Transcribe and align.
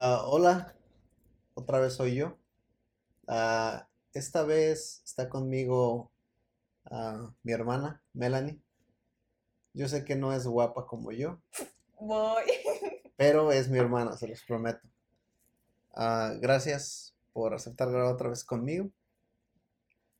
Ah, 0.00 0.22
hola, 0.26 0.76
otra 1.54 1.80
vez 1.80 1.94
soy 1.94 2.14
yo. 2.14 2.38
Ah, 3.26 3.88
esta 4.12 4.44
vez 4.44 5.02
está 5.04 5.28
conmigo 5.28 6.12
ah, 6.84 7.34
mi 7.42 7.52
hermana, 7.52 8.00
Melanie. 8.12 8.60
Yo 9.74 9.88
sé 9.88 10.04
que 10.04 10.14
no 10.14 10.32
es 10.32 10.46
guapa 10.46 10.86
como 10.86 11.10
yo, 11.10 11.40
Voy. 11.98 12.44
pero 13.16 13.50
es 13.50 13.68
mi 13.68 13.78
hermana, 13.78 14.16
se 14.16 14.28
los 14.28 14.42
prometo. 14.44 14.86
Gracias 16.40 17.16
por 17.32 17.54
aceptar 17.54 17.90
grabar 17.90 18.14
otra 18.14 18.28
vez 18.28 18.44
conmigo, 18.44 18.90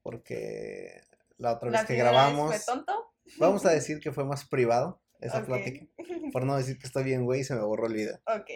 porque 0.03 1.03
la 1.37 1.53
otra 1.53 1.71
vez 1.71 1.85
que 1.85 1.95
grabamos, 1.95 2.51
vez 2.51 2.65
fue 2.65 2.75
tonto. 2.75 3.13
vamos 3.39 3.65
a 3.65 3.71
decir 3.79 4.01
que 4.01 4.11
fue 4.11 4.25
más 4.25 4.45
privado 4.45 5.01
esa 5.21 5.47
plática, 5.47 5.87
por 6.33 6.45
no 6.45 6.57
decir 6.57 6.81
que 6.81 6.87
estoy 6.89 7.05
bien, 7.05 7.25
güey, 7.25 7.43
y 7.43 7.45
se 7.45 7.55
me 7.55 7.63
borró 7.63 7.87
el 7.87 7.95
video. 7.95 8.19
Ok. 8.27 8.51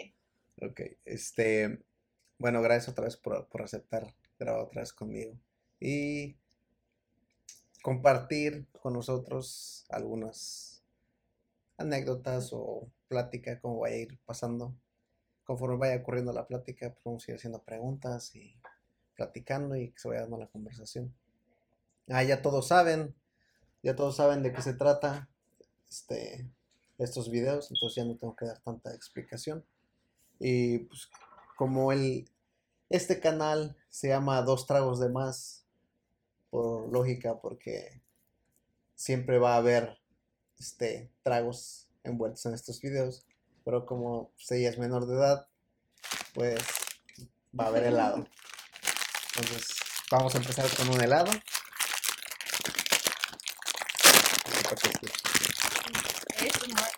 Ok, 0.61 0.81
este, 1.05 1.83
bueno, 2.37 2.61
gracias 2.61 2.89
otra 2.89 3.05
vez 3.05 3.17
por, 3.17 3.47
por 3.49 3.61
aceptar 3.61 4.13
grabar 4.39 4.63
otra 4.63 4.81
vez 4.81 4.93
conmigo 4.93 5.37
y 5.79 6.35
compartir 7.81 8.67
con 8.71 8.93
nosotros 8.93 9.85
algunas 9.89 10.83
anécdotas 11.77 12.51
o 12.53 12.89
plática, 13.07 13.59
como 13.59 13.79
vaya 13.79 13.95
a 13.95 13.99
ir 13.99 14.19
pasando. 14.25 14.73
Conforme 15.43 15.77
vaya 15.77 15.97
ocurriendo 15.97 16.31
la 16.31 16.47
plática, 16.47 16.89
pues 16.93 17.03
vamos 17.03 17.27
a 17.27 17.31
ir 17.31 17.37
haciendo 17.37 17.61
preguntas 17.61 18.33
y 18.35 18.55
platicando 19.15 19.75
y 19.75 19.91
que 19.91 19.99
se 19.99 20.07
vaya 20.07 20.21
dando 20.21 20.37
la 20.37 20.47
conversación. 20.47 21.13
Ah, 22.07 22.23
ya 22.23 22.41
todos 22.41 22.67
saben, 22.69 23.13
ya 23.81 23.95
todos 23.95 24.15
saben 24.15 24.43
de 24.43 24.53
qué 24.53 24.61
se 24.61 24.73
trata 24.73 25.29
este, 25.89 26.49
estos 26.97 27.29
videos, 27.29 27.69
entonces 27.69 27.95
ya 27.95 28.05
no 28.05 28.17
tengo 28.17 28.35
que 28.35 28.45
dar 28.45 28.59
tanta 28.59 28.93
explicación. 28.93 29.65
Y 30.45 30.79
pues 30.79 31.09
como 31.55 31.93
el, 31.93 32.29
este 32.89 33.21
canal 33.21 33.77
se 33.89 34.09
llama 34.09 34.41
Dos 34.41 34.67
Tragos 34.67 34.99
de 34.99 35.07
Más, 35.07 35.65
por 36.49 36.91
lógica, 36.91 37.39
porque 37.39 38.01
siempre 38.93 39.39
va 39.39 39.53
a 39.53 39.57
haber 39.59 39.97
este, 40.59 41.09
tragos 41.23 41.87
envueltos 42.03 42.45
en 42.45 42.55
estos 42.55 42.81
videos, 42.81 43.25
pero 43.63 43.85
como 43.85 44.33
ella 44.49 44.69
es 44.69 44.77
menor 44.77 45.07
de 45.07 45.15
edad, 45.15 45.47
pues 46.33 46.59
va 47.57 47.63
a 47.63 47.67
haber 47.67 47.85
helado. 47.85 48.17
Entonces 49.37 49.77
vamos 50.11 50.35
a 50.35 50.39
empezar 50.39 50.69
con 50.75 50.89
un 50.89 51.01
helado. 51.01 51.31
Así 54.45 54.63
para 54.63 54.75
que- 54.75 56.47
Es 56.47 56.63
humor. 56.63 56.89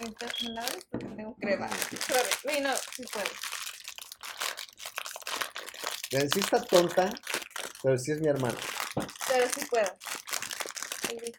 Entonces, 0.00 0.13
¿me 0.42 0.48
la 0.50 0.62
abres? 0.62 0.84
Porque 0.90 1.06
tengo 1.06 1.34
crema. 1.36 1.68
No, 1.68 1.76
sí 2.76 3.04
puedo. 3.12 3.26
Eh, 6.10 6.28
Sí 6.32 6.40
está 6.40 6.62
tonta, 6.62 7.10
pero 7.82 7.98
sí 7.98 8.12
es 8.12 8.20
mi 8.20 8.28
hermana. 8.28 8.56
Pero 9.28 9.48
sí 9.48 9.66
puedo. 9.66 9.96
Oye. 11.10 11.34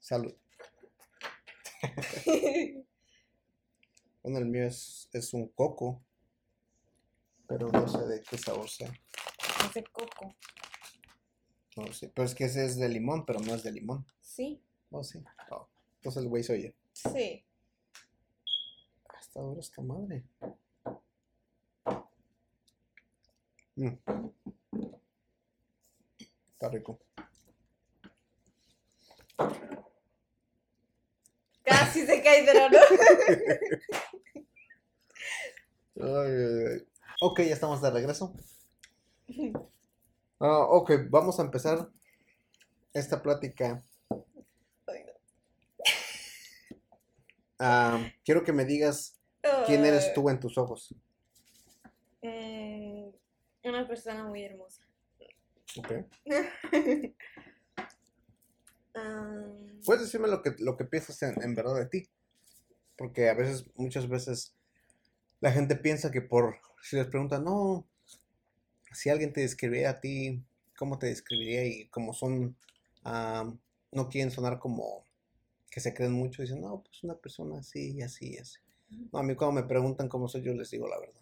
Salud. 0.00 0.34
Bueno, 4.22 4.38
el 4.38 4.44
mío 4.46 4.66
es, 4.66 5.08
es 5.14 5.32
un 5.32 5.48
coco, 5.48 6.04
pero 7.48 7.68
no 7.72 7.88
sé 7.88 8.06
de 8.06 8.22
qué 8.22 8.36
sabor 8.36 8.68
sea. 8.68 8.92
Hace 9.64 9.82
coco. 9.84 10.36
No 11.76 11.84
lo 11.84 11.92
sé. 11.92 12.10
Pero 12.14 12.26
es 12.26 12.34
que 12.34 12.44
ese 12.44 12.64
es 12.64 12.76
de 12.76 12.88
limón, 12.88 13.24
pero 13.24 13.40
no 13.40 13.54
es 13.54 13.62
de 13.62 13.72
limón. 13.72 14.04
Sí. 14.20 14.60
No, 14.90 15.04
sí. 15.04 15.22
Oh, 15.50 15.68
Entonces 15.96 16.22
el 16.22 16.28
güey 16.28 16.42
soy 16.42 16.64
yo. 16.64 16.70
Sí. 16.92 17.44
Ah, 19.08 19.18
Está 19.20 19.40
dura 19.40 19.60
esta 19.60 19.82
madre. 19.82 20.24
Mm. 23.76 23.88
Está 26.52 26.68
rico. 26.68 26.98
Casi 31.64 32.04
se 32.04 32.22
cae. 32.22 32.40
Ay, 36.02 36.06
ay, 36.06 36.64
ay. 36.72 36.88
Ok, 37.20 37.40
ya 37.40 37.52
estamos 37.54 37.82
de 37.82 37.90
regreso. 37.90 38.34
Ah, 40.42 40.64
ok, 40.70 40.92
vamos 41.10 41.38
a 41.38 41.42
empezar 41.42 41.90
esta 42.94 43.20
plática. 43.20 43.84
Ah, 47.58 48.10
quiero 48.24 48.42
que 48.42 48.54
me 48.54 48.64
digas 48.64 49.20
quién 49.66 49.84
eres 49.84 50.14
tú 50.14 50.30
en 50.30 50.40
tus 50.40 50.56
ojos. 50.56 50.94
Mm, 52.22 53.10
una 53.64 53.86
persona 53.86 54.24
muy 54.24 54.42
hermosa. 54.42 54.82
Ok. 55.76 55.92
Am, 58.94 59.80
Puedes 59.84 60.04
decirme 60.04 60.28
lo 60.28 60.40
que, 60.40 60.54
lo 60.58 60.74
que 60.78 60.86
piensas 60.86 61.22
en, 61.22 61.34
en 61.42 61.54
verdad 61.54 61.74
de 61.74 61.86
ti. 61.86 62.08
Porque 62.96 63.28
a 63.28 63.34
veces, 63.34 63.66
muchas 63.74 64.08
veces, 64.08 64.56
la 65.40 65.52
gente 65.52 65.76
piensa 65.76 66.10
que 66.10 66.22
por, 66.22 66.56
si 66.80 66.96
les 66.96 67.08
preguntan, 67.08 67.44
no, 67.44 67.89
si 68.92 69.08
alguien 69.10 69.32
te 69.32 69.40
describiría 69.40 69.90
a 69.90 70.00
ti, 70.00 70.42
¿cómo 70.76 70.98
te 70.98 71.06
describiría? 71.06 71.64
Y 71.66 71.86
como 71.88 72.12
son, 72.12 72.56
ah, 73.04 73.52
no 73.92 74.08
quieren 74.08 74.30
sonar 74.30 74.58
como 74.58 75.04
que 75.70 75.80
se 75.80 75.94
creen 75.94 76.12
mucho, 76.12 76.42
dicen, 76.42 76.60
no, 76.60 76.82
pues 76.82 77.02
una 77.04 77.14
persona 77.14 77.60
así 77.60 77.92
y 77.92 78.02
así 78.02 78.34
y 78.34 78.38
así. 78.38 78.58
No, 79.12 79.20
a 79.20 79.22
mí 79.22 79.34
cuando 79.36 79.60
me 79.60 79.66
preguntan 79.68 80.08
cómo 80.08 80.28
soy, 80.28 80.42
yo 80.42 80.52
les 80.52 80.70
digo 80.70 80.88
la 80.88 80.98
verdad. 80.98 81.20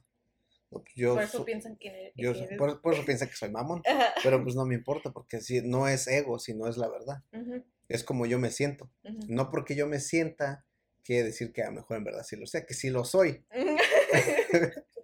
No, 0.71 0.81
pues 0.83 0.95
yo 0.97 1.15
por 1.15 1.23
eso 1.23 1.39
so- 1.39 1.45
piensan 1.45 1.77
que 1.77 2.13
yo 2.17 2.33
que 2.33 2.39
eres- 2.45 2.59
por, 2.59 2.81
por 2.81 2.95
eso 2.95 3.05
piensan 3.05 3.29
que 3.29 3.35
soy 3.37 3.51
mamón. 3.51 3.83
Pero 4.23 4.43
pues 4.43 4.55
no 4.55 4.65
me 4.67 4.75
importa, 4.75 5.11
porque 5.13 5.41
si 5.41 5.61
no 5.63 5.87
es 5.89 6.07
ego, 6.09 6.39
sino 6.39 6.67
es 6.67 6.77
la 6.77 6.89
verdad. 6.89 7.23
Ujú, 7.33 7.63
Es 7.89 8.05
como 8.05 8.27
yo 8.27 8.39
me 8.39 8.51
siento. 8.51 8.91
No 9.29 9.51
porque 9.51 9.75
yo 9.77 9.87
me 9.87 10.01
sienta, 10.01 10.65
quiere 11.05 11.25
decir 11.25 11.53
que 11.53 11.63
a 11.63 11.67
lo 11.67 11.73
mejor 11.73 11.97
en 11.99 12.05
verdad 12.05 12.25
sí 12.25 12.37
lo 12.37 12.47
sé, 12.47 12.65
que 12.67 12.75
sí 12.75 12.89
lo 12.91 13.05
soy. 13.05 13.45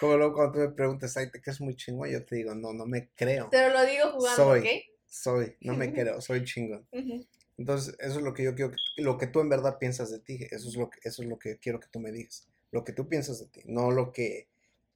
Como 0.00 0.16
luego 0.16 0.34
cuando 0.34 0.52
tú 0.54 0.58
me 0.60 0.68
preguntas, 0.70 1.16
ay, 1.16 1.30
te 1.30 1.40
crees 1.42 1.60
muy 1.60 1.76
chingón, 1.76 2.08
yo 2.10 2.24
te 2.24 2.36
digo, 2.36 2.54
no, 2.54 2.72
no 2.72 2.86
me 2.86 3.10
creo. 3.14 3.48
Pero 3.50 3.72
lo 3.72 3.84
digo 3.84 4.10
jugando, 4.12 4.36
Soy. 4.44 4.60
¿ok? 4.60 4.66
Soy, 5.06 5.56
no 5.60 5.74
me 5.76 5.92
creo, 5.92 6.20
soy 6.20 6.44
chingón. 6.44 6.86
Entonces, 7.58 7.94
eso 7.98 8.18
es 8.18 8.24
lo 8.24 8.32
que 8.32 8.42
yo 8.44 8.54
quiero, 8.54 8.70
que- 8.70 9.02
lo 9.02 9.18
que 9.18 9.26
tú 9.26 9.40
en 9.40 9.50
verdad 9.50 9.78
piensas 9.78 10.10
de 10.10 10.18
ti, 10.20 10.38
eso 10.50 10.68
es 10.68 10.76
lo 10.76 10.88
que, 10.88 11.00
eso 11.02 11.22
es 11.22 11.28
lo 11.28 11.38
que 11.38 11.58
quiero 11.58 11.78
que 11.80 11.88
tú 11.88 12.00
me 12.00 12.10
digas. 12.12 12.48
Lo 12.70 12.84
que 12.84 12.92
tú 12.92 13.08
piensas 13.08 13.38
de 13.40 13.46
ti, 13.46 13.60
no 13.66 13.90
lo 13.90 14.12
que 14.12 14.48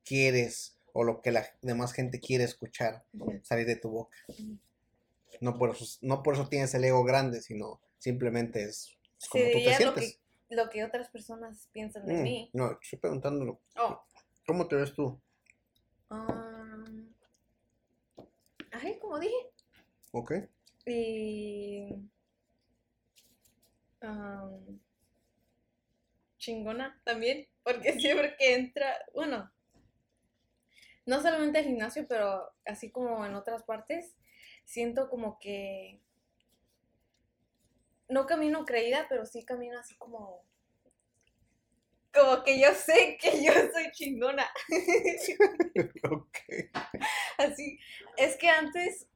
quieres 0.04 0.78
o 0.93 1.03
lo 1.04 1.20
que 1.20 1.32
la 1.32 1.44
demás 1.60 1.93
gente 1.93 2.20
quiere 2.20 2.44
escuchar 2.44 3.04
salir 3.43 3.66
de 3.66 3.76
tu 3.76 3.91
boca. 3.91 4.16
No 5.41 5.59
por 5.59 5.70
eso, 5.70 5.84
no 6.03 6.22
por 6.22 6.34
eso 6.34 6.48
tienes 6.48 6.72
el 6.75 6.84
ego 6.84 7.03
grande, 7.04 7.43
sino 7.43 7.81
simplemente 7.98 8.62
es, 8.62 8.97
como 9.28 9.44
tú 9.50 9.59
te 9.59 9.70
lo 9.70 9.76
sientes. 9.76 10.19
que, 10.48 10.54
lo 10.54 10.70
que 10.70 10.84
otras 10.84 11.09
personas 11.10 11.69
piensan 11.72 12.06
de 12.06 12.14
Mm, 12.14 12.22
mí. 12.22 12.50
no, 12.53 12.78
estoy 12.81 12.98
preguntándolo. 13.00 13.60
Oh. 13.76 14.00
¿Cómo 14.47 14.69
te 14.69 14.77
ves 14.77 14.93
tú? 14.94 15.21
am, 16.10 17.15
ay, 18.72 18.99
como 18.99 19.19
dije. 19.19 19.50
¿Ok? 20.12 20.32
Y. 20.87 22.10
am, 24.00 24.81
chingona 26.38 27.00
también. 27.05 27.49
Porque 27.62 27.93
siempre 28.00 28.37
que 28.38 28.55
entra. 28.55 28.94
Bueno. 29.15 29.50
No 31.06 31.21
solamente 31.21 31.59
al 31.59 31.65
gimnasio, 31.65 32.06
pero 32.09 32.50
así 32.65 32.91
como 32.91 33.25
en 33.25 33.34
otras 33.34 33.62
partes. 33.62 34.15
Siento 34.65 35.09
como 35.09 35.38
que. 35.38 36.00
No 38.08 38.26
camino 38.26 38.67
creída, 38.67 39.06
pero 39.08 39.25
sí 39.25 39.44
camino 39.44 39.79
así 39.79 39.96
como. 39.96 40.44
Como 42.14 42.43
que 42.44 42.61
yo 42.61 42.72
sé 42.75 43.19
que 43.20 43.43
yo 43.44 43.52
soy 43.72 43.90
chingona. 43.93 44.46
Así, 47.38 47.78
es 48.16 48.37
que 48.37 48.49
antes 48.49 49.06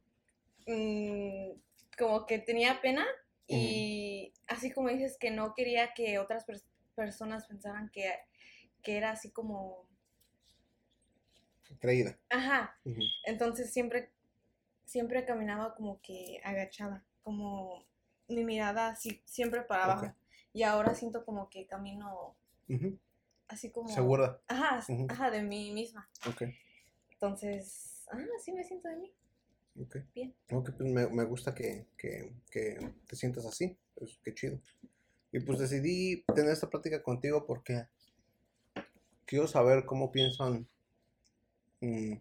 mm, 0.66 1.50
como 1.96 2.26
que 2.26 2.38
tenía 2.38 2.80
pena 2.80 3.06
y 3.46 4.32
así 4.46 4.70
como 4.70 4.88
dices 4.90 5.16
que 5.18 5.30
no 5.30 5.54
quería 5.54 5.94
que 5.94 6.18
otras 6.18 6.46
pers- 6.46 6.66
personas 6.94 7.46
pensaran 7.46 7.88
que, 7.90 8.12
que 8.82 8.96
era 8.98 9.10
así 9.12 9.30
como, 9.30 9.88
Creída. 11.80 12.18
ajá, 12.30 12.78
entonces 13.24 13.72
siempre, 13.72 14.10
siempre 14.84 15.24
caminaba 15.24 15.74
como 15.74 16.00
que 16.02 16.40
agachada, 16.44 17.04
como 17.22 17.86
mi 18.28 18.44
mirada 18.44 18.88
así, 18.88 19.22
siempre 19.24 19.62
para 19.62 19.84
abajo. 19.84 20.14
Y 20.52 20.62
ahora 20.64 20.94
siento 20.94 21.24
como 21.24 21.48
que 21.48 21.66
camino 21.66 22.36
Ujú. 22.68 22.98
así 23.48 23.70
como... 23.70 23.88
Segura. 23.88 24.40
Ajá, 24.48 24.84
ajá, 25.08 25.30
de 25.30 25.42
mí 25.42 25.72
misma. 25.72 26.08
Ok. 26.28 26.42
Entonces, 27.10 28.06
ah, 28.12 28.24
así 28.36 28.52
me 28.52 28.64
siento 28.64 28.88
de 28.88 28.96
mí. 28.96 29.12
Ok. 29.80 29.96
Bien. 30.14 30.34
Ok, 30.50 30.70
pues 30.76 30.90
me, 30.90 31.06
me 31.08 31.24
gusta 31.24 31.54
que, 31.54 31.86
que, 31.96 32.32
que 32.50 32.78
te 33.06 33.16
sientas 33.16 33.46
así. 33.46 33.76
Pues 33.94 34.18
qué 34.22 34.34
chido. 34.34 34.60
Y 35.32 35.40
pues 35.40 35.58
decidí 35.58 36.24
tener 36.34 36.52
esta 36.52 36.70
plática 36.70 37.02
contigo 37.02 37.44
porque 37.46 37.86
quiero 39.26 39.46
saber 39.46 39.84
cómo 39.84 40.10
piensan 40.10 40.66
mm, 41.80 42.14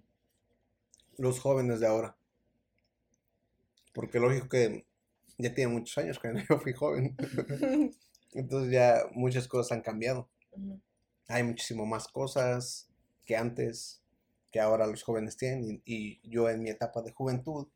los 1.17 1.39
jóvenes 1.39 1.79
de 1.79 1.87
ahora. 1.87 2.17
Porque 3.93 4.19
lógico 4.19 4.49
que 4.49 4.85
ya 5.37 5.53
tiene 5.53 5.71
muchos 5.71 5.97
años 5.97 6.19
que 6.19 6.33
yo 6.49 6.59
fui 6.59 6.73
joven. 6.73 7.15
Entonces 8.33 8.71
ya 8.71 9.05
muchas 9.13 9.47
cosas 9.47 9.71
han 9.71 9.81
cambiado. 9.81 10.29
Hay 11.27 11.43
muchísimo 11.43 11.85
más 11.85 12.07
cosas 12.07 12.89
que 13.25 13.35
antes, 13.35 14.01
que 14.51 14.59
ahora 14.59 14.87
los 14.87 15.03
jóvenes 15.03 15.37
tienen. 15.37 15.63
Y, 15.65 15.81
y 15.85 16.21
yo 16.29 16.49
en 16.49 16.61
mi 16.63 16.69
etapa 16.69 17.01
de 17.01 17.11
juventud, 17.11 17.67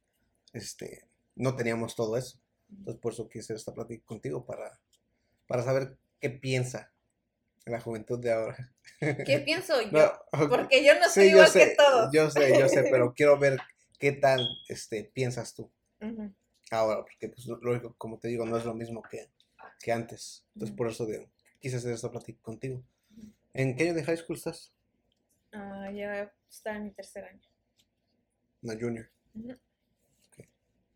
este, 0.54 1.08
no 1.36 1.56
teníamos 1.56 1.96
todo 1.96 2.18
eso. 2.18 2.40
Entonces 2.70 3.02
por 3.02 3.14
eso 3.14 3.28
quise 3.28 3.42
hacer 3.44 3.56
esta 3.58 3.74
plática 3.74 4.06
contigo 4.06 4.46
para, 4.46 4.80
para 5.48 5.64
saber 5.64 5.98
qué 6.20 6.30
piensa 6.30 6.94
la 7.66 7.82
juventud 7.82 8.20
de 8.20 8.32
ahora. 8.32 8.74
¿Qué 9.26 9.40
pienso 9.46 9.82
yo? 9.92 9.92
No. 9.92 10.48
Porque 10.50 10.84
yo 10.86 10.94
no 11.00 11.10
soy 11.10 11.26
Sí, 11.26 11.32
yo 11.32 11.36
igual 11.38 11.48
sé, 11.50 11.60
que 11.70 11.76
todos. 11.76 12.10
yo 12.14 12.30
sé, 12.32 12.58
yo 12.58 12.68
sé, 12.70 12.84
pero 12.84 13.14
quiero 13.16 13.38
ver 13.38 13.60
qué 14.00 14.14
tal 14.14 14.48
este, 14.70 15.04
piensas 15.04 15.54
tú 15.54 15.70
ahora, 16.72 17.02
porque 17.02 17.28
pues, 17.28 17.46
lógico, 17.48 17.94
como 17.98 18.18
te 18.18 18.30
digo, 18.30 18.46
no 18.46 18.58
es 18.58 18.64
lo 18.66 18.74
mismo 18.74 19.02
que, 19.02 19.30
que 19.82 19.92
antes. 19.92 20.46
Entonces 20.56 20.76
por 20.76 20.88
eso 20.88 21.06
de- 21.06 21.30
quise 21.62 21.78
hacer 21.78 21.94
esta 21.94 22.12
plática 22.12 22.42
contigo. 22.42 22.84
¿En 23.54 23.76
qué 23.76 23.84
año 23.84 23.94
de 23.94 24.04
high 24.04 24.18
school 24.18 24.36
estás? 24.36 24.74
Ah, 25.54 25.90
ya 25.94 26.34
está 26.50 26.76
en 26.76 26.86
mi 26.86 26.92
tercer 26.92 27.26
año. 27.26 27.42
Una 28.62 28.74
junior. 28.80 29.10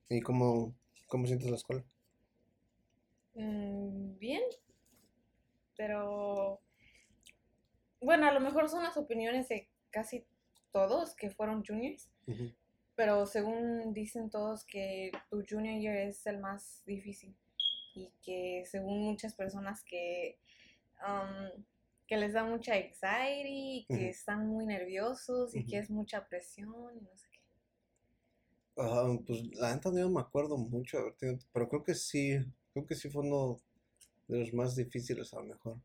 ¿Y 0.09 0.21
cómo, 0.21 0.75
cómo 1.07 1.25
sientes 1.27 1.49
la 1.49 1.55
escuela? 1.55 1.83
Mm, 3.35 4.17
bien, 4.17 4.43
pero 5.75 6.61
bueno, 7.99 8.27
a 8.27 8.31
lo 8.31 8.39
mejor 8.39 8.69
son 8.69 8.83
las 8.83 8.97
opiniones 8.97 9.49
de 9.49 9.67
casi 9.89 10.25
todos 10.71 11.15
que 11.15 11.31
fueron 11.31 11.65
juniors, 11.65 12.09
pero 12.95 13.25
según 13.25 13.93
dicen 13.93 14.29
todos 14.29 14.63
que 14.65 15.11
tu 15.29 15.43
junior 15.47 15.79
year 15.79 15.97
es 15.97 16.25
el 16.27 16.39
más 16.39 16.83
difícil 16.85 17.35
y 17.93 18.11
que 18.21 18.63
según 18.65 19.03
muchas 19.03 19.33
personas 19.35 19.83
que, 19.83 20.37
um, 21.01 21.63
que 22.07 22.17
les 22.17 22.33
da 22.33 22.43
mucha 22.43 22.73
anxiety 22.73 23.85
que 23.89 24.09
están 24.09 24.47
muy 24.47 24.65
nerviosos 24.65 25.55
y 25.55 25.65
que 25.65 25.79
es 25.79 25.89
mucha 25.89 26.27
presión 26.27 26.95
y 26.95 27.01
no 27.01 27.15
sé 27.15 27.27
qué. 27.31 27.39
Pues 29.25 29.43
la 29.53 29.73
neta 29.73 29.89
no 29.91 30.09
me 30.09 30.21
acuerdo 30.21 30.57
mucho, 30.57 31.15
pero 31.53 31.69
creo 31.69 31.83
que 31.83 31.95
sí, 31.95 32.37
creo 32.73 32.85
que 32.85 32.95
sí 32.95 33.09
fue 33.09 33.23
uno 33.23 33.57
de 34.27 34.39
los 34.39 34.53
más 34.53 34.75
difíciles 34.75 35.33
a 35.33 35.37
lo 35.37 35.45
mejor. 35.45 35.77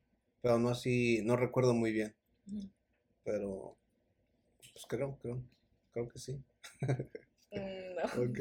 Pero 0.43 0.59
no 0.59 0.71
así, 0.71 1.21
no 1.23 1.37
recuerdo 1.37 1.75
muy 1.75 1.93
bien, 1.93 2.15
pero 3.25 3.77
pues 4.73 4.87
creo, 4.89 5.17
creo, 5.21 5.43
creo 5.93 6.09
que 6.09 6.19
sí. 6.19 6.33
Mm, 7.53 7.95
no. 7.97 8.03
Ok. 8.31 8.39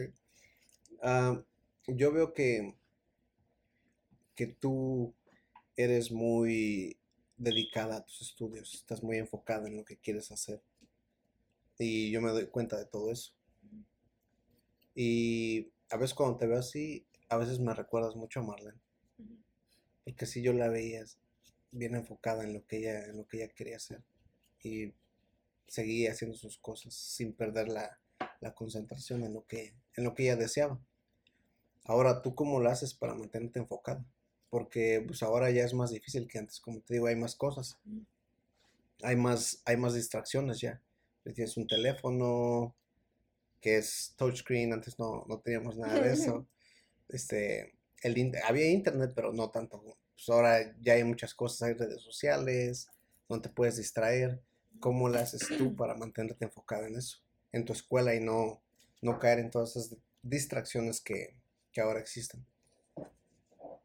Ah, 1.02 1.42
yo 1.88 2.12
veo 2.12 2.34
que, 2.34 2.76
que 4.36 4.48
tú 4.48 5.14
eres 5.80 6.12
muy 6.12 7.00
dedicada 7.38 7.96
a 7.96 8.06
tus 8.06 8.22
estudios, 8.22 8.74
estás 8.74 9.02
muy 9.02 9.18
enfocada 9.18 9.70
en 9.70 9.78
lo 9.78 9.86
que 9.86 9.98
quieres 9.98 10.30
hacer. 10.30 10.62
Y 11.78 12.12
yo 12.12 12.22
me 12.22 12.32
doy 12.32 12.48
cuenta 12.48 12.78
de 12.78 12.86
todo 12.86 13.10
eso. 13.12 13.32
Y 14.94 15.72
a 15.90 15.96
veces 15.96 16.14
cuando 16.14 16.36
te 16.36 16.48
veo 16.48 16.60
así, 16.60 17.08
a 17.30 17.38
veces 17.38 17.60
me 17.60 17.74
recuerdas 17.74 18.18
mucho 18.18 18.42
a 18.42 18.44
Marlene, 18.44 18.78
porque 20.04 20.26
si 20.26 20.42
yo 20.42 20.52
la 20.52 20.68
veía 20.68 21.06
bien 21.72 21.96
enfocada 21.96 22.44
en 22.44 22.54
lo 22.54 22.66
que 22.68 22.80
ella, 22.80 23.06
en 23.06 23.16
lo 23.16 23.26
que 23.26 23.38
ella 23.38 23.54
quería 23.54 23.78
hacer. 23.78 24.04
Y 24.62 24.94
seguía 25.66 26.12
haciendo 26.12 26.36
sus 26.36 26.58
cosas 26.58 26.94
sin 26.94 27.32
perder 27.32 27.70
la, 27.70 28.02
la 28.42 28.54
concentración 28.54 29.24
en 29.24 29.34
lo 29.34 29.46
que, 29.46 29.76
en 29.96 30.04
lo 30.04 30.14
que 30.14 30.24
ella 30.24 30.36
deseaba. 30.36 30.78
Ahora, 31.86 32.22
¿tú 32.22 32.36
cómo 32.36 32.60
lo 32.60 32.70
haces 32.70 32.94
para 32.94 33.16
mantenerte 33.16 33.60
enfocada? 33.60 34.06
Porque 34.50 35.04
pues 35.06 35.22
ahora 35.24 35.52
ya 35.52 35.64
es 35.64 35.74
más 35.74 35.92
difícil 35.92 36.28
que 36.28 36.40
antes, 36.40 36.60
como 36.60 36.82
te 36.82 36.96
digo, 36.96 37.08
hay 37.08 37.16
más 37.16 37.36
cosas. 37.36 37.78
Ujú. 37.86 38.06
Hay 39.02 39.16
más, 39.16 39.62
hay 39.66 39.78
más 39.78 39.94
distracciones 39.94 40.60
ya. 40.60 40.82
Tienes 41.24 41.58
un 41.58 41.68
teléfono 41.68 42.76
que 43.62 43.78
es 43.78 44.14
touchscreen, 44.18 44.74
antes 44.74 44.98
no, 45.00 45.26
no 45.28 45.40
teníamos 45.40 45.78
nada 45.78 46.02
de 46.02 46.14
eso. 46.14 46.48
Este, 47.12 47.74
el, 48.04 48.32
había 48.46 48.70
internet, 48.70 49.14
pero 49.16 49.34
no 49.34 49.50
tanto. 49.50 49.82
Pues 49.82 50.30
ahora 50.30 50.76
ya 50.80 50.94
hay 50.94 51.04
muchas 51.04 51.34
cosas, 51.34 51.64
hay 51.64 51.74
redes 51.74 52.04
sociales, 52.04 52.88
donde 53.28 53.50
te 53.50 53.56
puedes 53.56 53.78
distraer. 53.78 54.44
¿Cómo 54.80 55.10
lo 55.10 55.18
haces 55.18 55.48
tú 55.58 55.76
para 55.76 55.96
mantenerte 55.96 56.46
enfocada 56.46 56.88
en 56.88 56.98
eso? 56.98 57.18
En 57.52 57.66
tu 57.66 57.74
escuela 57.74 58.14
y 58.14 58.20
no, 58.20 58.62
no 59.02 59.18
caer 59.18 59.40
en 59.40 59.50
todas 59.50 59.76
esas 59.76 59.98
distracciones 60.22 61.02
que, 61.02 61.36
que 61.72 61.82
ahora 61.82 62.00
existen. 62.00 62.46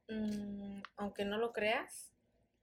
Mm, 0.08 0.82
aunque 0.96 1.24
no 1.24 1.38
lo 1.38 1.52
creas, 1.52 2.12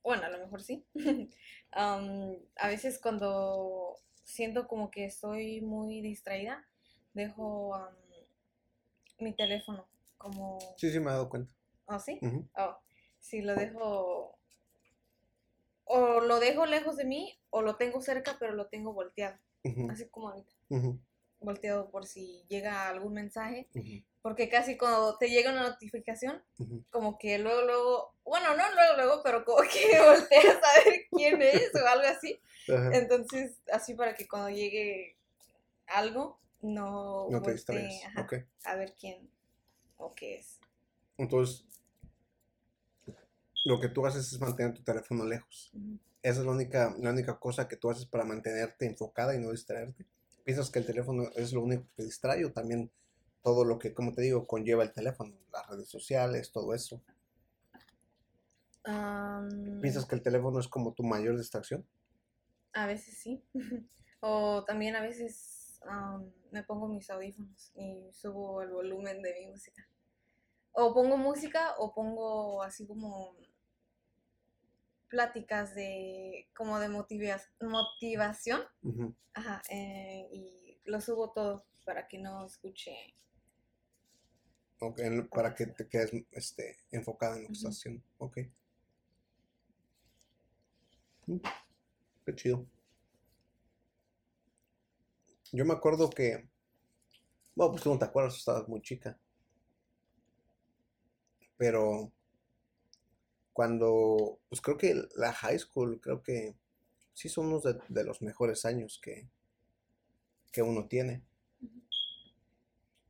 bueno, 0.03 0.25
a 0.25 0.29
lo 0.29 0.39
mejor 0.39 0.61
sí. 0.61 0.85
Am, 1.71 2.35
a 2.55 2.67
veces 2.67 2.99
cuando 2.99 3.95
siento 4.23 4.67
como 4.67 4.91
que 4.91 5.05
estoy 5.05 5.61
muy 5.61 6.01
distraída, 6.01 6.67
dejo 7.13 7.75
am, 7.75 7.95
mi 9.19 9.33
teléfono 9.33 9.87
como... 10.17 10.59
Sí, 10.77 10.91
sí, 10.91 10.99
me 10.99 11.07
he 11.07 11.13
dado 11.13 11.29
cuenta. 11.29 11.51
¿Oh, 11.85 11.99
sí? 11.99 12.19
Oh, 12.57 12.77
sí, 13.19 13.41
lo 13.41 13.55
dejo... 13.55 14.37
O 15.85 16.21
lo 16.21 16.39
dejo 16.39 16.65
lejos 16.65 16.95
de 16.95 17.05
mí 17.05 17.37
o 17.49 17.61
lo 17.61 17.75
tengo 17.75 18.01
cerca 18.01 18.37
pero 18.39 18.53
lo 18.53 18.67
tengo 18.67 18.93
volteado, 18.93 19.37
así 19.89 20.07
como 20.07 20.29
ahorita, 20.29 20.53
volteado 21.41 21.89
por 21.91 22.05
si 22.05 22.45
llega 22.47 22.87
algún 22.87 23.13
mensaje, 23.13 23.67
porque 24.21 24.49
casi 24.49 24.77
cuando 24.77 25.17
te 25.17 25.29
llega 25.29 25.51
una 25.51 25.69
notificación 25.69 26.41
como 26.89 27.17
que 27.17 27.39
luego, 27.39 27.61
luego, 27.63 28.15
bueno, 28.23 28.55
no 28.55 28.63
luego, 28.73 28.95
luego, 28.95 29.21
pero 29.23 29.43
como 29.43 29.61
que 29.61 29.99
volteas 29.99 30.57
a 30.57 30.89
ver 30.89 31.01
quién 31.09 31.41
es 31.41 31.73
o 31.75 31.87
algo 31.87 32.07
así. 32.07 32.39
Entonces, 32.67 33.57
así 33.71 33.95
para 33.95 34.15
que 34.15 34.27
cuando 34.27 34.49
llegue 34.49 35.17
algo, 35.87 36.39
no, 36.61 37.27
No 37.29 37.41
te 37.41 37.53
distraigas. 37.53 38.01
a 38.65 38.75
ver 38.75 38.93
quién 38.99 39.29
o 39.97 40.13
qué 40.13 40.35
es. 40.35 40.59
Entonces, 41.17 41.65
lo 43.65 43.79
que 43.79 43.89
tú 43.89 44.05
haces 44.05 44.31
es 44.31 44.39
mantener 44.39 44.73
tu 44.73 44.83
teléfono 44.83 45.25
lejos. 45.25 45.71
Esa 46.21 46.39
es 46.41 46.45
la 46.45 46.51
única, 46.51 46.95
la 46.99 47.09
única 47.09 47.39
cosa 47.39 47.67
que 47.67 47.77
tú 47.77 47.89
haces 47.89 48.05
para 48.05 48.23
mantenerte 48.23 48.85
enfocada 48.85 49.35
y 49.35 49.39
no 49.39 49.51
distraerte. 49.51 50.05
¿Piensas 50.43 50.69
que 50.69 50.79
el 50.79 50.85
teléfono 50.85 51.29
es 51.35 51.53
lo 51.53 51.61
único 51.61 51.83
que 51.83 51.95
te 51.97 52.03
distrae 52.03 52.45
o 52.45 52.51
también 52.51 52.91
todo 53.43 53.65
lo 53.65 53.79
que, 53.79 53.93
como 53.93 54.13
te 54.13 54.21
digo, 54.21 54.45
conlleva 54.47 54.83
el 54.83 54.91
teléfono? 54.93 55.35
Las 55.51 55.67
redes 55.69 55.89
sociales, 55.89 56.51
todo 56.51 56.73
eso. 56.73 57.01
¿Piensas 59.81 60.05
que 60.05 60.15
el 60.15 60.21
teléfono 60.23 60.59
es 60.59 60.67
como 60.67 60.93
tu 60.93 61.03
mayor 61.03 61.37
distracción? 61.37 61.85
a 62.73 62.85
veces 62.85 63.17
sí. 63.17 63.43
o 64.21 64.63
también 64.63 64.95
a 64.95 65.01
veces 65.01 65.79
am, 65.85 66.31
me 66.51 66.63
pongo 66.63 66.87
mis 66.87 67.09
audífonos 67.09 67.71
y 67.75 68.09
subo 68.13 68.61
el 68.61 68.69
volumen 68.69 69.21
de 69.21 69.33
mi 69.33 69.47
música. 69.47 69.85
O 70.71 70.93
pongo 70.93 71.17
música 71.17 71.75
o 71.79 71.93
pongo 71.93 72.63
así 72.63 72.87
como 72.87 73.35
pláticas 75.09 75.75
de 75.75 76.47
como 76.55 76.79
de 76.79 76.87
motivas- 76.87 77.49
motivación. 77.59 78.61
Ajá, 79.33 79.61
eh, 79.69 80.29
y 80.31 80.79
lo 80.85 81.01
subo 81.01 81.31
todo 81.31 81.65
para 81.85 82.07
que 82.07 82.19
no 82.19 82.45
escuche. 82.45 82.95
En- 84.97 85.27
para 85.29 85.55
que 85.55 85.67
te 85.67 85.87
quedes 85.87 86.11
este, 86.31 86.77
enfocada 86.91 87.35
en 87.37 87.43
lo 87.43 87.47
que 87.49 87.53
estás 87.53 87.77
haciendo. 87.77 88.03
Ok. 88.17 88.39
Mm, 91.27 91.39
Qué 92.25 92.35
chido. 92.35 92.67
Yo 95.53 95.65
me 95.65 95.73
acuerdo 95.73 96.09
que, 96.09 96.47
bueno, 97.55 97.71
pues 97.71 97.83
tú 97.83 97.89
no 97.93 97.97
te 97.99 98.03
acuerdas, 98.05 98.35
estabas 98.37 98.67
muy 98.67 98.81
chica. 98.81 99.17
Pero 101.57 102.11
cuando, 103.53 104.39
pues 104.49 104.61
creo 104.61 104.77
que 104.77 105.03
la 105.15 105.33
high 105.33 105.57
school, 105.59 105.99
creo 106.01 106.21
que 106.23 106.55
sí 107.13 107.29
son 107.29 107.47
unos 107.47 107.63
de, 107.63 107.77
de 107.89 108.03
los 108.03 108.21
mejores 108.21 108.65
años 108.65 108.99
que, 109.03 109.27
que 110.51 110.61
uno 110.61 110.87
tiene. 110.87 111.23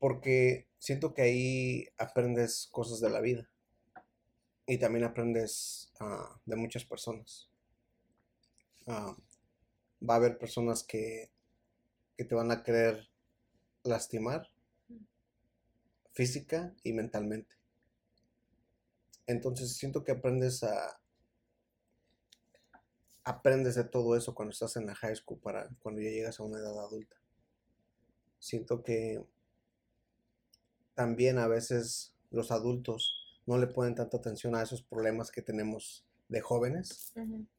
Porque 0.02 0.68
siento 0.80 1.14
que 1.14 1.22
ahí 1.22 1.88
aprendes 2.00 2.68
cosas 2.72 3.02
de 3.02 3.12
la 3.12 3.22
vida. 3.22 3.48
Y 4.66 4.80
también 4.80 5.06
aprendes 5.06 5.92
ah, 6.00 6.42
de 6.44 6.56
muchas 6.56 6.86
personas. 6.86 7.52
Ah, 8.88 9.16
va 10.02 10.16
a 10.16 10.18
haber 10.18 10.40
personas 10.40 10.82
que, 10.82 11.30
que 12.18 12.26
te 12.26 12.34
van 12.34 12.50
a 12.50 12.64
querer 12.64 13.10
lastimar. 13.84 14.48
Física 16.14 16.74
y 16.82 16.94
mentalmente. 16.94 17.56
Entonces 19.28 19.78
siento 19.78 20.04
que 20.04 20.14
aprendes 20.14 20.64
a 20.64 21.00
aprendes 23.24 23.76
de 23.76 23.84
todo 23.84 24.16
eso 24.16 24.34
cuando 24.34 24.52
estás 24.52 24.78
en 24.78 24.88
la 24.88 24.96
high 24.96 25.16
school 25.16 25.40
para 25.40 25.70
cuando 25.78 26.02
ya 26.02 26.10
llegas 26.10 26.40
a 26.40 26.44
una 26.44 26.58
edad 26.58 26.80
adulta. 26.80 27.18
Siento 28.40 28.82
que 28.82 29.24
también 31.02 31.40
a 31.40 31.48
veces 31.48 32.14
los 32.30 32.52
adultos 32.52 33.42
no 33.48 33.58
le 33.58 33.66
ponen 33.66 33.96
tanta 33.96 34.18
atención 34.18 34.54
a 34.54 34.62
esos 34.62 34.84
problemas 34.84 35.32
que 35.32 35.42
tenemos 35.42 36.06
de 36.30 36.42
jóvenes, 36.42 37.12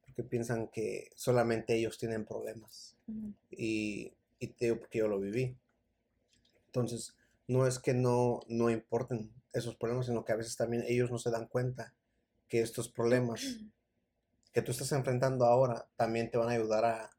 porque 0.07 0.23
piensan 0.23 0.69
que 0.69 1.11
solamente 1.17 1.75
ellos 1.75 1.99
tienen 1.99 2.25
problemas. 2.25 2.95
y, 3.51 4.13
y 4.39 4.47
te 4.47 4.67
digo 4.67 4.79
porque 4.79 4.99
yo 4.99 5.09
lo 5.09 5.19
viví. 5.19 5.57
Entonces, 6.67 7.17
no 7.49 7.67
es 7.67 7.81
que 7.81 7.95
no, 7.95 8.43
no 8.47 8.71
importen 8.71 9.33
esos 9.53 9.75
problemas, 9.75 10.07
sino 10.07 10.25
que 10.25 10.31
a 10.31 10.37
veces 10.37 10.57
también 10.57 10.85
ellos 10.87 11.11
no 11.11 11.19
se 11.19 11.33
dan 11.33 11.49
cuenta 11.49 11.93
que 12.49 12.61
estos 12.61 12.89
problemas 12.89 13.59
que 14.53 14.63
tú 14.63 14.71
estás 14.71 14.93
enfrentando 14.93 15.47
ahora 15.47 15.89
también 15.97 16.31
te 16.31 16.39
van 16.39 16.49
a 16.49 16.53
ayudar 16.53 16.85
a, 16.85 17.11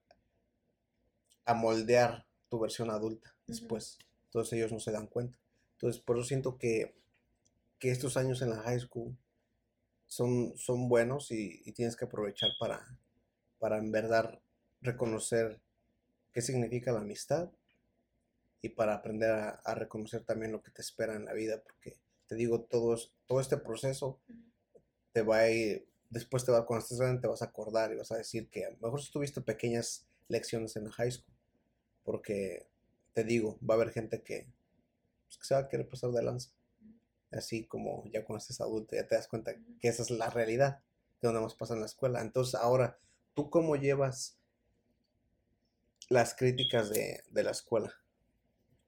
a 1.44 1.54
moldear 1.54 2.26
tu 2.48 2.62
versión 2.62 2.92
adulta 2.92 3.36
después. 3.46 4.00
Entonces 4.28 4.54
ellos 4.54 4.72
no 4.72 4.80
se 4.80 4.94
dan 4.94 5.08
cuenta. 5.08 5.43
Entonces 5.84 6.02
por 6.02 6.18
eso 6.18 6.26
siento 6.26 6.58
que, 6.58 6.96
que 7.78 7.92
estos 7.92 8.16
años 8.16 8.42
en 8.42 8.52
la 8.52 8.62
high 8.62 8.80
school 8.80 9.18
son, 10.06 10.54
son 10.56 10.88
buenos 10.88 11.30
y, 11.30 11.70
tienes 11.74 11.98
que 11.98 12.06
aprovechar 12.06 12.52
para, 12.58 12.98
para 13.60 13.80
en 13.80 13.92
verdad 13.92 14.40
reconocer 14.80 15.60
qué 16.32 16.42
significa 16.42 16.94
la 16.94 17.02
amistad 17.02 17.52
y 18.62 18.70
para 18.70 18.94
aprender 18.94 19.32
a, 19.32 19.76
reconocer 19.76 20.24
también 20.24 20.54
lo 20.54 20.64
que 20.64 20.72
te 20.72 20.82
espera 20.82 21.16
en 21.16 21.26
la 21.26 21.34
vida, 21.34 21.62
porque 21.62 21.98
te 22.28 22.36
digo, 22.36 22.62
todo, 22.62 22.98
todo 23.26 23.42
este 23.42 23.58
proceso 23.58 24.22
te 25.12 25.22
va 25.22 25.40
a 25.40 25.50
ir, 25.50 25.86
después 26.10 26.46
te 26.46 26.54
va, 26.54 26.66
cuando 26.66 26.84
estés 26.84 27.00
grande 27.00 27.20
te 27.20 27.28
vas 27.28 27.42
a 27.42 27.48
acordar 27.48 27.92
y 27.92 27.98
vas 27.98 28.14
a 28.14 28.18
decir 28.18 28.48
que 28.48 28.64
a 28.64 28.70
lo 28.70 28.78
mejor 28.78 29.02
tuviste 29.12 29.42
pequeñas 29.42 30.08
lecciones 30.30 30.78
en 30.78 30.86
la 30.86 30.94
high 30.94 31.12
school, 31.12 31.36
porque 32.06 32.70
te 33.12 33.26
digo, 33.26 33.60
va 33.70 33.74
a 33.74 33.78
haber 33.82 33.92
gente 33.92 34.22
que, 34.22 34.48
pues, 35.34 35.40
que 35.40 35.48
se 35.48 35.56
va 35.56 35.62
a 35.62 35.70
querer 35.70 35.88
pasar 35.88 36.12
de 36.12 36.24
lanza, 36.24 36.52
así 37.32 37.66
como 37.66 38.04
ya 38.12 38.24
cuando 38.24 38.40
estés 38.40 38.62
adulto 38.62 38.96
ya 38.96 39.08
te 39.08 39.16
das 39.16 39.28
cuenta 39.28 39.54
que 39.80 39.88
esa 39.88 40.04
es 40.04 40.12
la 40.12 40.30
realidad 40.30 40.82
de 41.22 41.28
donde 41.28 41.42
más 41.42 41.56
pasa 41.56 41.74
en 41.74 41.80
la 41.82 41.86
escuela. 41.86 42.22
Entonces 42.22 42.56
ahora, 42.56 43.00
¿tú 43.34 43.50
cómo 43.50 43.76
llevas 43.76 44.38
las 46.10 46.36
críticas 46.36 46.90
de, 46.90 47.24
de 47.30 47.44
la 47.44 47.52
escuela? 47.52 47.94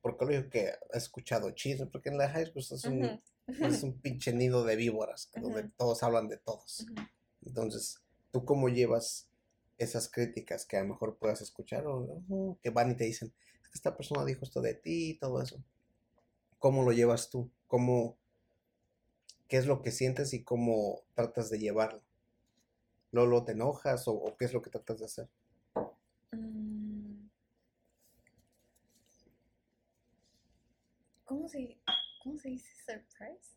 porque 0.05 0.23
lo 0.23 0.31
digo 0.33 0.49
que 0.51 0.71
he 0.93 0.97
escuchado 0.99 1.49
chismes, 1.49 1.89
porque 1.89 2.09
en 2.09 2.19
la 2.19 2.29
high 2.29 2.45
school 2.45 2.61
es 2.61 2.85
un, 2.85 3.19
es 3.47 3.81
un 3.81 3.99
pinche 3.99 4.31
nido 4.33 4.63
de 4.63 4.75
víboras, 4.75 5.31
donde 5.35 5.63
todos 5.69 6.03
hablan 6.03 6.27
de 6.27 6.37
todos. 6.37 6.85
Entonces, 7.43 8.03
¿tú 8.31 8.45
cómo 8.45 8.69
llevas 8.69 9.31
esas 9.79 10.07
críticas 10.07 10.67
que 10.67 10.77
a 10.77 10.83
lo 10.83 10.89
mejor 10.89 11.17
puedas 11.17 11.41
escuchar 11.41 11.85
o 11.87 12.21
que 12.61 12.69
van 12.69 12.91
y 12.91 12.95
te 12.95 13.05
dicen, 13.05 13.33
es 13.63 13.69
que 13.69 13.73
esta 13.73 13.97
persona 13.97 14.23
dijo 14.25 14.45
esto 14.45 14.61
de 14.61 14.75
ti 14.75 15.09
y 15.09 15.17
todo 15.17 15.41
eso? 15.41 15.63
¿Cómo 16.59 16.83
lo 16.83 16.91
llevas 16.91 17.29
tú? 17.29 17.49
¿Cómo, 17.67 18.17
¿Qué 19.47 19.57
es 19.57 19.67
lo 19.67 19.81
que 19.81 19.91
sientes 19.91 20.33
y 20.33 20.43
cómo 20.43 21.03
tratas 21.13 21.49
de 21.49 21.59
llevarlo? 21.59 22.01
¿Lolo 23.11 23.43
te 23.43 23.51
enojas 23.51 24.07
o, 24.07 24.35
qué 24.37 24.45
es 24.45 24.53
lo 24.53 24.61
que 24.61 24.69
tratas 24.69 24.99
de 24.99 25.05
hacer? 25.05 25.29
¿Cómo 31.23 31.47
se, 31.47 31.79
cómo 32.23 32.37
se 32.37 32.49
dice 32.49 32.69
surprise? 32.85 33.55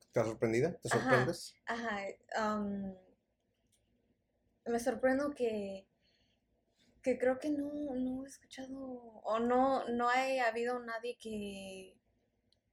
¿Estás 0.00 0.26
sorprendida? 0.26 0.78
¿Te 0.78 0.88
sorprendes? 0.88 1.54
Ajá. 1.66 2.00
me 4.66 4.80
sorprendo 4.80 5.30
que, 5.30 5.86
que 7.02 7.18
creo 7.18 7.38
que 7.38 7.50
no, 7.50 7.94
no 7.94 8.24
he 8.24 8.28
escuchado 8.28 8.78
o 8.78 9.38
no, 9.38 9.88
no 9.88 10.08
ha 10.08 10.46
habido 10.46 10.78
nadie 10.80 11.16
que 11.20 11.96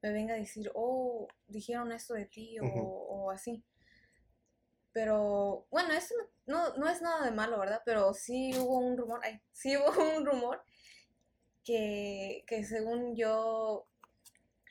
me 0.02 0.12
venga 0.12 0.36
a 0.36 0.38
decir, 0.38 0.72
oh, 0.74 1.28
dijeron 1.48 1.92
esto 1.92 2.14
de 2.14 2.26
ti 2.26 2.58
o, 2.62 3.32
así. 3.32 3.64
Pero 4.92 5.68
bueno, 5.72 5.94
eso 5.94 6.16
no, 6.46 6.76
no, 6.78 6.88
es 6.90 7.02
nada 7.02 7.26
de 7.26 7.32
malo, 7.32 7.60
¿verdad? 7.60 7.82
Pero 7.86 8.14
sí 8.14 8.54
hubo 8.58 8.78
un 8.78 8.98
rumor, 8.98 9.20
ay, 9.24 9.42
sí 9.52 9.76
hubo 9.78 10.18
un 10.18 10.26
rumor 10.26 10.64
que, 11.64 12.46
según 12.68 13.16
yo 13.16 13.88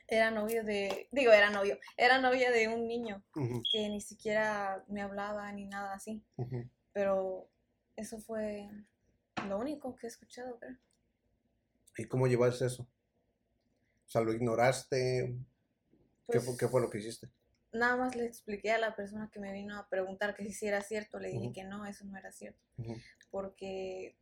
era 0.06 0.30
novio 0.30 0.62
de, 0.64 1.08
digo, 1.10 1.32
era 1.32 1.50
novio, 1.50 1.78
era 1.96 2.18
novia 2.18 2.50
de 2.50 2.68
un 2.68 2.86
niño 2.86 3.24
que 3.72 3.88
ni 3.88 4.00
siquiera 4.00 4.84
me 4.88 5.02
hablaba 5.02 5.50
ni 5.52 5.66
nada 5.66 5.94
así. 5.94 6.22
Pero 6.92 7.48
eso 7.96 8.18
fue 8.20 8.70
lo 9.44 9.58
único 9.58 9.94
que 9.96 10.06
he 10.06 10.10
escuchado, 10.10 10.58
creo. 10.58 10.76
¿Y 11.96 12.04
cómo 12.06 12.26
llevaste 12.26 12.66
eso? 12.66 12.82
O 12.82 14.10
sea, 14.10 14.20
¿lo 14.20 14.32
ignoraste? 14.32 15.34
¿Qué, 16.30 16.40
fue, 16.40 16.56
¿Qué, 16.56 16.68
fue, 16.68 16.80
lo 16.80 16.90
que 16.90 16.98
hiciste? 16.98 17.28
Nada 17.72 17.96
más 17.96 18.16
le 18.16 18.26
expliqué 18.26 18.72
a 18.72 18.78
la 18.78 18.94
persona 18.94 19.30
que 19.32 19.40
me 19.40 19.52
vino 19.52 19.78
a 19.78 19.88
preguntar 19.88 20.34
que 20.34 20.52
si 20.52 20.66
era 20.66 20.82
cierto. 20.82 21.18
Le 21.18 21.30
dije 21.30 21.52
que 21.52 21.64
no, 21.64 21.86
eso 21.86 22.04
no 22.04 22.16
era 22.16 22.32
cierto. 22.32 22.60
Porque 23.30 24.16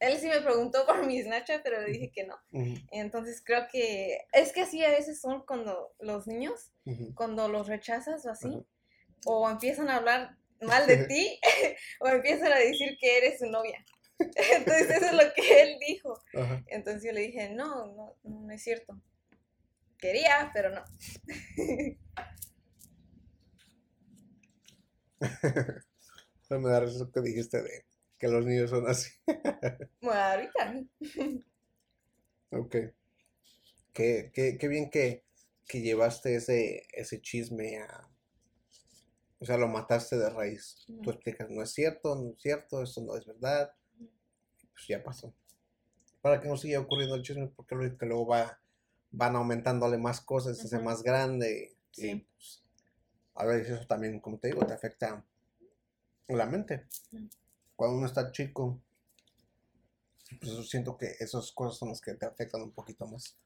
él 0.00 0.18
sí 0.18 0.28
me 0.28 0.40
preguntó 0.40 0.86
por 0.86 1.06
mi 1.06 1.22
Snapchat, 1.22 1.62
pero 1.62 1.80
le 1.80 1.92
dije 1.92 2.10
que 2.10 2.26
no. 2.26 2.36
Entonces 2.90 3.42
creo 3.44 3.66
que 3.70 4.26
es 4.32 4.52
que 4.52 4.62
así 4.62 4.84
a 4.84 4.90
veces 4.90 5.20
son 5.20 5.44
cuando 5.46 5.94
los 6.00 6.26
niños, 6.26 6.72
cuando 7.14 7.48
los 7.48 7.68
rechazas 7.68 8.24
o 8.26 8.30
así, 8.30 8.64
o 9.24 9.48
empiezan 9.48 9.88
a 9.88 9.96
hablar 9.96 10.36
mal 10.60 10.86
de 10.86 11.06
ti, 11.06 11.40
o 12.00 12.08
empiezan 12.08 12.52
a 12.52 12.58
decir 12.58 12.96
que 12.98 13.18
eres 13.18 13.38
su 13.38 13.46
novia. 13.46 13.84
Entonces 14.18 14.90
eso 14.90 15.06
es 15.06 15.12
lo 15.12 15.32
que 15.34 15.62
él 15.62 15.78
dijo. 15.86 16.18
Entonces 16.66 17.04
yo 17.04 17.12
le 17.12 17.22
dije, 17.22 17.50
no, 17.50 17.86
no, 17.86 18.16
no 18.22 18.52
es 18.52 18.62
cierto. 18.62 19.00
Quería, 19.98 20.50
pero 20.52 20.70
no. 20.70 20.84
me 26.50 26.70
da 26.70 26.84
eso 26.84 27.10
que 27.10 27.20
dijiste 27.20 27.62
de 27.62 27.84
que 28.18 28.28
los 28.28 28.44
niños 28.44 28.70
son 28.70 28.88
así. 28.88 29.10
bueno, 30.00 30.20
ahorita. 30.20 30.84
ok. 32.50 32.76
Qué, 33.92 34.30
qué, 34.34 34.58
qué 34.58 34.68
bien 34.68 34.90
que, 34.90 35.24
que, 35.66 35.80
llevaste 35.80 36.36
ese, 36.36 36.86
ese 36.92 37.20
chisme 37.20 37.78
a... 37.78 38.10
O 39.38 39.46
sea, 39.46 39.56
lo 39.56 39.68
mataste 39.68 40.16
de 40.16 40.30
raíz. 40.30 40.84
Tú 41.02 41.10
explicas, 41.10 41.50
no 41.50 41.62
es 41.62 41.72
cierto, 41.72 42.16
no 42.16 42.30
es 42.30 42.40
cierto, 42.40 42.82
eso 42.82 43.02
no 43.02 43.16
es 43.16 43.26
verdad. 43.26 43.72
Pues 44.74 44.86
ya 44.88 45.02
pasó. 45.02 45.32
Para 46.20 46.40
que 46.40 46.48
no 46.48 46.56
siga 46.56 46.80
ocurriendo 46.80 47.14
el 47.14 47.22
chisme, 47.22 47.48
porque 47.48 47.74
luego 48.06 48.26
va, 48.26 48.58
van 49.10 49.36
aumentándole 49.36 49.98
más 49.98 50.20
cosas, 50.20 50.58
se 50.58 50.66
hace 50.66 50.78
más 50.78 51.02
grande. 51.02 51.74
Y 51.96 52.16
pues, 52.16 52.62
a 53.34 53.46
veces 53.46 53.70
eso 53.70 53.86
también, 53.86 54.20
como 54.20 54.38
te 54.38 54.48
digo, 54.48 54.66
te 54.66 54.74
afecta 54.74 55.24
la 56.28 56.46
mente 56.46 56.86
cuando 57.76 57.98
uno 57.98 58.06
está 58.06 58.30
chico, 58.32 58.80
pues 60.40 60.68
siento 60.68 60.96
que 60.96 61.16
esas 61.18 61.52
cosas 61.52 61.78
son 61.78 61.90
las 61.90 62.00
que 62.00 62.14
te 62.14 62.26
afectan 62.26 62.62
un 62.62 62.72
poquito 62.72 63.06
más. 63.06 63.36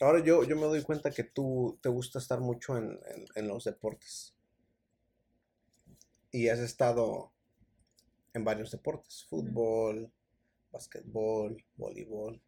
Ahora 0.00 0.22
yo, 0.22 0.44
yo 0.44 0.54
me 0.54 0.62
doy 0.62 0.82
cuenta 0.82 1.10
que 1.10 1.24
tú 1.24 1.78
te 1.82 1.88
gusta 1.88 2.20
estar 2.20 2.40
mucho 2.40 2.76
en, 2.76 3.48
los 3.48 3.64
deportes. 3.64 4.34
Y 6.30 6.48
has 6.48 6.60
estado 6.60 7.32
en 8.38 8.44
varios 8.44 8.70
deportes. 8.70 9.26
Fútbol, 9.28 10.10
básquetbol, 10.72 11.62
voleibol. 11.76 12.40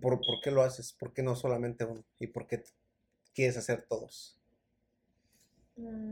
¿Por, 0.00 0.20
¿Por 0.20 0.40
qué 0.42 0.50
lo 0.50 0.62
haces? 0.62 0.92
¿Por 0.92 1.12
qué 1.12 1.22
no 1.22 1.36
solamente 1.36 1.84
uno? 1.84 2.04
¿Y 2.18 2.26
por 2.26 2.46
qué 2.46 2.62
quieres 3.34 3.56
hacer 3.56 3.86
todos? 3.88 4.38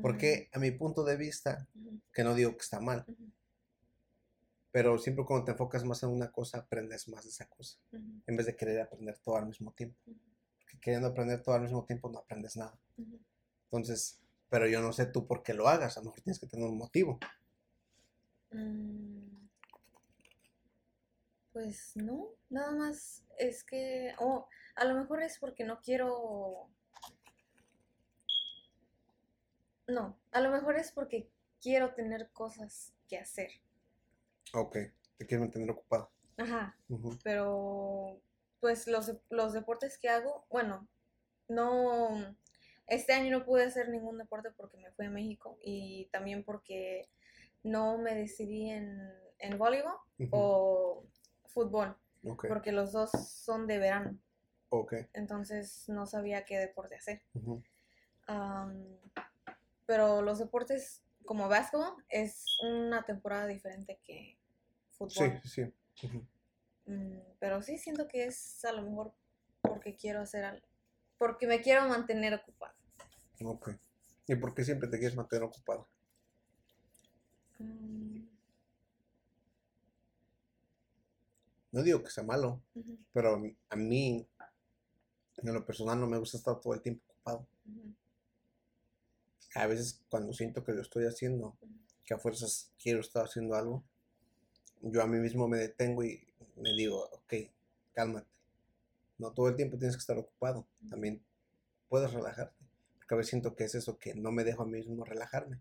Porque 0.00 0.48
mm. 0.52 0.56
a 0.56 0.60
mi 0.60 0.70
punto 0.70 1.04
de 1.04 1.16
vista, 1.16 1.66
que 2.12 2.24
no 2.24 2.34
digo 2.34 2.52
que 2.52 2.62
está 2.62 2.80
mal, 2.80 3.04
pero 4.70 4.98
siempre 4.98 5.24
cuando 5.24 5.44
te 5.44 5.52
enfocas 5.52 5.84
más 5.84 6.02
en 6.02 6.10
una 6.10 6.30
cosa, 6.30 6.58
aprendes 6.58 7.08
más 7.08 7.24
de 7.24 7.30
esa 7.30 7.48
cosa, 7.48 7.78
en 7.92 8.36
vez 8.36 8.46
de 8.46 8.56
querer 8.56 8.80
aprender 8.80 9.18
todo 9.18 9.36
al 9.36 9.46
mismo 9.46 9.72
tiempo. 9.72 9.96
Porque 10.58 10.78
queriendo 10.78 11.08
aprender 11.08 11.42
todo 11.42 11.54
al 11.54 11.62
mismo 11.62 11.84
tiempo 11.84 12.10
no 12.10 12.18
aprendes 12.18 12.56
nada. 12.56 12.78
Entonces, 13.64 14.20
pero 14.48 14.68
yo 14.68 14.80
no 14.80 14.92
sé 14.92 15.06
tú 15.06 15.26
por 15.26 15.42
qué 15.42 15.54
lo 15.54 15.68
hagas, 15.68 15.96
a 15.96 16.00
lo 16.00 16.06
mejor 16.06 16.20
tienes 16.20 16.38
que 16.38 16.46
tener 16.46 16.68
un 16.68 16.78
motivo. 16.78 17.18
Mm. 18.56 19.48
Pues 21.52 21.92
no, 21.96 22.28
nada 22.50 22.72
más 22.72 23.24
es 23.38 23.64
que, 23.64 24.14
oh, 24.18 24.46
a 24.74 24.84
lo 24.84 24.94
mejor 24.94 25.22
es 25.22 25.38
porque 25.38 25.64
no 25.64 25.80
quiero 25.80 26.70
no, 29.86 30.18
a 30.32 30.40
lo 30.40 30.50
mejor 30.50 30.76
es 30.76 30.90
porque 30.90 31.30
quiero 31.60 31.94
tener 31.94 32.30
cosas 32.32 32.92
que 33.08 33.18
hacer. 33.18 33.50
Ok, 34.52 34.76
te 35.16 35.26
quiero 35.26 35.42
mantener 35.42 35.70
ocupado. 35.70 36.10
Ajá, 36.36 36.76
pero 37.22 38.20
pues 38.60 38.86
los, 38.86 39.16
los 39.30 39.52
deportes 39.52 39.98
que 39.98 40.08
hago, 40.08 40.44
bueno, 40.50 40.86
no, 41.48 42.36
este 42.86 43.12
año 43.12 43.30
no 43.30 43.44
pude 43.44 43.64
hacer 43.64 43.88
ningún 43.88 44.18
deporte 44.18 44.50
porque 44.50 44.76
me 44.76 44.90
fui 44.92 45.06
a 45.06 45.10
México 45.10 45.58
y 45.62 46.08
también 46.12 46.44
porque 46.44 47.08
no 47.66 47.98
me 47.98 48.14
decidí 48.14 48.70
en, 48.70 48.98
en 49.38 49.58
voleibol 49.58 49.96
o 50.30 51.04
fútbol, 51.46 51.96
porque 52.48 52.72
los 52.72 52.92
dos 52.92 53.10
son 53.10 53.66
de 53.66 53.78
verano, 53.78 54.18
entonces 55.12 55.88
no 55.88 56.06
sabía 56.06 56.44
qué 56.44 56.58
deporte 56.58 56.96
hacer. 56.96 57.22
Pero 59.86 60.22
los 60.22 60.38
deportes 60.38 61.02
como 61.24 61.48
básquetbol 61.48 61.94
es 62.08 62.44
una 62.62 63.04
temporada 63.04 63.46
diferente 63.46 64.00
que 64.04 64.38
fútbol. 64.90 65.40
sí, 65.44 65.62
sí. 65.96 66.08
Mm, 66.86 67.18
pero 67.40 67.62
sí 67.62 67.78
siento 67.78 68.06
que 68.06 68.26
es 68.26 68.64
a 68.64 68.72
lo 68.72 68.82
mejor 68.82 69.12
porque 69.60 69.96
quiero 69.96 70.20
hacer 70.20 70.44
algo, 70.44 70.66
porque 71.18 71.46
me 71.46 71.60
quiero 71.60 71.88
mantener 71.88 72.34
ocupada. 72.34 72.74
Ok. 73.44 73.70
¿Y 74.28 74.36
por 74.36 74.54
qué 74.54 74.64
siempre 74.64 74.88
te 74.88 74.98
quieres 74.98 75.16
mantener 75.16 75.44
ocupado? 75.44 75.88
Mm, 77.62 78.26
No 81.72 81.82
digo 81.82 82.02
que 82.02 82.10
sea 82.10 82.24
malo, 82.24 82.62
pero 83.12 83.34
a 83.68 83.76
mí, 83.76 84.26
en 85.38 85.54
lo 85.54 85.64
personal, 85.64 86.00
no 86.00 86.06
me 86.06 86.18
gusta 86.18 86.36
estar 86.38 86.60
todo 86.60 86.74
el 86.74 86.82
tiempo 86.82 87.04
ocupado. 87.08 87.46
A 89.54 89.66
veces 89.66 90.00
cuando 90.08 90.32
siento 90.32 90.62
que 90.62 90.72
lo 90.72 90.82
estoy 90.82 91.06
haciendo, 91.06 91.56
que 92.04 92.14
a 92.14 92.18
fuerzas 92.18 92.70
quiero 92.80 93.00
estar 93.00 93.24
haciendo 93.24 93.54
algo, 93.56 93.82
yo 94.82 95.02
a 95.02 95.06
mí 95.06 95.18
mismo 95.18 95.48
me 95.48 95.58
detengo 95.58 96.04
y 96.04 96.26
me 96.56 96.72
digo, 96.72 97.04
ok, 97.12 97.34
cálmate. 97.92 98.28
No 99.18 99.32
todo 99.32 99.48
el 99.48 99.56
tiempo 99.56 99.78
tienes 99.78 99.96
que 99.96 100.00
estar 100.00 100.18
ocupado. 100.18 100.66
También 100.90 101.22
puedes 101.88 102.12
relajarte. 102.12 102.54
Porque 102.98 103.14
a 103.14 103.18
veces 103.18 103.30
siento 103.30 103.56
que 103.56 103.64
es 103.64 103.74
eso 103.74 103.98
que 103.98 104.14
no 104.14 104.32
me 104.32 104.44
dejo 104.44 104.62
a 104.62 104.66
mí 104.66 104.78
mismo 104.78 105.04
relajarme. 105.04 105.60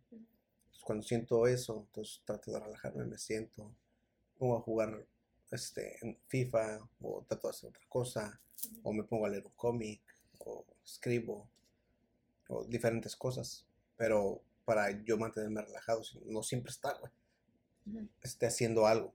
Entonces, 0.76 0.84
cuando 0.84 1.04
siento 1.04 1.48
eso, 1.48 1.86
entonces 1.88 2.22
trato 2.26 2.52
de 2.52 2.60
relajarme, 2.60 3.06
me 3.06 3.18
siento, 3.18 3.74
pongo 4.38 4.58
a 4.58 4.62
jugar 4.62 5.06
este, 5.52 5.98
en 6.06 6.18
FIFA 6.28 6.88
o 7.02 7.24
trato 7.28 7.48
de 7.48 7.52
hacer 7.52 7.70
otra 7.70 7.86
cosa, 7.88 8.40
o 8.84 8.92
me 8.94 9.04
pongo 9.04 9.26
a 9.26 9.30
leer 9.30 9.46
un 9.46 9.54
cómic, 9.56 10.02
o 10.40 10.66
escribo, 10.84 11.48
o 12.50 12.66
diferentes 12.66 13.16
cosas. 13.16 13.66
Pero 13.98 14.42
para 14.66 14.92
yo 15.04 15.18
mantenerme 15.18 15.62
relajado, 15.62 16.02
no 16.26 16.44
siempre 16.44 16.72
estar, 16.72 17.00
güey, 17.00 17.12
ujú. 17.88 18.10
esté 18.22 18.48
haciendo 18.48 18.86
algo. 18.86 19.14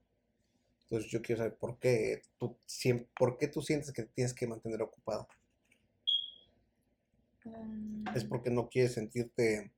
Entonces 0.84 1.10
yo 1.10 1.22
quiero 1.22 1.40
saber 1.42 1.56
por 1.56 1.78
qué 1.78 2.22
tú, 2.38 2.56
siem- 2.66 3.06
por 3.18 3.36
qué 3.38 3.48
tú 3.48 3.62
sientes 3.62 3.92
que 3.92 4.02
te 4.02 4.12
tienes 4.14 4.34
que 4.34 4.46
mantener 4.46 4.82
ocupado. 4.82 5.28
Mm, 7.44 8.08
¿Es 8.14 8.24
porque 8.24 8.50
no 8.50 8.68
quieres 8.68 8.94
sentirte 8.94 9.70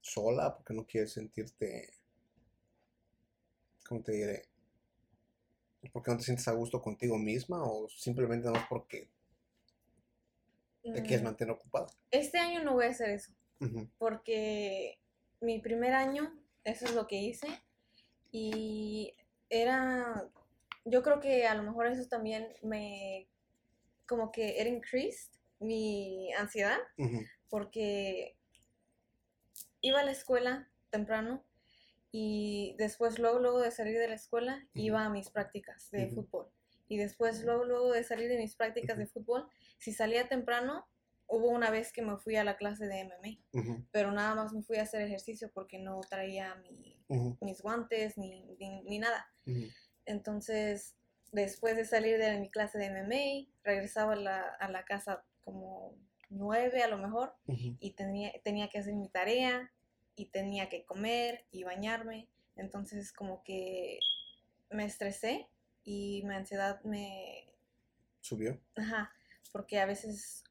sola? 0.00 0.56
¿Porque 0.56 0.74
no 0.74 0.86
quieres 0.86 1.12
sentirte, 1.12 1.90
cómo 3.86 4.02
te 4.02 4.12
diré? 4.12 4.42
¿Porque 5.92 6.10
no 6.10 6.16
te 6.16 6.24
sientes 6.24 6.48
a 6.48 6.52
gusto 6.52 6.82
contigo 6.82 7.18
misma? 7.18 7.62
¿O 7.62 7.88
simplemente 7.88 8.48
no 8.48 8.56
es 8.56 8.64
porque 8.68 9.08
te 10.82 11.02
quieres 11.02 11.22
mm, 11.22 11.24
mantener 11.24 11.54
ocupado? 11.54 11.88
Este 12.10 12.38
año 12.38 12.62
no 12.62 12.74
voy 12.74 12.86
a 12.86 12.90
hacer 12.90 13.10
eso, 13.10 13.32
porque 13.98 14.98
mi 15.40 15.60
primer 15.60 15.94
año, 15.94 16.32
eso 16.64 16.84
es 16.84 16.94
lo 16.94 17.06
que 17.06 17.16
hice, 17.16 17.48
y 18.30 19.14
era, 19.50 20.28
yo 20.84 21.02
creo 21.02 21.20
que 21.20 21.46
a 21.46 21.54
lo 21.54 21.62
mejor 21.62 21.86
eso 21.86 22.08
también 22.08 22.48
me, 22.62 23.28
como 24.06 24.32
que 24.32 24.60
it 24.60 24.66
increased 24.66 25.32
mi 25.60 26.32
ansiedad, 26.34 26.78
porque 27.48 28.37
iba 29.80 30.00
a 30.00 30.04
la 30.04 30.12
escuela 30.12 30.68
temprano 30.90 31.44
y 32.10 32.74
después 32.78 33.18
luego 33.18 33.38
luego 33.38 33.60
de 33.60 33.70
salir 33.70 33.98
de 33.98 34.08
la 34.08 34.14
escuela 34.14 34.56
Ujú. 34.74 34.82
iba 34.82 35.04
a 35.04 35.10
mis 35.10 35.30
prácticas 35.30 35.90
de 35.90 36.06
Ujú. 36.06 36.14
fútbol. 36.22 36.52
Y 36.88 36.96
después 36.96 37.44
luego 37.44 37.64
luego 37.64 37.92
de 37.92 38.02
salir 38.02 38.28
de 38.28 38.38
mis 38.38 38.56
prácticas 38.56 38.96
de 38.96 39.06
fútbol 39.06 39.46
si 39.78 39.92
salía 39.92 40.26
temprano 40.28 40.88
hubo 41.26 41.48
una 41.50 41.70
vez 41.70 41.92
que 41.92 42.00
me 42.00 42.16
fui 42.16 42.36
a 42.36 42.44
la 42.44 42.56
clase 42.56 42.86
de 42.86 43.00
MMA 43.00 43.36
ujú, 43.52 43.86
pero 43.92 44.10
nada 44.12 44.34
más 44.34 44.54
me 44.54 44.62
fui 44.62 44.78
a 44.78 44.82
hacer 44.84 45.02
ejercicio 45.02 45.50
porque 45.52 45.78
no 45.78 46.00
traía 46.00 46.54
mi- 46.56 46.96
mis 47.42 47.60
guantes 47.60 48.16
ni, 48.16 48.44
ni, 48.58 48.82
ni 48.84 48.98
nada. 48.98 49.26
Entonces 50.06 50.96
después 51.32 51.76
de 51.76 51.84
salir 51.84 52.18
de 52.18 52.38
mi 52.40 52.50
clase 52.50 52.78
de 52.78 52.86
MMA 52.86 53.52
regresaba 53.62 54.14
a 54.14 54.16
la, 54.16 54.40
a 54.58 54.70
la 54.70 54.84
casa 54.86 55.22
como 55.44 55.94
nueve 56.30 56.82
a 56.82 56.88
lo 56.88 56.98
mejor 56.98 57.34
y 57.46 57.92
tenía, 57.92 58.32
tenía 58.42 58.68
que 58.68 58.78
hacer 58.78 58.94
mi 58.94 59.08
tarea 59.08 59.72
y 60.14 60.26
tenía 60.26 60.68
que 60.68 60.84
comer 60.84 61.46
y 61.50 61.64
bañarme. 61.64 62.28
Entonces 62.56 63.12
como 63.12 63.42
que 63.44 63.98
me 64.70 64.84
estresé 64.84 65.48
y 65.84 66.22
mi 66.24 66.34
ansiedad 66.34 66.82
me... 66.84 67.54
¿Subió? 68.20 68.60
Ajá, 68.76 69.12
porque 69.52 69.78
a 69.78 69.86
veces 69.86 70.44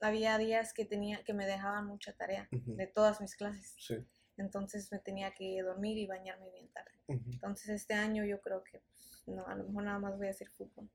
había 0.00 0.38
días 0.38 0.72
que 0.72 0.84
tenía 0.84 1.22
que 1.24 1.34
me 1.34 1.46
dejaban 1.46 1.86
mucha 1.86 2.12
tarea 2.12 2.48
de 2.50 2.86
todas 2.86 3.20
mis 3.20 3.36
clases. 3.36 3.74
Sí. 3.78 3.96
Entonces 4.38 4.90
me 4.90 4.98
tenía 4.98 5.34
que 5.34 5.62
dormir 5.62 5.98
y 5.98 6.06
bañarme 6.06 6.50
bien 6.50 6.68
tarde. 6.68 6.92
Entonces 7.08 7.68
este 7.68 7.94
año 7.94 8.24
yo 8.24 8.40
creo 8.40 8.64
que 8.64 8.80
pues, 8.80 9.22
no, 9.26 9.46
a 9.46 9.54
lo 9.54 9.64
mejor 9.64 9.84
nada 9.84 9.98
más 9.98 10.16
voy 10.16 10.28
a 10.28 10.30
hacer 10.30 10.48
fútbol. 10.50 10.88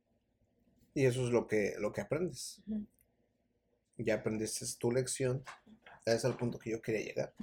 Y 0.94 1.06
eso 1.06 1.26
es 1.26 1.32
lo 1.32 1.46
que, 1.46 1.76
lo 1.78 1.94
que 1.94 2.02
aprendes. 2.02 2.64
Ya 3.98 4.16
aprendiste 4.16 4.66
tu 4.80 4.92
lección, 4.92 5.44
es 6.06 6.26
al 6.26 6.38
punto 6.38 6.60
que 6.60 6.72
yo 6.72 6.82
quería 6.82 7.06
llegar, 7.06 7.34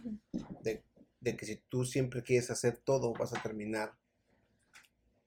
de, 0.62 0.82
de 1.20 1.36
que 1.36 1.46
si 1.46 1.56
tú 1.68 1.84
siempre 1.84 2.22
quieres 2.22 2.50
hacer 2.50 2.78
todo, 2.78 3.12
vas 3.12 3.32
a 3.34 3.42
terminar 3.42 3.94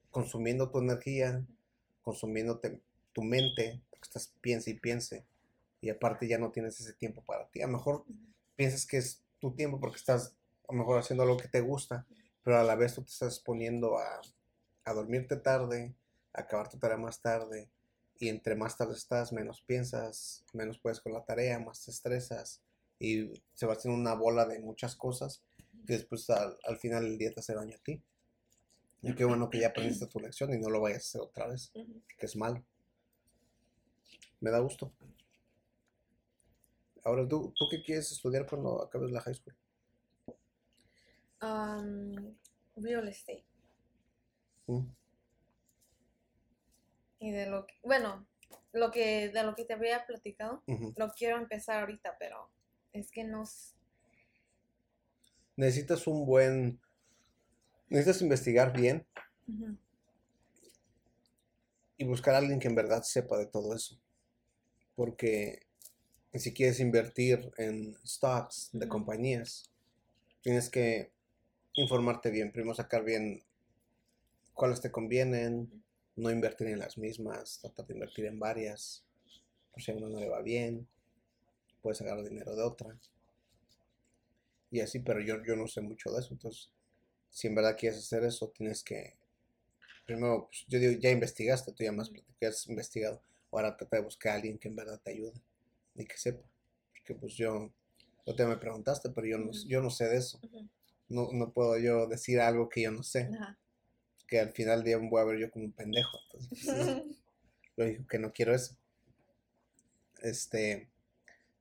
consumiendo 0.10 0.70
tu 0.70 0.80
energía, 0.80 1.46
consumiéndote 2.02 2.80
tu 3.14 3.24
mente, 3.24 3.82
porque 3.90 4.04
estás 4.04 4.34
piense 4.42 4.72
y 4.72 4.74
piense, 4.76 5.26
y 5.82 5.90
aparte 5.90 6.28
ya 6.28 6.38
no 6.38 6.52
tienes 6.52 6.80
ese 6.80 6.94
tiempo 6.94 7.24
para 7.24 7.48
ti. 7.50 7.62
A 7.62 7.68
lo 7.68 7.74
mejor 7.74 8.06
piensas 8.56 8.86
que 8.86 8.98
es 8.98 9.22
tu 9.40 9.54
tiempo 9.54 9.80
porque 9.80 9.98
estás 9.98 10.36
a 10.68 10.74
lo 10.74 10.80
mejor 10.80 11.00
haciendo 11.00 11.24
algo 11.24 11.38
que 11.38 11.48
te 11.48 11.62
gusta, 11.62 12.06
pero 12.44 12.58
a 12.58 12.64
la 12.64 12.76
vez 12.76 12.96
tú 12.96 13.04
te 13.04 13.12
estás 13.12 13.40
poniendo 13.40 13.98
a, 13.98 14.22
a 14.86 14.94
dormirte 14.94 15.38
tarde, 15.38 15.94
a 16.34 16.42
acabar 16.42 16.70
tu 16.70 16.78
tarea 16.78 16.98
más 16.98 17.22
tarde, 17.22 17.70
y 18.20 18.30
entre 18.30 18.56
más 18.56 18.78
tarde 18.78 18.96
estás, 18.96 19.32
menos 19.32 19.62
piensas, 19.62 20.44
menos 20.54 20.80
puedes 20.80 21.00
con 21.00 21.14
la 21.14 21.24
tarea, 21.24 21.60
más 21.60 21.84
te 21.86 21.92
estresas, 21.92 22.62
y 23.00 23.32
se 23.54 23.66
va 23.66 23.74
haciendo 23.74 24.00
una 24.00 24.16
bola 24.16 24.46
de 24.46 24.60
muchas 24.60 24.96
cosas 24.96 25.44
que 25.86 25.94
después 25.94 26.30
al, 26.30 26.58
al 26.64 26.78
final 26.78 27.04
del 27.04 27.18
día 27.18 27.32
te 27.32 27.40
hace 27.40 27.54
daño 27.54 27.76
a 27.76 27.84
ti. 27.84 28.02
Y 29.02 29.14
qué 29.14 29.26
bueno 29.26 29.50
que 29.50 29.60
ya 29.60 29.68
aprendiste 29.68 30.08
tu 30.08 30.20
lección 30.20 30.54
y 30.54 30.58
no 30.58 30.70
lo 30.70 30.82
vayas 30.82 31.04
a 31.04 31.08
hacer 31.08 31.22
otra 31.22 31.48
vez, 31.48 31.72
que 31.72 32.26
es 32.26 32.36
malo. 32.36 32.64
Me 34.40 34.50
da 34.50 34.60
gusto. 34.60 34.92
Ahora, 37.04 37.28
¿tú, 37.28 37.54
¿tú 37.56 37.66
qué 37.70 37.82
quieres 37.82 38.12
estudiar 38.12 38.46
cuando 38.48 38.84
acabes 38.84 39.12
la 39.12 39.22
high 39.22 39.36
school? 39.36 39.56
Um, 41.42 42.36
real 42.76 43.08
estate. 43.08 43.46
¿Mm? 44.66 44.88
Y 47.20 47.32
de 47.32 47.48
lo 47.48 47.66
que, 47.66 47.76
bueno, 47.84 48.28
lo 48.74 48.92
que, 48.92 49.30
de 49.30 49.44
lo 49.44 49.56
que 49.56 49.66
te 49.66 49.74
había 49.74 50.06
platicado, 50.06 50.64
lo 50.96 51.10
quiero 51.12 51.38
empezar 51.38 51.80
ahorita, 51.82 52.18
pero 52.20 52.50
es 52.94 53.12
que 53.12 53.24
no, 53.24 53.44
s- 53.44 53.74
Necesitas 55.58 56.08
un 56.08 56.26
buen... 56.26 56.80
Necesitas 57.90 58.22
investigar 58.22 58.72
bien 58.74 59.06
y 61.98 62.06
buscar 62.06 62.36
a 62.36 62.38
alguien 62.40 62.60
que 62.60 62.68
en 62.68 62.76
verdad 62.76 63.02
sepa 63.04 63.38
de 63.38 63.48
todo 63.48 63.76
eso. 63.76 64.00
Porque 64.96 65.62
si 66.34 66.54
quieres 66.54 66.80
invertir 66.80 67.52
en 67.58 67.96
stocks 68.06 68.70
de 68.74 68.88
compañías, 68.88 69.72
tienes 70.42 70.70
que 70.70 71.12
informarte 71.74 72.30
bien. 72.32 72.52
Primero 72.52 72.76
sacar 72.76 73.04
bien 73.04 73.44
cuáles 74.54 74.82
te 74.82 74.92
convienen, 74.92 75.84
no 76.18 76.32
invertir 76.32 76.68
en 76.68 76.80
las 76.80 76.98
mismas, 76.98 77.60
tratar 77.60 77.88
de 77.88 77.94
invertir 77.94 78.26
en 78.26 78.40
varias. 78.40 79.06
Por 79.72 79.82
si 79.82 79.92
a 79.92 79.96
una 79.96 80.10
no 80.10 80.20
le 80.20 80.28
va 80.28 80.42
bien, 80.42 80.88
puedes 81.82 82.02
agarrar 82.02 82.26
dinero 82.26 82.56
de 82.56 82.64
otra. 82.64 82.98
Y 84.72 84.82
así, 84.82 85.00
pero 85.00 85.22
yo, 85.22 85.42
yo 85.46 85.56
no 85.56 85.68
sé 85.68 85.82
mucho 85.82 86.12
de 86.12 86.20
eso. 86.20 86.34
Entonces, 86.34 86.70
si 87.30 87.48
en 87.48 87.56
verdad 87.56 87.78
quieres 87.78 88.00
hacer 88.00 88.24
eso, 88.24 88.50
tienes 88.50 88.84
que 88.84 89.16
primero, 90.06 90.48
pues, 90.48 90.66
yo 90.68 90.80
digo, 90.80 91.00
ya 91.00 91.12
investigaste, 91.12 91.74
tú 91.74 91.84
ya 91.84 91.92
más 91.92 92.12
has 92.42 92.68
investigado. 92.68 93.22
Ahora 93.52 93.78
trata 93.78 93.98
de 93.98 94.04
buscar 94.04 94.32
a 94.34 94.36
alguien 94.36 94.58
que 94.58 94.70
en 94.70 94.76
verdad 94.76 95.00
te 95.04 95.12
ayude 95.12 95.40
y 95.96 96.06
que 96.06 96.18
sepa. 96.18 96.44
Porque 96.92 97.14
pues 97.14 97.36
yo, 97.36 97.72
tú 98.26 98.36
te 98.36 98.46
me 98.46 98.58
preguntaste, 98.58 99.10
pero 99.12 99.28
yo 99.28 99.38
no, 99.38 99.52
yo 99.52 99.82
no 99.82 99.90
sé 99.90 100.06
de 100.06 100.18
eso. 100.18 100.40
No, 101.10 101.30
no 101.32 101.52
puedo 101.52 101.78
yo 101.78 102.08
decir 102.08 102.40
algo 102.40 102.70
que 102.70 102.82
yo 102.82 102.92
no 102.92 103.04
sé. 103.04 103.30
ajá, 103.34 103.58
que 104.28 104.40
al 104.40 104.52
final 104.54 104.80
del 104.80 104.86
día 104.86 105.00
me 105.00 105.10
voy 105.10 105.22
a 105.22 105.26
ver 105.26 105.40
yo 105.40 105.52
como 105.52 105.66
un 105.66 105.72
pendejo. 105.74 106.20
Entonces, 106.26 106.50
pues, 106.62 106.74
es- 106.76 106.98
lo 107.78 107.86
digo 107.86 108.08
que 108.08 108.20
no 108.20 108.34
quiero 108.34 108.56
eso. 108.56 108.78
Este, 110.22 110.90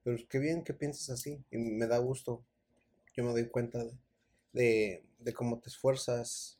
pero 0.04 0.18
qué 0.28 0.38
bien 0.38 0.64
que 0.64 0.74
pienses 0.74 1.10
así 1.10 1.44
y 1.50 1.58
me 1.58 1.86
da 1.86 1.98
gusto. 1.98 2.44
Yo 3.16 3.24
me 3.24 3.32
doy 3.32 3.48
cuenta 3.48 3.84
de, 3.84 3.92
de, 4.52 5.04
de 5.20 5.34
cómo 5.34 5.60
te 5.60 5.70
esfuerzas, 5.70 6.58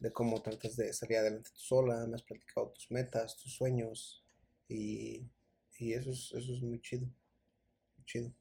de 0.00 0.12
cómo 0.12 0.42
tratas 0.42 0.76
de 0.76 0.92
salir 0.94 1.18
adelante 1.18 1.50
tú 1.54 1.60
sola, 1.60 2.06
me 2.06 2.16
has 2.16 2.22
platicado 2.24 2.70
tus 2.70 2.90
metas, 2.90 3.36
tus 3.36 3.54
sueños 3.54 4.24
y, 4.68 5.22
y 5.78 5.94
eso 5.94 6.10
es, 6.12 6.32
eso 6.34 6.52
es 6.54 6.62
muy 6.62 6.80
chido, 6.80 7.06
muy 7.96 8.06
chido. 8.06 8.32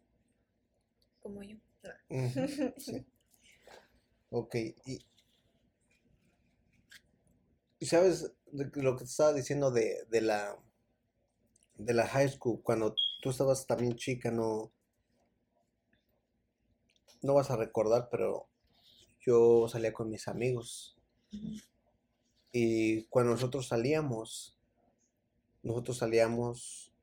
Como 1.22 1.42
yo. 1.44 1.58
Sí. 2.78 3.06
Ok, 4.32 4.56
y, 4.86 5.00
y 7.84 7.86
sabes 7.86 8.32
lo 8.54 8.96
que 8.96 9.04
te 9.04 9.10
estaba 9.10 9.34
diciendo 9.34 9.70
de, 9.70 10.06
de 10.10 10.22
la 10.22 10.58
de 11.76 11.94
la 11.94 12.08
high 12.08 12.30
school, 12.30 12.62
cuando 12.64 12.96
tú 13.22 13.30
estabas 13.30 13.68
también 13.68 13.98
chica, 13.98 14.32
no, 14.32 14.72
no 17.22 17.34
vas 17.34 17.52
a 17.52 17.58
recordar, 17.58 18.08
pero 18.10 18.48
yo 19.20 19.68
salía 19.68 19.92
con 19.92 20.10
mis 20.10 20.30
amigos. 20.30 20.96
Y 22.54 23.04
cuando 23.08 23.34
nosotros 23.34 23.68
salíamos, 23.68 24.58
nosotros 25.62 25.98
salíamos 25.98 26.94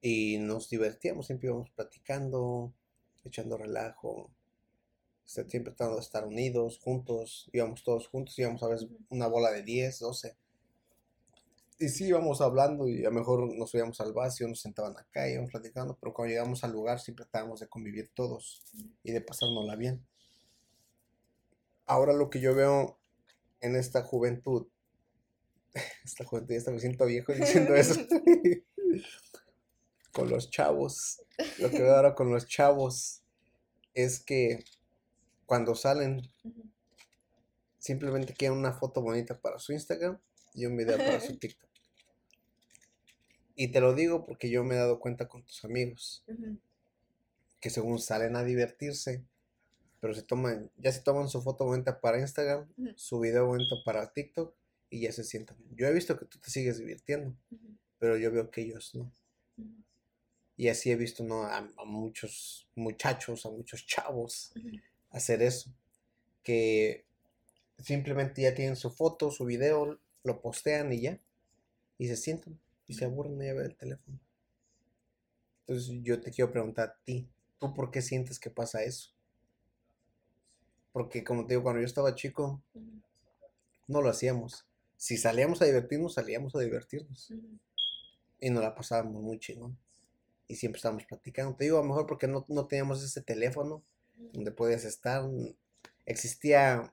y 0.00 0.38
nos 0.38 0.70
divertíamos, 0.70 1.26
siempre 1.26 1.48
íbamos 1.48 1.68
platicando, 1.68 2.72
echando 3.24 3.58
relajo, 3.58 4.30
siempre 5.28 5.72
tratando 5.72 5.96
de 5.96 6.00
estar 6.00 6.26
unidos, 6.26 6.78
juntos, 6.78 7.50
íbamos 7.52 7.84
todos 7.84 8.08
juntos, 8.08 8.38
íbamos 8.38 8.62
a 8.62 8.68
Ujú. 8.68 8.98
una 9.10 9.26
bola 9.26 9.50
de 9.50 9.62
10, 9.62 9.98
12. 9.98 10.36
Y 11.80 11.88
sí 11.90 12.06
íbamos 12.06 12.40
hablando 12.40 12.88
y 12.88 13.04
a 13.04 13.10
lo 13.10 13.14
mejor 13.14 13.54
nos 13.54 13.70
subíamos 13.70 14.00
al 14.00 14.14
vacío, 14.14 14.48
nos 14.48 14.60
sentaban 14.60 14.96
acá, 14.96 15.28
íbamos 15.28 15.50
platicando, 15.50 15.98
pero 16.00 16.14
cuando 16.14 16.30
llegamos 16.30 16.64
al 16.64 16.72
lugar 16.72 16.98
siempre 16.98 17.26
tratábamos 17.26 17.60
de 17.60 17.68
convivir 17.68 18.10
todos 18.14 18.62
y 19.02 19.12
de 19.12 19.20
pasárnosla 19.20 19.76
bien. 19.76 20.04
Ahora 21.84 22.14
lo 22.14 22.30
que 22.30 22.40
yo 22.40 22.54
veo 22.54 22.98
en 23.60 23.76
esta 23.76 24.02
juventud, 24.02 24.66
esta 26.04 26.24
juventud, 26.24 26.54
ya 26.54 26.72
me 26.72 26.80
siento 26.80 27.04
viejo 27.04 27.34
diciendo 27.34 27.74
eso, 27.74 28.00
con 30.12 30.30
los 30.30 30.50
chavos, 30.50 31.22
lo 31.58 31.70
que 31.70 31.82
veo 31.82 31.94
ahora 31.94 32.14
con 32.14 32.30
los 32.30 32.46
chavos 32.46 33.22
es 33.94 34.20
que 34.20 34.64
cuando 35.48 35.74
salen 35.74 36.20
simplemente 37.78 38.34
quieren 38.34 38.58
una 38.58 38.74
foto 38.74 39.00
bonita 39.00 39.40
para 39.40 39.58
su 39.58 39.72
Instagram 39.72 40.18
y 40.52 40.66
un 40.66 40.76
video 40.76 40.98
para 40.98 41.20
su 41.20 41.36
TikTok. 41.38 41.70
Y 43.54 43.68
te 43.68 43.80
lo 43.80 43.94
digo 43.94 44.26
porque 44.26 44.50
yo 44.50 44.62
me 44.62 44.74
he 44.74 44.78
dado 44.78 45.00
cuenta 45.00 45.26
con 45.26 45.42
tus 45.42 45.64
amigos 45.64 46.22
que 47.60 47.70
según 47.70 47.98
salen 47.98 48.36
a 48.36 48.44
divertirse, 48.44 49.24
pero 50.00 50.12
se 50.12 50.22
toman, 50.22 50.70
ya 50.76 50.92
se 50.92 51.00
toman 51.00 51.30
su 51.30 51.40
foto 51.40 51.64
bonita 51.64 51.98
para 52.02 52.20
Instagram, 52.20 52.70
su 52.94 53.18
video 53.18 53.46
bonito 53.46 53.82
para 53.86 54.12
TikTok 54.12 54.54
y 54.90 55.00
ya 55.00 55.12
se 55.12 55.24
sientan. 55.24 55.56
Yo 55.70 55.86
he 55.86 55.94
visto 55.94 56.18
que 56.18 56.26
tú 56.26 56.38
te 56.38 56.50
sigues 56.50 56.76
divirtiendo, 56.76 57.34
pero 57.98 58.18
yo 58.18 58.30
veo 58.30 58.50
que 58.50 58.60
ellos 58.60 58.94
no. 58.94 59.10
Y 60.58 60.68
así 60.68 60.90
he 60.90 60.96
visto 60.96 61.24
¿no? 61.24 61.44
a, 61.44 61.56
a 61.56 61.84
muchos 61.86 62.68
muchachos, 62.74 63.46
a 63.46 63.50
muchos 63.50 63.86
chavos. 63.86 64.52
Hacer 65.10 65.42
eso. 65.42 65.70
Que 66.42 67.04
simplemente 67.78 68.42
ya 68.42 68.54
tienen 68.54 68.76
su 68.76 68.90
foto, 68.90 69.30
su 69.30 69.44
video, 69.44 69.98
lo 70.22 70.40
postean 70.40 70.92
y 70.92 71.00
ya. 71.02 71.20
Y 71.98 72.08
se 72.08 72.16
sientan 72.16 72.58
y 72.86 72.94
se 72.94 73.04
aburren 73.04 73.34
a 73.42 73.54
ver 73.54 73.66
el 73.66 73.76
teléfono. 73.76 74.18
Entonces 75.66 75.94
yo 76.02 76.20
te 76.20 76.30
quiero 76.30 76.50
preguntar 76.50 76.88
a 76.88 77.04
ti, 77.04 77.28
¿tú 77.58 77.74
por 77.74 77.90
qué 77.90 78.00
sientes 78.00 78.40
que 78.40 78.50
pasa 78.50 78.82
eso? 78.82 79.10
Porque 80.92 81.22
como 81.22 81.46
te 81.46 81.52
digo, 81.52 81.62
cuando 81.62 81.80
yo 81.80 81.86
estaba 81.86 82.14
chico, 82.14 82.62
no 83.86 84.00
lo 84.00 84.08
hacíamos. 84.08 84.66
Si 84.96 85.16
salíamos 85.16 85.60
a 85.60 85.66
divertirnos, 85.66 86.14
salíamos 86.14 86.54
a 86.56 86.60
divertirnos. 86.60 87.32
Y 88.40 88.50
nos 88.50 88.62
la 88.62 88.74
pasábamos 88.74 89.22
muy 89.22 89.38
chingón. 89.38 89.78
Y 90.46 90.56
siempre 90.56 90.78
estábamos 90.78 91.04
platicando. 91.04 91.54
Te 91.54 91.64
digo, 91.64 91.78
a 91.78 91.82
lo 91.82 91.88
mejor 91.88 92.06
porque 92.06 92.26
no, 92.26 92.46
no 92.48 92.66
teníamos 92.66 93.02
ese 93.02 93.20
teléfono 93.20 93.84
donde 94.18 94.52
podías 94.52 94.84
estar. 94.84 95.22
Existía 96.06 96.92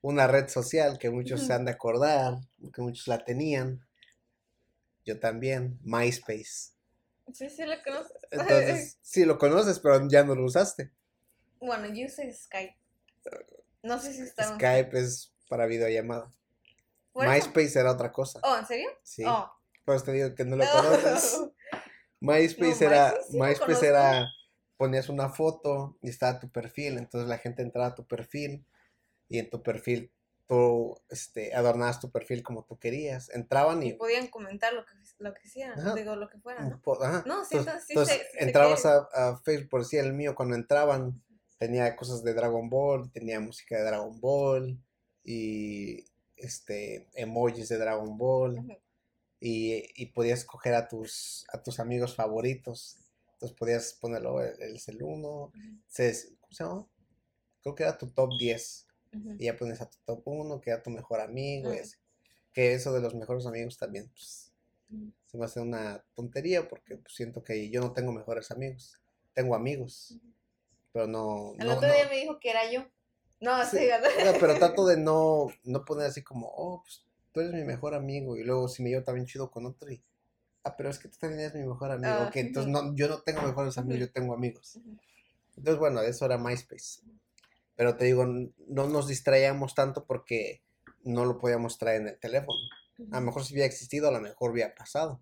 una 0.00 0.26
red 0.26 0.48
social 0.48 0.98
que 0.98 1.10
muchos 1.10 1.42
se 1.46 1.52
han 1.52 1.64
de 1.64 1.72
acordar, 1.72 2.38
que 2.72 2.82
muchos 2.82 3.06
la 3.08 3.24
tenían. 3.24 3.86
Yo 5.04 5.18
también, 5.20 5.78
MySpace. 5.82 6.72
Sí, 7.32 7.48
sí, 7.50 7.64
lo 7.64 7.74
conoces. 7.82 8.12
Entonces, 8.30 8.98
sí 9.02 9.24
lo 9.24 9.38
conoces, 9.38 9.78
pero 9.78 10.06
ya 10.08 10.24
no 10.24 10.34
lo 10.34 10.44
usaste. 10.44 10.90
Bueno, 11.60 11.86
yo 11.88 12.06
usé 12.06 12.32
Skype. 12.32 12.76
No 13.82 13.98
sé 13.98 14.12
si 14.12 14.22
está 14.22 14.44
en 14.48 14.54
Skype 14.56 14.98
es 14.98 15.32
para 15.48 15.66
videollamada. 15.66 16.32
Eso- 17.14 17.30
MySpace 17.30 17.78
era 17.78 17.92
otra 17.92 18.12
cosa. 18.12 18.40
Oh, 18.42 18.56
¿en 18.58 18.66
serio? 18.66 18.88
Sí. 19.02 19.24
Oh. 19.26 19.50
Pues 19.84 20.02
te 20.04 20.12
digo 20.12 20.34
que 20.34 20.44
no 20.44 20.56
lo 20.56 20.64
conoces. 20.72 21.40
MySpace 22.20 22.84
No, 22.84 22.90
era, 22.90 23.14
MySpace 23.30 23.74
sí 23.80 23.86
era, 23.86 24.26
ponías 24.84 25.08
una 25.08 25.30
foto 25.30 25.96
y 26.02 26.10
estaba 26.10 26.38
tu 26.38 26.50
perfil, 26.50 26.98
entonces 26.98 27.26
la 27.26 27.38
gente 27.38 27.62
entraba 27.62 27.88
a 27.88 27.94
tu 27.94 28.06
perfil 28.06 28.66
y 29.30 29.38
en 29.38 29.48
tu 29.48 29.62
perfil 29.62 30.12
tú 30.46 31.00
este, 31.08 31.54
adornabas 31.54 32.00
tu 32.00 32.10
perfil 32.10 32.42
como 32.42 32.64
tú 32.66 32.78
querías. 32.78 33.30
Entraban 33.30 33.82
Y 33.82 33.88
y... 33.88 33.92
podían 33.94 34.26
comentar 34.26 34.74
lo 34.74 34.84
que, 34.84 34.92
lo 35.20 35.32
que 35.32 35.40
hicieran, 35.46 35.80
Ajá. 35.80 35.94
digo, 35.94 36.16
lo 36.16 36.28
que 36.28 36.38
fuera, 36.38 36.68
¿no? 36.68 36.82
ajá, 37.02 37.24
No, 37.26 37.46
sí, 37.46 37.56
entonces, 37.56 37.86
entonces 37.88 38.20
sí 38.30 38.38
entrabas 38.40 38.84
a, 38.84 39.08
a 39.14 39.38
Facebook, 39.38 39.70
por 39.70 39.80
decir 39.84 40.00
el 40.00 40.12
mío, 40.12 40.34
cuando 40.34 40.54
entraban 40.54 41.24
tenía 41.56 41.96
cosas 41.96 42.22
de 42.22 42.34
Dragon 42.34 42.68
Ball, 42.68 43.10
tenía 43.10 43.40
música 43.40 43.78
de 43.78 43.84
Dragon 43.84 44.20
Ball 44.20 44.78
y 45.24 46.04
este 46.36 47.08
emojis 47.14 47.70
de 47.70 47.78
Dragon 47.78 48.18
Ball 48.18 48.78
y, 49.40 49.82
y 49.96 50.06
podías 50.12 50.40
escoger 50.40 50.74
a 50.74 50.88
tus, 50.88 51.46
a 51.50 51.62
tus 51.62 51.80
amigos 51.80 52.14
favoritos. 52.14 52.98
Entonces 53.44 53.58
podías 53.58 53.94
ponerlo, 54.00 54.42
el, 54.42 54.60
el 54.62 54.76
es 54.76 54.88
el 54.88 55.02
uno, 55.02 55.46
Ujú. 55.46 55.78
se- 55.86 56.36
¿cómo 56.40 56.52
se 56.52 56.64
llama? 56.64 56.86
Creo 57.62 57.74
que 57.74 57.82
era 57.84 57.98
tu 57.98 58.08
top 58.10 58.30
10. 58.38 58.86
Ujú. 59.12 59.36
Y 59.38 59.46
ya 59.46 59.56
pones 59.56 59.80
a 59.80 59.90
tu 59.90 59.98
top 60.06 60.22
1, 60.26 60.60
que 60.60 60.70
era 60.70 60.82
tu 60.82 60.90
mejor 60.90 61.20
amigo. 61.20 61.72
y 61.72 61.78
Mm. 61.78 61.80
así. 61.80 61.96
Que 62.52 62.74
eso 62.74 62.92
de 62.92 63.00
los 63.00 63.14
mejores 63.14 63.46
amigos 63.46 63.78
también, 63.78 64.08
pues, 64.10 64.52
Ujú. 64.90 65.12
se 65.26 65.38
me 65.38 65.44
hace 65.46 65.60
una 65.60 66.04
tontería 66.14 66.68
porque 66.68 66.96
pues, 66.98 67.14
siento 67.14 67.42
que 67.44 67.70
yo 67.70 67.80
no 67.80 67.92
tengo 67.92 68.12
mejores 68.12 68.50
amigos. 68.50 69.00
Tengo 69.34 69.54
amigos, 69.56 70.18
pero 70.92 71.06
no... 71.06 71.54
El 71.58 71.66
no, 71.66 71.74
otro 71.74 71.88
no- 71.88 71.94
día 71.94 72.08
me 72.08 72.16
dijo 72.20 72.38
que 72.40 72.50
era 72.50 72.70
yo. 72.70 72.86
No, 73.40 73.62
Sí, 73.66 73.78
sí, 73.78 73.88
no, 74.24 74.32
pero 74.40 74.54
trato 74.56 74.86
de 74.86 74.96
no, 74.96 75.48
no 75.64 75.84
poner 75.84 76.06
así 76.06 76.22
como, 76.22 76.48
oh, 76.54 76.82
pues 76.82 77.04
tú 77.32 77.40
eres 77.40 77.52
mi 77.52 77.64
mejor 77.64 77.94
amigo. 77.94 78.36
Y 78.36 78.44
luego 78.44 78.68
si 78.68 78.82
me 78.82 78.90
llevo 78.90 79.04
también 79.04 79.26
chido 79.26 79.50
con 79.50 79.66
otro 79.66 79.90
y, 79.90 80.02
ah, 80.64 80.76
pero 80.76 80.90
es 80.90 80.98
que 80.98 81.08
tú 81.08 81.18
también 81.18 81.40
eres 81.40 81.54
mi 81.54 81.66
mejor 81.66 81.92
amigo. 81.92 82.12
Ah, 82.12 82.26
Ok, 82.28 82.36
entonces 82.36 82.70
no, 82.72 82.94
yo 82.94 83.08
no 83.08 83.20
tengo 83.22 83.42
mejores 83.42 83.76
amigos, 83.78 84.00
yo 84.00 84.12
tengo 84.12 84.34
amigos. 84.34 84.80
Entonces, 85.56 85.78
bueno, 85.78 86.00
eso 86.02 86.24
era 86.24 86.38
MySpace. 86.38 87.00
Pero 87.76 87.96
te 87.96 88.04
digo, 88.04 88.24
no 88.26 88.88
nos 88.88 89.08
distraíamos 89.08 89.74
tanto 89.74 90.04
porque 90.06 90.62
no 91.02 91.24
lo 91.24 91.38
podíamos 91.38 91.78
traer 91.78 92.02
en 92.02 92.08
el 92.08 92.18
teléfono. 92.18 92.58
A 93.10 93.20
lo 93.20 93.26
mejor 93.26 93.44
si 93.44 93.54
hubiera 93.54 93.66
existido, 93.66 94.08
a 94.08 94.12
lo 94.12 94.20
mejor 94.20 94.52
hubiera 94.52 94.74
pasado. 94.74 95.20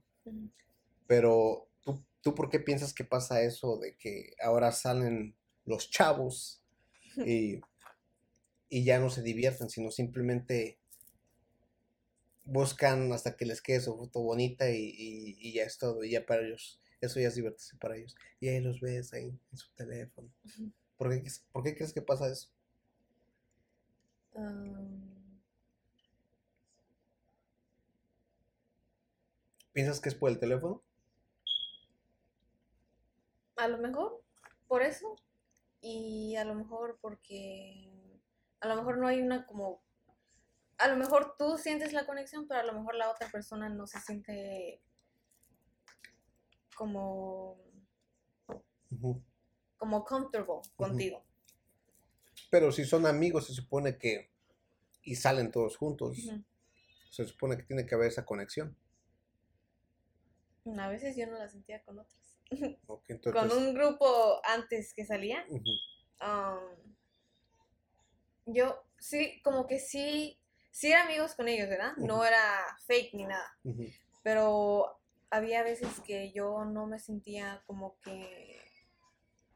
Pero 1.07 1.69
¿tú, 1.83 2.05
¿tú 2.21 2.35
por 2.35 2.51
qué 2.51 2.61
piensas 2.61 2.93
que 2.93 3.05
pasa 3.05 3.43
eso 3.43 3.79
de 3.79 3.97
que 3.97 4.35
ahora 4.43 4.73
salen 4.73 5.35
los 5.65 5.91
chavos 5.91 6.63
y, 7.27 7.61
y 8.69 8.85
ya 8.85 8.99
no 8.99 9.11
se 9.11 9.23
divierten, 9.23 9.69
sino 9.71 9.91
simplemente 9.91 10.79
buscan 12.45 13.13
hasta 13.13 13.37
que 13.37 13.47
les 13.47 13.63
quede 13.63 13.81
su 13.81 13.97
foto 13.97 14.21
bonita 14.23 14.71
y, 14.71 14.77
y- 14.97 15.37
y 15.41 15.53
ya 15.55 15.65
es 15.65 15.79
todo, 15.79 16.05
y 16.05 16.11
ya 16.13 16.27
para 16.27 16.43
ellos, 16.47 16.81
eso 17.01 17.21
ya 17.21 17.29
es 17.29 17.35
divertirse 17.35 17.77
para 17.79 17.97
ellos. 17.97 18.15
Y 18.41 18.49
ahí 18.49 18.61
los 18.61 18.81
ves 18.81 19.13
ahí 19.15 19.39
en 19.51 19.57
su 19.59 19.71
teléfono. 19.75 20.29
Ujú. 20.45 20.73
¿Por 20.97 21.11
qué, 21.11 21.21
crees- 21.21 21.45
por 21.53 21.63
qué 21.65 21.75
crees 21.77 21.93
que 21.93 22.03
pasa 22.03 22.29
eso? 22.31 22.49
Um, 24.35 25.03
¿Piensas 29.73 30.01
que 30.01 30.09
es 30.09 30.15
por 30.15 30.31
el 30.31 30.39
teléfono? 30.39 30.83
a 33.57 33.69
lo 33.69 33.79
mejor 33.79 34.21
por 34.67 34.83
eso 34.83 35.15
y 35.81 36.35
a 36.37 36.45
lo 36.45 36.55
mejor 36.55 36.99
porque 37.01 37.89
a 38.61 38.67
lo 38.69 38.77
mejor 38.77 38.99
no 38.99 39.07
hay 39.07 39.21
una 39.21 39.47
como 39.47 39.83
a 40.79 40.89
lo 40.89 40.97
mejor 40.97 41.37
tú 41.39 41.59
sientes 41.59 41.93
la 41.93 42.07
conexión 42.07 42.47
pero 42.49 42.61
a 42.61 42.65
lo 42.65 42.73
mejor 42.73 42.95
la 42.95 43.11
otra 43.11 43.29
persona 43.29 43.69
no 43.69 43.87
se 43.87 44.01
siente 44.01 44.81
como 46.77 47.59
como 49.77 50.05
comfortable 50.05 50.47
contigo 50.77 51.25
Pero 52.51 52.71
si 52.71 52.85
son 52.85 53.07
amigos, 53.07 53.47
se 53.47 53.55
supone 53.55 53.97
que 53.97 54.33
y 55.05 55.17
salen 55.17 55.51
todos 55.51 55.77
juntos. 55.77 56.19
Se 57.11 57.27
supone 57.27 57.57
que 57.57 57.65
tiene 57.65 57.87
que 57.87 57.95
haber 57.95 58.09
esa 58.09 58.25
conexión. 58.25 58.77
A 60.79 60.89
veces 60.89 61.17
yo 61.17 61.27
no 61.27 61.39
la 61.39 61.49
sentía 61.49 61.83
con 61.83 61.99
otros. 61.99 62.39
Entonces, 63.09 63.33
Con 63.33 63.51
un 63.51 63.75
grupo 63.75 64.41
antes 64.45 64.95
que 64.95 65.05
salía, 65.05 65.45
um, 65.51 66.93
yo 68.47 68.83
sí, 68.99 69.41
como 69.43 69.67
que 69.67 69.79
sí, 69.79 70.39
sí 70.73 70.91
era 70.91 71.05
amigos 71.05 71.35
con 71.37 71.47
ellos, 71.49 71.69
¿verdad? 71.69 71.93
No 71.99 72.25
era 72.25 72.65
fake 72.87 73.15
ni 73.15 73.25
nada. 73.27 73.57
Pero 74.25 74.99
había 75.31 75.63
veces 75.63 76.01
que 76.01 76.33
yo 76.33 76.65
no 76.65 76.87
me 76.87 76.99
sentía 76.99 77.63
como 77.67 77.97
que 78.01 78.61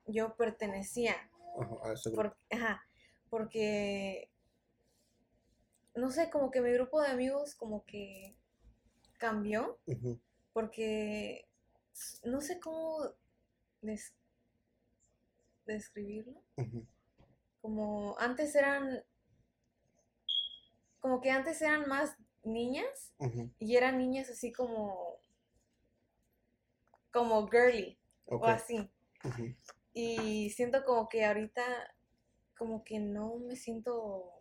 yo 0.07 0.37
pertenecía. 0.37 1.17
ajá, 1.61 1.77
a 1.91 1.93
ese 1.95 2.11
grupo. 2.11 2.23
Por- 2.23 2.37
ajá, 2.57 2.83
porque, 3.29 4.31
no 5.95 6.11
sé, 6.11 6.31
como 6.31 6.51
que 6.53 6.61
mi 6.61 6.71
grupo 6.73 7.01
de 7.03 7.09
amigos 7.09 7.55
como 7.57 7.85
que 7.85 8.37
cambió, 9.19 9.79
porque 10.53 11.49
no 12.25 12.41
sé 12.41 12.61
cómo 12.61 12.99
des- 13.81 14.15
describirlo. 15.67 16.43
Como 17.61 18.17
antes 18.19 18.55
eran, 18.55 19.03
como 21.07 21.21
que 21.21 21.31
antes 21.31 21.63
eran 21.63 21.89
más 21.89 22.17
niñas 22.43 23.15
y 23.61 23.77
eran 23.77 23.97
niñas 23.97 24.29
así 24.29 24.51
como, 24.51 25.21
como 27.13 27.49
girly 27.49 27.97
o 28.25 28.45
así. 28.45 28.91
Y 29.93 30.51
siento 30.51 30.85
como 30.85 31.09
que 31.09 31.25
ahorita, 31.25 31.63
como 32.59 32.83
que 32.83 32.99
no 32.99 33.37
me 33.39 33.55
siento 33.55 34.33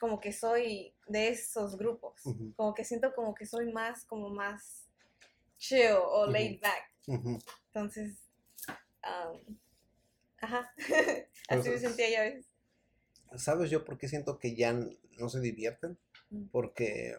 como 0.00 0.18
que 0.18 0.32
soy 0.32 0.96
de 1.08 1.28
esos 1.28 1.76
grupos. 1.76 2.22
Como 2.56 2.72
que 2.72 2.82
siento 2.82 3.12
como 3.14 3.34
que 3.34 3.44
soy 3.44 3.70
más, 3.70 4.06
como 4.06 4.30
más 4.30 4.88
chill 5.58 5.92
o 5.92 6.26
laid 6.26 6.58
back. 6.62 6.90
Entonces, 7.66 8.16
um, 9.04 9.58
ajá, 10.40 10.72
así 11.50 11.68
me 11.68 11.78
sentía 11.78 12.08
yo 12.08 12.16
a 12.20 12.34
veces. 12.34 12.53
¿Sabes 13.36 13.70
yo 13.70 13.84
por 13.84 13.98
qué 13.98 14.08
siento 14.08 14.38
que 14.38 14.54
ya 14.54 14.72
no 14.72 15.28
se 15.28 15.40
divierten? 15.40 15.98
Mm. 16.30 16.44
Porque 16.52 17.16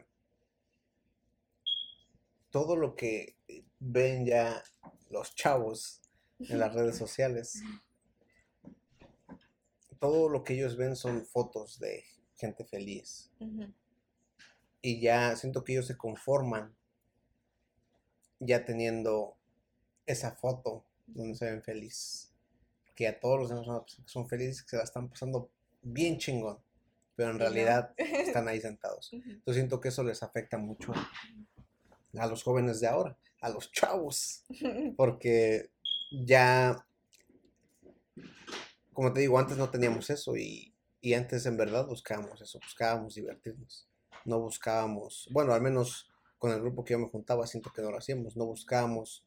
todo 2.52 2.76
lo 2.76 2.96
que 2.96 3.36
ven 3.80 4.26
ya 4.26 4.64
los 5.10 5.36
chavos 5.36 6.02
en 6.40 6.60
las 6.60 6.74
redes 6.74 6.98
sociales, 6.98 7.62
todo 10.00 10.30
lo 10.30 10.44
que 10.44 10.54
ellos 10.54 10.78
ven 10.78 10.96
son 10.96 11.26
fotos 11.26 11.80
de 11.80 12.04
gente 12.36 12.66
feliz. 12.66 13.32
Y 14.82 15.00
ya 15.02 15.36
siento 15.36 15.64
que 15.64 15.74
ellos 15.74 15.88
se 15.88 15.98
conforman 15.98 16.76
ya 18.40 18.66
teniendo 18.66 19.36
esa 20.06 20.32
foto 20.36 20.86
donde 21.08 21.36
se 21.36 21.46
ven 21.50 21.64
felices. 21.64 22.32
Que 22.94 23.08
a 23.08 23.20
todos 23.20 23.40
los 23.40 23.50
demás 23.50 23.66
son- 23.66 23.86
son 24.08 24.30
felices, 24.30 24.62
que 24.64 24.70
se 24.72 24.78
la 24.78 24.84
están 24.84 25.10
pasando 25.10 25.50
bien 25.86 26.18
chingón. 26.18 26.60
Pero 27.16 27.32
en 27.32 27.40
realidad 27.40 27.94
están 27.98 28.48
ahí 28.48 28.60
sentados. 28.60 29.12
Yo 29.46 29.54
siento 29.54 29.80
que 29.80 29.88
eso 29.88 30.04
les 30.04 30.22
afecta 30.22 30.58
mucho 30.58 30.94
a 32.18 32.28
los 32.28 32.44
jóvenes 32.44 32.80
de 32.82 32.88
ahora, 32.88 33.18
a 33.42 33.50
los 33.50 33.72
chavos, 33.72 34.44
porque 34.98 35.70
ya, 36.12 36.86
como 38.94 39.14
te 39.14 39.22
digo, 39.22 39.40
antes 39.40 39.58
no 39.58 39.70
teníamos 39.70 40.10
eso 40.10 40.36
y, 40.36 40.74
y 41.02 41.14
antes 41.14 41.46
en 41.46 41.58
verdad 41.58 41.86
buscábamos 41.86 42.42
eso, 42.42 42.60
buscábamos 42.60 43.16
divertirnos, 43.16 43.88
no 44.24 44.40
buscábamos, 44.40 45.28
bueno, 45.32 45.54
al 45.54 45.62
menos 45.62 46.10
con 46.38 46.52
el 46.52 46.62
grupo 46.62 46.84
que 46.84 46.94
yo 46.94 47.00
me 47.00 47.10
juntaba, 47.10 47.48
siento 47.48 47.72
que 47.74 47.82
no 47.82 47.92
lo 47.92 47.98
hacíamos, 47.98 48.38
no 48.38 48.46
buscábamos 48.46 49.26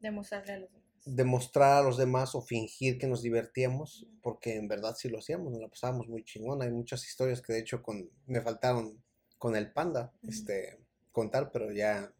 Demostrarle 0.00 0.52
a 0.54 0.58
los 0.60 0.72
demás. 0.72 0.79
Demostrar 1.04 1.78
a 1.78 1.82
los 1.82 1.96
demás 1.96 2.34
o 2.34 2.42
fingir 2.42 2.98
que 2.98 3.06
nos 3.06 3.22
divertíamos, 3.22 4.06
porque 4.22 4.56
en 4.56 4.68
verdad 4.68 4.94
sí 4.96 5.08
lo 5.08 5.18
hacíamos, 5.18 5.52
nos 5.52 5.60
la 5.60 5.68
pasábamos 5.68 6.08
muy 6.08 6.24
chingón. 6.24 6.62
Hay 6.62 6.70
muchas 6.70 7.06
historias 7.06 7.40
que 7.40 7.52
de 7.52 7.60
hecho 7.60 7.82
con, 7.82 8.10
me 8.26 8.40
faltaron 8.40 9.02
con 9.38 9.56
el 9.56 9.72
panda 9.72 10.12
este, 10.28 10.78
contar, 11.12 11.50
pero 11.52 11.72
ya 11.72 12.12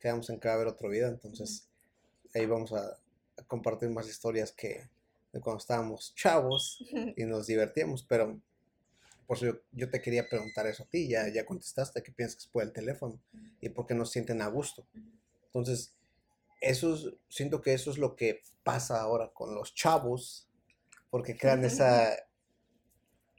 quedamos 0.00 0.30
en 0.30 0.40
que 0.40 0.48
va 0.48 0.54
a 0.54 0.56
haber 0.56 0.68
otro 0.68 0.88
video, 0.88 1.08
entonces 1.08 1.68
ahí 2.34 2.46
vamos 2.46 2.72
a, 2.72 2.98
a 3.36 3.42
compartir 3.46 3.90
más 3.90 4.08
historias 4.08 4.52
que 4.52 4.88
de 5.32 5.40
cuando 5.40 5.58
estábamos 5.58 6.14
chavos 6.14 6.82
y 7.16 7.24
nos 7.24 7.46
divertíamos, 7.46 8.02
pero 8.02 8.40
por 9.26 9.36
eso 9.36 9.46
yo, 9.46 9.52
yo 9.72 9.90
te 9.90 10.02
quería 10.02 10.28
preguntar 10.28 10.66
eso 10.66 10.82
a 10.82 10.86
ti, 10.86 11.08
ya, 11.08 11.28
ya 11.28 11.46
contestaste, 11.46 12.02
¿qué 12.02 12.12
piensas 12.12 12.46
por 12.46 12.62
el 12.62 12.72
teléfono? 12.72 13.20
¿Y 13.60 13.68
por 13.70 13.86
qué 13.86 13.94
no 13.94 14.04
sienten 14.04 14.42
a 14.42 14.48
gusto? 14.48 14.86
Entonces, 15.46 15.94
eso 16.62 16.94
es- 16.94 17.12
siento 17.28 17.60
que 17.60 17.74
eso 17.74 17.90
es 17.90 17.98
lo 17.98 18.16
que 18.16 18.40
pasa 18.62 19.00
ahora 19.00 19.30
con 19.34 19.54
los 19.54 19.74
chavos, 19.74 20.48
porque 21.10 21.36
crean 21.36 21.64
esa, 21.64 22.16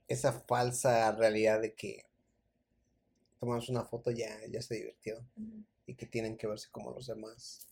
esa 0.07 0.33
falsa 0.33 1.11
realidad 1.13 1.61
de 1.61 1.73
que 1.73 2.05
tomamos 3.39 3.69
una 3.69 3.83
foto 3.85 4.11
ya, 4.11 4.37
ya 4.49 4.61
se 4.61 4.75
divirtieron 4.75 5.27
Ujú. 5.37 5.63
y 5.87 5.95
que 5.95 6.05
tienen 6.05 6.37
que 6.37 6.47
verse 6.47 6.69
como 6.71 6.91
los 6.91 7.07
demás. 7.07 7.67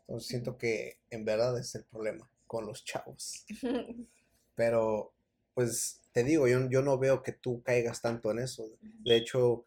Entonces 0.00 0.28
siento 0.28 0.56
que 0.58 0.98
en 1.10 1.24
verdad 1.24 1.58
es 1.58 1.74
el 1.74 1.84
problema 1.84 2.30
con 2.46 2.66
los 2.66 2.84
chavos. 2.84 3.44
Pero, 4.54 5.12
pues, 5.54 6.00
te 6.12 6.24
digo, 6.24 6.48
yo, 6.48 6.68
yo 6.68 6.82
no 6.82 6.98
veo 6.98 7.22
que 7.22 7.32
tú 7.32 7.62
caigas 7.62 8.00
tanto 8.00 8.30
en 8.30 8.40
eso. 8.40 8.68
De 9.04 9.16
hecho, 9.16 9.64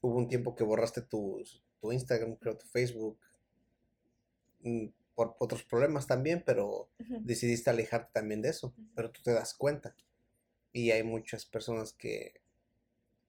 hubo 0.00 0.16
un 0.16 0.28
tiempo 0.28 0.54
que 0.54 0.64
borraste 0.64 1.02
tu, 1.02 1.42
tu 1.80 1.92
Instagram, 1.92 2.36
creo, 2.36 2.56
tu 2.56 2.66
Facebook, 2.66 3.18
por 5.14 5.36
otros 5.38 5.64
problemas 5.64 6.06
también, 6.06 6.42
pero 6.44 6.90
decidiste 7.20 7.70
alejarte 7.70 8.10
también 8.12 8.42
de 8.42 8.50
eso. 8.50 8.74
Pero 8.94 9.10
tú 9.10 9.22
te 9.22 9.32
das 9.32 9.54
cuenta. 9.54 9.94
Y 10.72 10.90
hay 10.90 11.02
muchas 11.02 11.44
personas 11.44 11.92
que, 11.92 12.40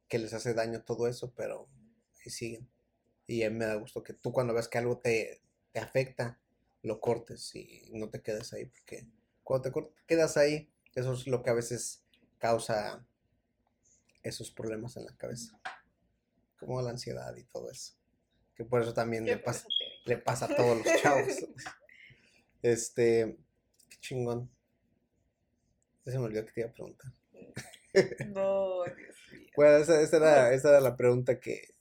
que 0.08 0.20
les 0.20 0.34
hace 0.34 0.54
daño 0.54 0.84
todo 0.84 1.08
eso, 1.08 1.34
pero 1.36 1.68
ahí 2.24 2.32
siguen. 2.32 2.70
Y 3.28 3.44
a 3.44 3.50
mí 3.50 3.58
me 3.58 3.66
da 3.66 3.76
gusto 3.76 4.04
que 4.04 4.14
tú 4.14 4.32
cuando 4.32 4.54
ves 4.54 4.68
que 4.68 4.78
algo 4.78 5.00
te, 5.00 5.42
te 5.72 5.80
afecta, 5.80 6.40
lo 6.82 7.00
cortes 7.00 7.54
y 7.56 7.90
no 7.94 8.10
te 8.10 8.22
quedes 8.22 8.54
ahí, 8.54 8.66
porque 8.66 9.08
cuando 9.44 9.72
te 9.72 9.94
quedas 10.06 10.38
ahí, 10.38 10.70
eso 10.96 11.14
es 11.14 11.28
lo 11.28 11.42
que 11.42 11.50
a 11.50 11.54
veces 11.54 12.04
causa 12.38 13.06
esos 14.22 14.52
problemas 14.52 14.96
en 14.98 15.06
la 15.06 15.16
cabeza, 15.16 15.60
como 16.60 16.82
la 16.82 16.92
ansiedad 16.92 17.36
y 17.36 17.44
todo 17.46 17.70
eso. 17.72 17.94
Que 18.56 18.66
por 18.66 18.82
eso 18.82 18.94
también 18.94 19.26
le 19.26 19.38
pasa, 19.38 19.68
le 20.06 20.18
pasa 20.18 20.46
a 20.46 20.56
todos 20.56 20.78
los 20.78 21.02
chavos. 21.02 21.28
Este, 22.62 23.38
qué 23.90 23.98
chingón. 24.00 24.50
Se 26.06 26.18
me 26.18 26.24
olvidó 26.24 26.46
que 26.46 26.54
te 26.54 26.62
iba 26.62 26.70
a 26.70 26.74
preguntar. 26.74 27.12
No, 28.34 28.86
Dios 28.86 29.18
mío. 29.32 29.50
Bueno, 29.56 29.78
esa, 29.78 30.02
esa 30.02 30.18
era, 30.18 30.54
esa 30.54 30.70
era 30.70 30.80
la 30.80 30.96
pregunta 30.96 31.40
que, 31.40 31.76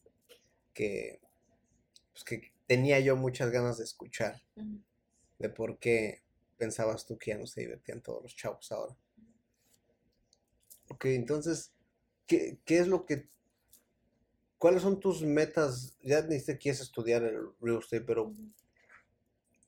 que, 0.75 1.21
pues, 2.13 2.25
que 2.25 2.53
tenía 2.67 3.01
yo 3.01 3.17
muchas 3.17 3.51
ganas 3.51 3.79
de 3.79 3.85
escuchar, 3.85 4.43
de 5.39 5.49
por 5.49 5.79
qué 5.79 6.23
pensabas 6.59 7.07
tú 7.07 7.17
que 7.17 7.31
ya 7.31 7.39
no 7.39 7.47
se 7.47 7.63
divertían 7.63 8.03
todos 8.03 8.23
los 8.23 8.37
chavos 8.37 8.71
ahora. 8.73 8.97
Ok, 10.89 11.07
entonces, 11.07 11.73
¿qué, 12.27 12.59
qué 12.65 12.79
es 12.79 12.89
lo 12.89 13.07
que, 13.07 13.29
cuáles 14.62 14.83
son 14.83 15.01
tus 15.01 15.22
metas? 15.22 15.98
Ya 16.03 16.22
dijiste 16.22 16.53
que 16.53 16.59
quieres 16.61 16.81
estudiar 16.83 17.25
el 17.25 17.48
real 17.61 17.81
estate, 17.81 18.03
pero. 18.03 18.33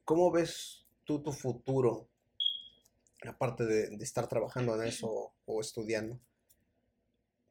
¿cómo 0.04 0.30
ves 0.30 0.87
tú 1.02 1.20
tu 1.20 1.33
futuro? 1.33 2.09
Aparte 3.26 3.64
de, 3.64 3.88
de 3.88 4.04
estar 4.04 4.28
trabajando 4.28 4.80
en 4.80 4.87
eso 4.87 5.11
o, 5.11 5.35
o 5.46 5.61
estudiando. 5.61 6.20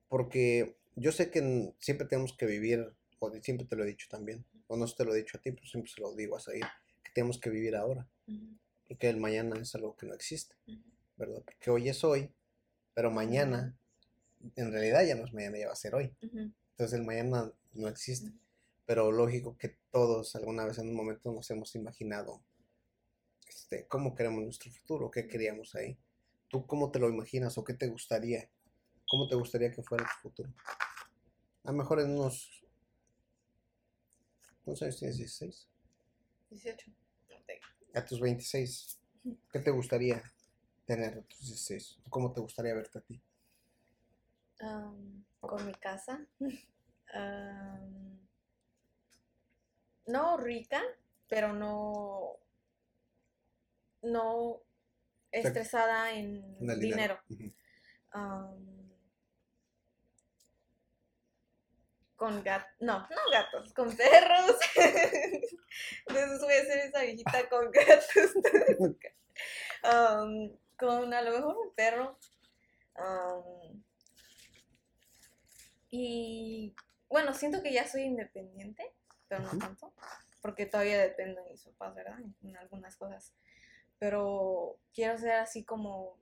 Porque 0.08 0.78
yo 0.96 1.12
sé 1.12 1.32
que 1.32 1.74
siempre 1.80 2.08
tenemos 2.08 2.32
que 2.32 2.46
vivir, 2.46 2.96
o 3.20 3.30
siempre 3.42 3.68
te 3.68 3.76
lo 3.76 3.84
he 3.84 3.88
dicho 3.88 4.08
también, 4.10 4.46
o 4.68 4.78
no 4.78 4.86
te 4.86 5.04
lo 5.04 5.14
he 5.14 5.18
dicho 5.18 5.38
a 5.38 5.42
ti, 5.42 5.52
pero 5.52 5.68
siempre 5.68 5.92
se 5.92 6.00
lo 6.00 6.16
digo 6.16 6.38
a 6.38 6.40
Said, 6.40 6.64
que 7.04 7.12
tenemos 7.14 7.40
que 7.40 7.50
vivir 7.50 7.76
ahora. 7.76 8.08
Porque 8.88 9.10
el 9.10 9.18
mañana 9.18 9.60
es 9.60 9.76
algo 9.76 9.98
que 9.98 10.06
no 10.06 10.14
existe. 10.14 10.56
¿verdad? 11.18 11.42
Porque 11.44 11.72
hoy 11.72 11.90
es 11.90 12.06
hoy, 12.06 12.32
pero 12.94 13.12
mañana, 13.12 13.76
en 14.56 14.72
realidad 14.72 15.06
ya 15.06 15.16
no 15.16 15.26
es 15.26 15.34
mañana, 15.34 15.58
ya 15.58 15.68
va 15.68 15.74
a 15.74 15.76
ser 15.76 15.94
hoy. 15.94 16.16
Ujú. 16.22 16.54
Entonces 16.74 17.00
el 17.00 17.06
mañana 17.06 17.52
no 17.74 17.88
existe. 17.88 18.32
Pero 18.86 19.12
lógico 19.12 19.58
que 19.58 19.78
todos 19.92 20.36
alguna 20.36 20.66
vez 20.66 20.78
en 20.78 20.90
un 20.90 20.96
momento 20.96 21.32
nos 21.32 21.50
hemos 21.52 21.74
imaginado 21.76 22.42
este, 23.48 23.88
cómo 23.88 24.14
queremos 24.16 24.44
nuestro 24.44 24.72
futuro, 24.72 25.10
qué 25.12 25.28
queríamos 25.28 25.76
ahí. 25.76 25.98
¿Tú 26.50 26.66
cómo 26.68 26.92
te 26.92 27.00
lo 27.00 27.10
imaginas 27.10 27.58
o 27.58 27.64
qué 27.64 27.74
te 27.74 27.88
gustaría? 27.88 28.50
¿Cómo 29.10 29.28
te 29.28 29.36
gustaría 29.36 29.72
que 29.72 29.84
fuera 29.84 30.06
tu 30.06 30.30
futuro? 30.30 30.50
A 31.64 31.72
lo 31.72 31.78
mejor 31.78 32.02
en 32.02 32.12
unos... 32.12 32.64
¿Cuántos 34.64 34.82
años 34.84 34.98
tienes? 34.98 35.18
¿16? 35.20 35.68
18. 36.50 36.92
No 37.30 37.36
te- 37.46 37.60
A 38.00 38.06
tus 38.06 38.20
26. 38.20 39.00
¿Qué 39.52 39.60
te 39.60 39.72
gustaría 39.72 40.22
tener 40.86 41.18
a 41.18 41.22
tus 41.22 41.40
16? 41.40 42.00
¿Cómo 42.10 42.32
te 42.34 42.42
gustaría 42.42 42.74
verte 42.74 42.98
a 43.00 43.02
ti? 43.02 43.22
Con 45.40 45.66
mi 45.66 45.74
casa. 45.76 46.26
No 50.06 50.36
rica, 50.36 50.82
pero 51.30 51.54
no. 51.54 52.38
No 54.02 54.62
estresada 55.32 56.12
en 56.12 56.58
dinero. 56.80 57.20
Con 62.16 62.44
gatos. 62.44 62.72
No, 62.80 63.00
no 63.00 63.32
gatos, 63.32 63.74
con 63.74 63.96
perros. 63.96 64.58
Entonces 66.08 66.42
voy 66.42 66.54
a 66.54 66.66
ser 66.66 66.78
esa 66.80 67.02
viejita 67.02 67.50
con 67.50 67.72
gatos. 67.72 68.34
Con 70.78 71.14
a 71.14 71.22
lo 71.22 71.32
mejor 71.32 71.58
un 71.58 71.74
perro. 71.76 72.18
Y 75.96 76.76
bueno, 77.08 77.36
siento 77.36 77.62
que 77.62 77.72
ya 77.72 77.88
soy 77.88 78.02
independiente, 78.02 78.84
pero 79.28 79.44
no 79.44 79.60
tanto, 79.60 79.94
porque 80.42 80.66
todavía 80.66 81.00
dependo 81.00 81.44
de 81.44 81.52
mis 81.52 81.64
papás, 81.66 81.94
¿verdad? 81.94 82.20
En, 82.20 82.36
en 82.50 82.58
algunas 82.58 82.96
cosas. 82.96 83.36
Pero 84.00 84.80
quiero 84.92 85.20
ser 85.20 85.34
así 85.34 85.64
como 85.64 86.18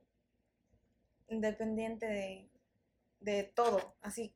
independiente 1.28 2.04
de, 2.06 2.50
de 3.20 3.44
todo, 3.44 3.96
así. 4.02 4.34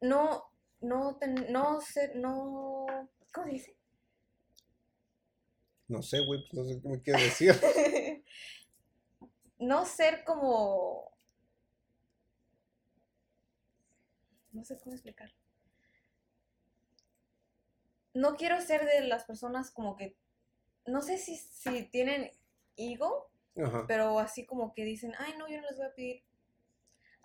No, 0.00 0.44
no, 0.80 1.16
ten- 1.16 1.52
no 1.52 1.80
ser, 1.80 2.14
no, 2.14 2.86
¿cómo 3.32 3.46
se 3.48 3.52
dice? 3.52 3.76
No 5.88 6.02
sé, 6.02 6.20
güey, 6.24 6.40
pues 6.42 6.54
no 6.54 6.64
sé 6.64 6.80
qué 6.80 6.88
me 6.88 7.02
quieres 7.02 7.22
decir. 7.24 7.54
no 9.58 9.84
ser 9.86 10.22
como... 10.24 11.10
No 14.52 14.64
sé 14.64 14.78
cómo 14.78 14.94
explicar. 14.94 15.32
No 18.14 18.36
quiero 18.36 18.60
ser 18.60 18.84
de 18.84 19.00
las 19.06 19.24
personas 19.24 19.70
como 19.70 19.96
que... 19.96 20.16
No 20.86 21.00
sé 21.00 21.16
si, 21.18 21.36
si 21.36 21.84
tienen 21.84 22.30
ego, 22.76 23.30
Ajá. 23.56 23.86
pero 23.86 24.18
así 24.18 24.44
como 24.44 24.74
que 24.74 24.84
dicen, 24.84 25.14
ay, 25.18 25.34
no, 25.38 25.48
yo 25.48 25.60
no 25.60 25.68
les 25.68 25.76
voy 25.76 25.86
a 25.86 25.94
pedir. 25.94 26.22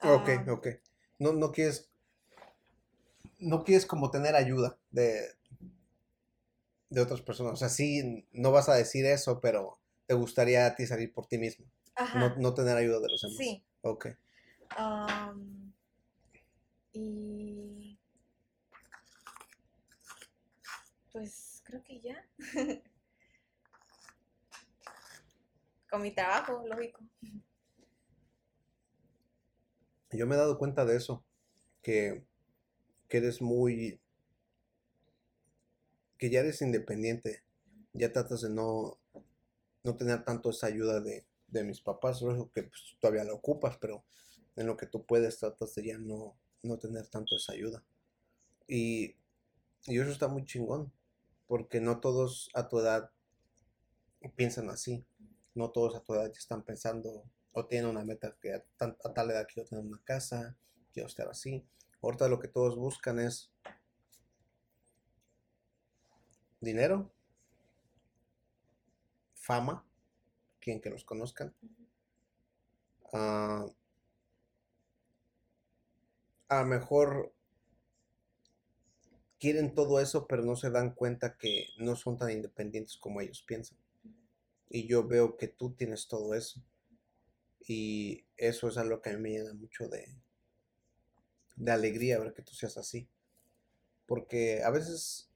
Ok, 0.03 0.29
Ah, 0.29 0.45
ok. 0.51 0.67
No, 1.19 1.33
no 1.33 1.51
quieres. 1.51 1.89
No 3.39 3.63
quieres 3.63 3.85
como 3.85 4.09
tener 4.11 4.35
ayuda 4.35 4.77
de, 4.91 5.27
de 6.89 7.01
otras 7.01 7.21
personas. 7.21 7.53
O 7.53 7.57
sea, 7.57 7.69
sí, 7.69 8.25
no 8.31 8.51
vas 8.51 8.69
a 8.69 8.75
decir 8.75 9.05
eso, 9.05 9.39
pero 9.41 9.79
te 10.05 10.13
gustaría 10.13 10.65
a 10.65 10.75
ti 10.75 10.85
salir 10.87 11.13
por 11.13 11.27
ti 11.27 11.37
mismo. 11.37 11.65
Ajá, 11.95 12.19
No, 12.19 12.35
no 12.37 12.53
tener 12.53 12.77
ayuda 12.77 12.99
de 12.99 13.09
los 13.09 13.21
demás. 13.21 13.37
sí. 13.37 13.63
Ok. 13.81 14.07
Am, 14.77 15.66
y... 16.97 17.99
Pues 21.11 21.61
creo 21.63 21.83
que 21.83 21.99
ya. 21.99 22.25
Con 25.89 26.01
mi 26.01 26.11
trabajo, 26.13 26.63
lógico. 26.67 27.01
Yo 30.11 30.27
me 30.27 30.35
he 30.35 30.37
dado 30.37 30.57
cuenta 30.57 30.85
de 30.85 30.95
eso, 30.95 31.23
que, 31.81 32.25
que 33.07 33.17
eres 33.17 33.41
muy, 33.41 33.99
que 36.17 36.29
ya 36.29 36.39
eres 36.39 36.61
independiente, 36.61 37.43
ya 37.93 38.11
tratas 38.11 38.41
de 38.41 38.49
no, 38.49 38.99
no 39.83 39.95
tener 39.95 40.23
tanto 40.23 40.49
esa 40.49 40.67
ayuda 40.67 41.01
de, 41.01 41.25
de 41.47 41.63
mis 41.63 41.81
papás, 41.81 42.21
que 42.53 42.63
pues, 42.63 42.97
todavía 42.99 43.23
la 43.23 43.33
ocupas, 43.33 43.77
pero 43.77 44.03
en 44.55 44.67
lo 44.67 44.77
que 44.77 44.87
tú 44.87 45.05
puedes 45.05 45.39
tratas 45.39 45.75
de 45.75 45.85
ya 45.85 45.97
no, 45.97 46.37
no 46.63 46.77
tener 46.77 47.07
tanto 47.07 47.35
esa 47.37 47.53
ayuda. 47.53 47.83
Y, 48.67 49.15
y 49.87 49.99
eso 49.99 50.11
está 50.11 50.27
muy 50.29 50.45
chingón, 50.45 50.91
porque 51.47 51.81
no 51.81 51.99
todos 52.01 52.49
a 52.55 52.67
tu 52.69 52.79
edad 52.79 53.11
piensan 54.35 54.69
así, 54.69 55.05
no 55.55 55.71
todos 55.71 55.95
a 55.95 56.01
tu 56.01 56.13
edad 56.13 56.27
ya 56.27 56.39
están 56.39 56.63
pensando 56.63 57.23
o 57.51 57.65
tienen 57.65 57.89
una 57.89 58.03
meta 58.03 58.35
que 58.41 58.53
a, 58.53 58.63
tan- 58.77 58.97
a 59.03 59.13
tal 59.13 59.31
edad 59.31 59.47
quiero 59.51 59.67
tener 59.67 59.83
una 59.85 60.01
casa, 60.03 60.55
quiero 60.93 61.07
estar 61.07 61.27
así. 61.29 61.65
Ahorita 62.01 62.27
lo 62.27 62.39
que 62.39 62.47
todos 62.47 62.75
buscan 62.75 63.19
es 63.19 63.51
dinero, 66.61 67.11
fama, 69.35 69.85
quien 70.59 70.81
que 70.81 70.89
los 70.91 71.05
conozcan, 71.05 71.53
a 76.49 76.61
lo 76.61 76.67
mejor 76.67 77.33
quieren 79.39 79.73
todo 79.73 79.99
eso, 79.99 80.27
pero 80.27 80.43
no 80.43 80.55
se 80.55 80.69
dan 80.69 80.91
cuenta 80.93 81.37
que 81.37 81.69
no 81.77 81.95
son 81.95 82.17
tan 82.17 82.29
independientes 82.31 82.97
como 82.97 83.21
ellos 83.21 83.41
piensan. 83.41 83.77
Y 84.69 84.87
yo 84.87 85.07
veo 85.07 85.37
que 85.37 85.47
tú 85.49 85.71
tienes 85.73 86.07
todo 86.07 86.35
eso. 86.35 86.61
Y 87.67 88.25
eso 88.35 88.67
es 88.67 88.77
algo 88.77 88.99
que 88.99 89.11
a 89.11 89.13
mí 89.13 89.19
me 89.21 89.29
llena 89.29 89.53
mucho 89.53 89.87
de, 89.89 90.07
de 91.57 91.71
alegría 91.71 92.19
ver 92.19 92.33
que 92.33 92.41
tú 92.41 92.53
seas 92.53 92.77
así. 92.77 93.09
Porque 94.07 94.63
a 94.63 94.71
veces 94.71 95.29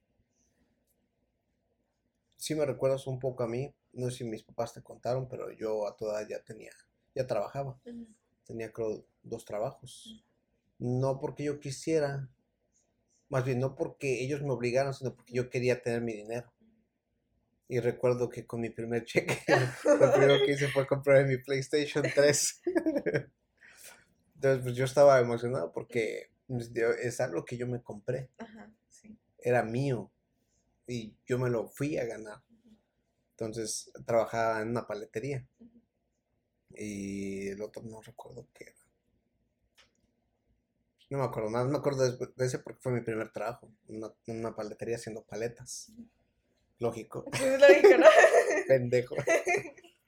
sí 2.37 2.55
me 2.55 2.65
recuerdas 2.65 3.07
un 3.07 3.19
poco 3.19 3.43
a 3.43 3.47
mí. 3.47 3.73
No 3.93 4.09
sé 4.09 4.17
si 4.19 4.23
mis 4.25 4.43
papás 4.43 4.73
te 4.73 4.81
contaron, 4.81 5.27
pero 5.27 5.51
yo 5.51 5.87
a 5.87 5.95
toda 5.95 6.21
edad 6.21 6.29
ya 6.29 6.43
tenía, 6.43 6.71
ya 7.15 7.27
trabajaba. 7.27 7.79
Tenía 8.45 8.71
creo 8.71 9.05
dos 9.23 9.45
trabajos. 9.45 10.23
No 10.81 11.19
porque 11.19 11.43
yo 11.43 11.59
quisiera, 11.59 12.27
más 13.29 13.45
bien 13.45 13.59
no 13.59 13.75
porque 13.75 14.23
ellos 14.23 14.41
me 14.41 14.49
obligaron, 14.51 14.95
sino 14.95 15.15
porque 15.15 15.33
yo 15.33 15.47
quería 15.51 15.83
tener 15.83 16.01
mi 16.01 16.13
dinero. 16.13 16.51
Y 17.67 17.79
recuerdo 17.79 18.29
que 18.29 18.47
con 18.47 18.61
mi 18.61 18.71
primer 18.71 19.05
cheque, 19.05 19.37
lo 19.85 20.11
primero 20.11 20.43
que 20.43 20.53
hice 20.53 20.69
fue 20.69 20.87
comprar 20.87 21.23
mi 21.27 21.37
PlayStation 21.37 22.03
3. 22.03 22.61
Entonces, 24.35 24.63
pues 24.63 24.75
yo 24.75 24.85
estaba 24.85 25.19
emocionado 25.19 25.71
porque 25.71 26.31
pues, 26.47 26.71
es 26.75 27.21
algo 27.21 27.45
que 27.45 27.57
yo 27.57 27.67
me 27.67 27.83
compré, 27.83 28.31
Ajá, 28.39 28.73
sí. 28.89 29.15
era 29.37 29.61
mío 29.61 30.11
y 30.87 31.15
yo 31.27 31.37
me 31.37 31.51
lo 31.51 31.67
fui 31.67 31.99
a 31.99 32.05
ganar. 32.05 32.41
Entonces, 33.37 33.91
trabajaba 34.03 34.63
en 34.63 34.69
una 34.69 34.87
paletería 34.87 35.47
y 36.71 37.49
el 37.49 37.61
otro 37.61 37.83
no 37.83 38.01
recuerdo 38.01 38.47
qué 38.51 38.63
era. 38.63 38.80
No 41.11 41.17
me 41.17 41.25
acuerdo 41.25 41.49
nada, 41.49 41.65
me 41.65 41.77
acuerdo 41.77 42.09
de, 42.09 42.25
de 42.37 42.45
ese 42.45 42.59
porque 42.59 42.79
fue 42.79 42.93
mi 42.93 43.01
primer 43.01 43.33
trabajo, 43.33 43.69
en 43.89 43.97
una, 43.97 44.13
una 44.27 44.55
paletería 44.55 44.95
haciendo 44.95 45.21
paletas. 45.23 45.91
Lógico. 46.79 47.25
Pues 47.25 47.41
es 47.41 47.59
lógico, 47.59 47.97
¿no? 47.97 48.05
pendejo. 48.69 49.15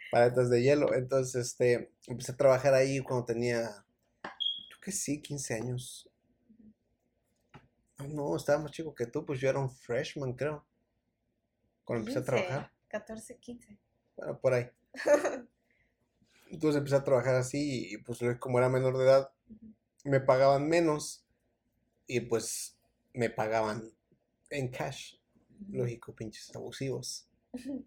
Paletas 0.09 0.49
de 0.49 0.61
hielo. 0.61 0.93
Entonces, 0.93 1.47
este, 1.47 1.91
empecé 2.07 2.31
a 2.31 2.37
trabajar 2.37 2.73
ahí 2.73 3.01
cuando 3.01 3.25
tenía, 3.25 3.83
creo 4.21 4.79
que 4.81 4.93
sí, 4.93 5.21
15 5.21 5.55
años. 5.55 6.09
Ah, 7.97 8.07
no, 8.07 8.37
estaba 8.37 8.63
más 8.63 8.71
chico 8.71 8.95
que 8.95 9.05
tú, 9.05 9.25
pues 9.25 9.41
yo 9.41 9.49
era 9.49 9.59
un 9.59 9.69
freshman, 9.69 10.31
creo. 10.31 10.65
Cuando 11.83 12.07
empecé 12.07 12.19
a 12.19 12.21
15, 12.21 12.31
trabajar. 12.31 12.71
14, 12.87 13.37
15. 13.39 13.77
Bueno, 14.15 14.39
por 14.39 14.53
ahí. 14.53 14.69
Entonces 16.49 16.77
empecé 16.77 16.95
a 16.95 17.03
trabajar 17.03 17.35
así 17.35 17.93
y 17.93 17.97
pues 17.97 18.19
como 18.39 18.57
era 18.57 18.69
menor 18.69 18.97
de 18.97 19.03
edad. 19.03 19.33
Me 20.03 20.19
pagaban 20.19 20.67
menos 20.67 21.25
y 22.07 22.21
pues 22.21 22.77
me 23.13 23.29
pagaban 23.29 23.91
en 24.49 24.69
cash. 24.69 25.15
Lógico, 25.69 26.13
pinches 26.13 26.53
abusivos. 26.55 27.27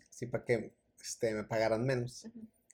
Así 0.09 0.27
para 0.27 0.45
que 0.45 0.73
este, 1.01 1.35
me 1.35 1.45
pagaran 1.45 1.85
menos. 1.85 2.27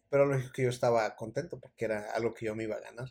Pero 0.08 0.26
lógico 0.26 0.52
que 0.52 0.62
yo 0.62 0.68
estaba 0.68 1.16
contento 1.16 1.58
porque 1.58 1.86
era 1.86 2.12
algo 2.12 2.34
que 2.34 2.46
yo 2.46 2.54
me 2.54 2.64
iba 2.64 2.76
a 2.76 2.80
ganar. 2.80 3.08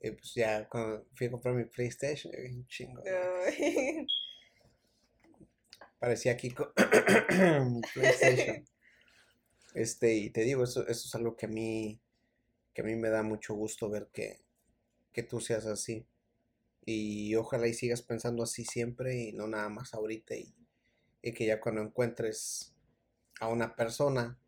Y 0.00 0.10
pues 0.12 0.34
ya 0.34 0.68
cuando 0.68 1.06
fui 1.14 1.28
a 1.28 1.30
comprar 1.30 1.54
mi 1.54 1.64
PlayStation, 1.64 2.32
dije, 2.32 2.54
un 2.54 2.66
chingo. 2.66 3.02
Parecía 5.98 6.36
Kiko. 6.36 6.72
mi 7.70 7.80
PlayStation. 7.94 8.64
Este, 9.74 10.14
y 10.14 10.30
te 10.30 10.42
digo, 10.42 10.64
eso, 10.64 10.82
eso 10.88 11.06
es 11.06 11.14
algo 11.14 11.36
que 11.36 11.46
a 11.46 11.48
mí, 11.48 12.00
que 12.74 12.82
a 12.82 12.84
mí 12.84 12.96
me 12.96 13.08
da 13.08 13.22
mucho 13.22 13.54
gusto 13.54 13.88
ver 13.88 14.08
que, 14.12 14.40
que 15.12 15.22
tú 15.22 15.40
seas 15.40 15.66
así. 15.66 16.06
Y 16.84 17.34
ojalá 17.36 17.68
y 17.68 17.74
sigas 17.74 18.02
pensando 18.02 18.42
así 18.42 18.64
siempre 18.64 19.16
y 19.16 19.32
no 19.32 19.46
nada 19.46 19.68
más 19.68 19.94
ahorita. 19.94 20.34
Y, 20.34 20.54
y 21.22 21.32
que 21.32 21.46
ya 21.46 21.60
cuando 21.60 21.82
encuentres 21.82 22.74
a 23.40 23.48
una 23.48 23.76
persona 23.76 24.38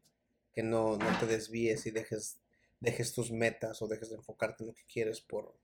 que 0.52 0.62
no, 0.62 0.96
no 0.96 1.18
te 1.18 1.26
desvíes 1.26 1.86
y 1.86 1.90
dejes, 1.90 2.38
dejes 2.80 3.12
tus 3.12 3.30
metas 3.30 3.82
o 3.82 3.88
dejes 3.88 4.10
de 4.10 4.16
enfocarte 4.16 4.62
en 4.62 4.68
lo 4.68 4.74
que 4.74 4.84
quieres 4.84 5.20
por, 5.20 5.54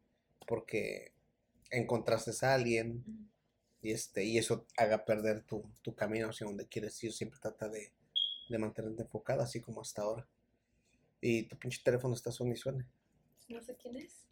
porque 0.46 1.12
encontraste 1.70 2.32
a 2.44 2.54
alguien 2.54 3.04
y, 3.82 3.92
este, 3.92 4.24
y 4.24 4.38
eso 4.38 4.66
haga 4.76 5.04
perder 5.04 5.42
tu, 5.42 5.62
tu 5.82 5.94
camino 5.94 6.28
hacia 6.28 6.46
donde 6.46 6.68
quieres 6.68 7.02
ir. 7.02 7.12
Siempre 7.12 7.38
trata 7.40 7.68
de, 7.68 7.92
de 8.48 8.58
mantenerte 8.58 9.02
enfocada, 9.02 9.44
así 9.44 9.60
como 9.60 9.80
hasta 9.80 10.02
ahora. 10.02 10.28
Y 11.20 11.44
tu 11.44 11.56
pinche 11.58 11.80
teléfono 11.82 12.14
está 12.14 12.32
suene 12.32 12.54
y 12.54 12.56
suene. 12.56 12.86
No 13.48 13.62
sé 13.62 13.76
quién 13.76 13.96
es. 13.96 14.29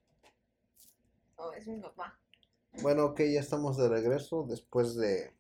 Oh, 1.39 1.53
es 1.53 1.66
mi 1.66 1.80
papá. 1.80 2.18
Bueno, 2.82 3.07
ok, 3.07 3.20
ya 3.32 3.41
estamos 3.41 3.76
de 3.76 3.89
regreso 3.89 4.45
después 4.49 4.97
de 4.97 5.32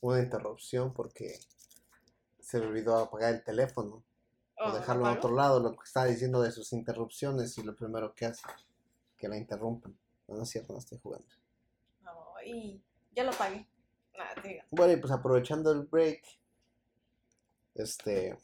una 0.00 0.20
interrupción 0.20 0.92
porque 0.92 1.38
se 2.40 2.58
me 2.60 2.66
olvidó 2.66 2.96
apagar 2.98 3.34
el 3.34 3.44
teléfono 3.44 3.96
o 3.96 4.02
Oh, 4.60 4.72
dejarlo 4.72 5.02
en 5.02 5.12
¿apagó? 5.12 5.26
otro 5.26 5.36
lado, 5.36 5.60
lo 5.60 5.72
que 5.76 5.84
está 5.84 6.04
diciendo 6.04 6.40
de 6.42 6.50
sus 6.50 6.72
interrupciones 6.72 7.56
y 7.58 7.62
lo 7.62 7.76
primero 7.76 8.14
que 8.14 8.26
hace, 8.26 8.42
que 9.16 9.28
la 9.28 9.36
interrumpan. 9.36 9.96
No, 10.26 10.36
no 10.36 10.42
es 10.42 10.48
cierto, 10.50 10.72
no 10.72 10.78
estoy 10.80 10.98
jugando. 10.98 11.26
Ay, 12.36 12.82
ya 13.12 13.24
lo 13.24 13.32
pagué. 13.32 13.66
Nada, 14.16 14.34
te 14.42 14.48
digo. 14.48 14.62
Bueno, 14.70 14.92
y 14.92 14.96
pues 14.96 15.12
aprovechando 15.12 15.70
el 15.70 15.82
break, 15.82 16.22
este, 17.74 18.36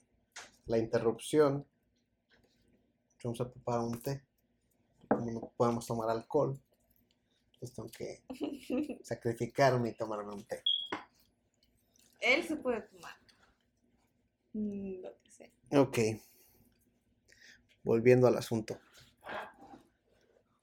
la 0.66 0.78
interrupción, 0.78 1.66
vamos 3.24 3.40
a 3.40 3.50
preparar 3.50 3.80
un 3.80 4.00
té. 4.00 4.23
Como 5.18 5.30
no 5.30 5.52
podemos 5.56 5.86
tomar 5.86 6.10
alcohol, 6.10 6.58
pues 7.58 7.72
tengo 7.72 7.88
que 7.90 8.22
sacrificarme 9.02 9.90
y 9.90 9.94
tomarme 9.94 10.34
un 10.34 10.44
té. 10.44 10.62
Él 12.20 12.42
se 12.44 12.56
puede 12.56 12.82
tomar. 12.82 13.14
Mm, 14.52 15.02
Lo 15.02 15.18
que 15.22 15.30
sea. 15.30 15.50
Ok. 15.80 15.98
Volviendo 17.82 18.26
al 18.26 18.36
asunto. 18.36 18.78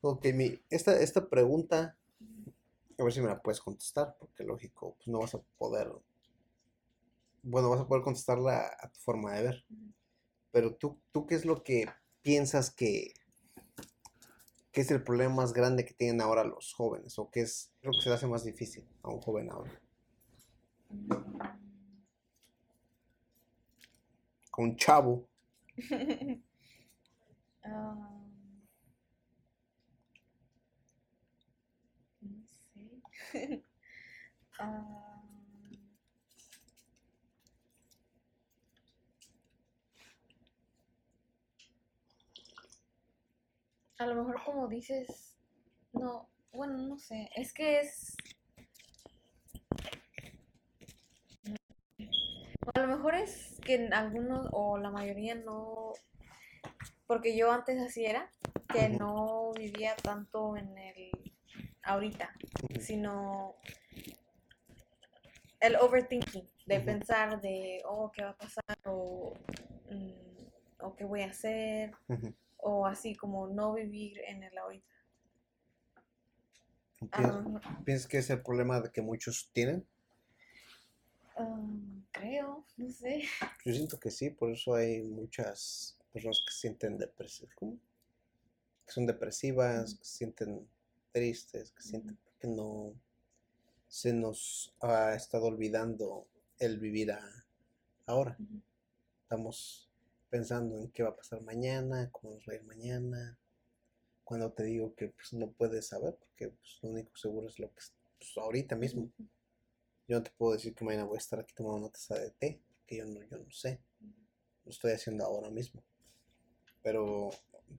Ok, 0.04 0.26
mi, 0.34 0.60
esta, 0.72 1.00
esta 1.00 1.30
pregunta, 1.30 1.96
a 2.98 3.04
ver 3.04 3.14
si 3.14 3.22
me 3.22 3.28
la 3.28 3.40
puedes 3.40 3.62
contestar, 3.62 4.16
porque 4.20 4.44
lógico, 4.44 4.96
pues 4.96 5.08
no 5.08 5.20
vas 5.20 5.36
a 5.36 5.42
poder, 5.60 5.92
bueno, 7.44 7.70
vas 7.70 7.82
a 7.82 7.88
poder 7.88 8.04
contestarla 8.04 8.76
a 8.80 8.90
tu 8.90 9.00
forma 9.00 9.34
de 9.34 9.44
ver. 9.44 9.66
Pero 10.52 10.76
tú, 10.76 11.00
tú 11.12 11.28
¿qué 11.28 11.36
es 11.36 11.46
lo 11.46 11.64
que 11.64 11.88
piensas 12.24 12.72
que, 12.72 13.14
que 14.72 14.82
es 14.82 14.92
el 14.92 15.04
problema 15.04 15.36
más 15.36 15.54
grande 15.54 15.86
que 15.86 15.94
tienen 15.94 16.22
ahora 16.22 16.44
los 16.44 16.74
jóvenes? 16.74 17.18
¿O 17.20 17.30
qué 17.32 17.42
es 17.42 17.74
lo 17.82 17.92
que 17.92 18.02
se 18.02 18.10
le 18.10 18.16
hace 18.16 18.28
más 18.28 18.44
difícil 18.46 18.88
a 19.04 19.10
un 19.10 19.22
joven 19.22 19.52
ahora? 19.52 19.72
Con 24.52 24.76
chavo. 24.78 25.28
Ah, 27.64 27.96
no 32.22 32.44
sé. 32.48 33.64
Ah, 34.60 35.01
a 44.02 44.08
lo 44.08 44.16
mejor 44.16 44.44
como 44.44 44.68
dices, 44.68 45.38
no, 45.94 46.28
bueno, 46.52 46.78
no 46.78 46.98
sé, 46.98 47.30
es 47.36 47.54
que 47.54 47.80
es... 47.80 48.16
A 52.74 52.80
lo 52.80 52.88
mejor 52.88 53.16
es 53.16 53.60
que 53.64 53.90
algunos 53.92 54.48
o 54.52 54.78
la 54.78 54.90
mayoría 54.90 55.36
no, 55.36 55.94
porque 57.06 57.36
yo 57.36 57.52
antes 57.52 57.80
así 57.80 58.06
era, 58.06 58.32
que 58.72 58.90
no 58.90 59.52
vivía 59.54 59.96
tanto 59.96 60.58
en 60.58 60.78
el 60.78 61.12
ahorita, 61.84 62.34
sino 62.80 63.56
el 65.60 65.76
overthinking, 65.76 66.50
de 66.66 66.80
pensar 66.80 67.40
de, 67.42 67.82
oh, 67.86 68.12
¿qué 68.12 68.24
va 68.24 68.32
a 68.32 68.38
pasar? 68.38 68.78
O, 68.86 69.34
mm, 69.90 70.21
o 70.84 70.96
qué 70.96 71.06
voy 71.06 71.22
a 71.22 71.28
hacer, 71.30 71.94
o 72.58 72.86
así 72.86 73.16
como 73.16 73.48
no 73.48 73.74
vivir 73.74 74.20
en 74.28 74.44
el 74.44 74.58
ahorita. 74.58 74.86
A 77.12 77.22
lo 77.22 77.42
¿Piensas, 77.42 77.46
mejor, 77.46 77.84
piensas 77.86 78.08
que 78.08 78.18
es 78.20 78.30
el 78.30 78.42
problema 78.44 78.80
de 78.82 78.92
que 78.92 79.02
muchos 79.02 79.50
tienen? 79.54 79.88
um, 81.38 82.04
creo, 82.12 82.66
no 82.78 82.90
sé. 82.90 83.24
Yo 83.66 83.74
siento 83.74 84.00
que 84.00 84.12
sí, 84.12 84.30
por 84.30 84.52
eso 84.52 84.76
hay 84.76 85.02
muchas 85.02 85.98
personas 86.14 86.44
que 86.46 86.54
se 86.54 86.60
sienten 86.62 86.98
depresivas. 86.98 87.56
Que 88.86 88.92
son 88.92 89.06
depresivas, 89.08 89.96
que 89.96 90.04
se 90.06 90.18
sienten 90.18 90.68
tristes, 91.12 91.72
que 91.72 91.80
Ujú. 91.80 91.90
sienten 91.90 92.18
que 92.40 92.48
no 92.48 92.94
se 93.88 94.14
nos 94.14 94.74
ha 94.82 95.14
estado 95.16 95.46
olvidando 95.46 96.28
el 96.60 96.80
vivir 96.80 97.12
a- 97.12 97.46
ahora. 98.06 98.38
Estamos 99.24 99.91
pensando 100.32 100.80
en 100.80 100.92
qué 100.92 101.04
va 101.04 101.12
a 101.12 101.18
pasar 101.18 101.44
mañana, 101.44 102.10
cómo 102.14 102.36
nos 102.36 102.46
va 102.48 102.54
a 102.54 102.58
ir 102.58 102.66
mañana. 102.66 103.40
Cuando 104.24 104.52
te 104.54 104.64
digo 104.64 104.96
que 104.96 105.10
pues, 105.10 105.34
no 105.34 105.52
puedes 105.52 105.88
saber, 105.90 106.16
porque 106.20 106.50
pues, 106.50 106.80
lo 106.84 106.90
único 106.92 107.16
seguro 107.18 107.48
es 107.50 107.60
lo 107.60 107.72
que 107.74 107.80
es 107.80 107.94
pues, 108.20 108.38
ahorita 108.38 108.76
mismo. 108.78 109.12
Yo 110.08 110.18
no 110.18 110.24
te 110.24 110.32
puedo 110.38 110.54
decir 110.54 110.76
que 110.76 110.86
mañana 110.86 111.06
voy 111.06 111.16
a 111.18 111.20
estar 111.20 111.40
aquí 111.40 111.54
tomando 111.56 111.80
una 111.80 111.90
taza 111.90 112.16
de 112.20 112.32
té, 112.32 112.62
porque 112.78 112.98
yo 112.98 113.06
no, 113.06 113.22
yo 113.24 113.38
no 113.40 113.52
sé. 113.52 113.82
Lo 114.66 114.72
estoy 114.72 114.94
haciendo 114.94 115.26
ahora 115.26 115.50
mismo. 115.52 115.84
Pero 116.84 117.32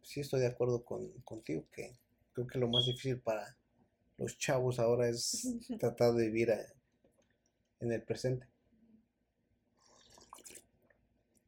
sí 0.03 0.21
estoy 0.21 0.41
de 0.41 0.47
acuerdo 0.49 0.85
con, 0.85 1.09
contigo 1.23 1.67
que 1.73 1.93
creo 2.33 2.47
que 2.47 2.59
lo 2.59 2.69
más 2.69 2.87
difícil 2.87 3.21
para 3.21 3.57
los 4.19 4.39
chavos 4.39 4.79
ahora 4.81 5.09
es 5.09 5.49
tratar 5.81 6.15
de 6.15 6.27
vivir 6.27 6.53
a- 6.53 6.67
en 7.81 7.93
el 7.93 8.03
presente. 8.03 8.47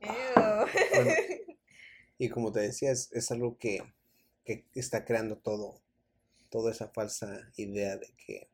Bueno, 0.04 1.10
y 2.18 2.28
como 2.28 2.52
te 2.52 2.60
decía, 2.60 2.90
es, 2.90 3.10
es 3.12 3.30
algo 3.30 3.58
que, 3.58 3.82
que 4.44 4.64
está 4.74 5.04
creando 5.04 5.38
todo, 5.38 5.80
toda 6.50 6.70
esa 6.70 6.88
falsa 6.88 7.50
idea 7.56 7.96
de 7.96 8.12
que 8.16 8.48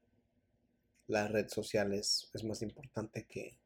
la 1.06 1.28
red 1.28 1.48
social 1.48 1.92
es, 1.92 2.30
es 2.34 2.44
más 2.44 2.62
importante 2.62 3.26
que, 3.26 3.58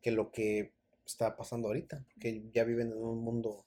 que 0.00 0.10
lo 0.10 0.30
que 0.30 0.72
está 1.04 1.36
pasando 1.36 1.68
ahorita, 1.68 2.04
porque 2.14 2.42
ya 2.52 2.64
viven 2.64 2.92
en 2.92 3.02
un 3.02 3.18
mundo 3.18 3.66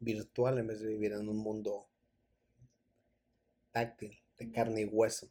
virtual 0.00 0.58
en 0.58 0.66
vez 0.66 0.80
de 0.80 0.88
vivir 0.88 1.12
en 1.12 1.28
un 1.28 1.38
mundo 1.38 1.86
táctil, 3.70 4.18
de 4.38 4.50
carne 4.50 4.82
y 4.82 4.84
hueso. 4.84 5.30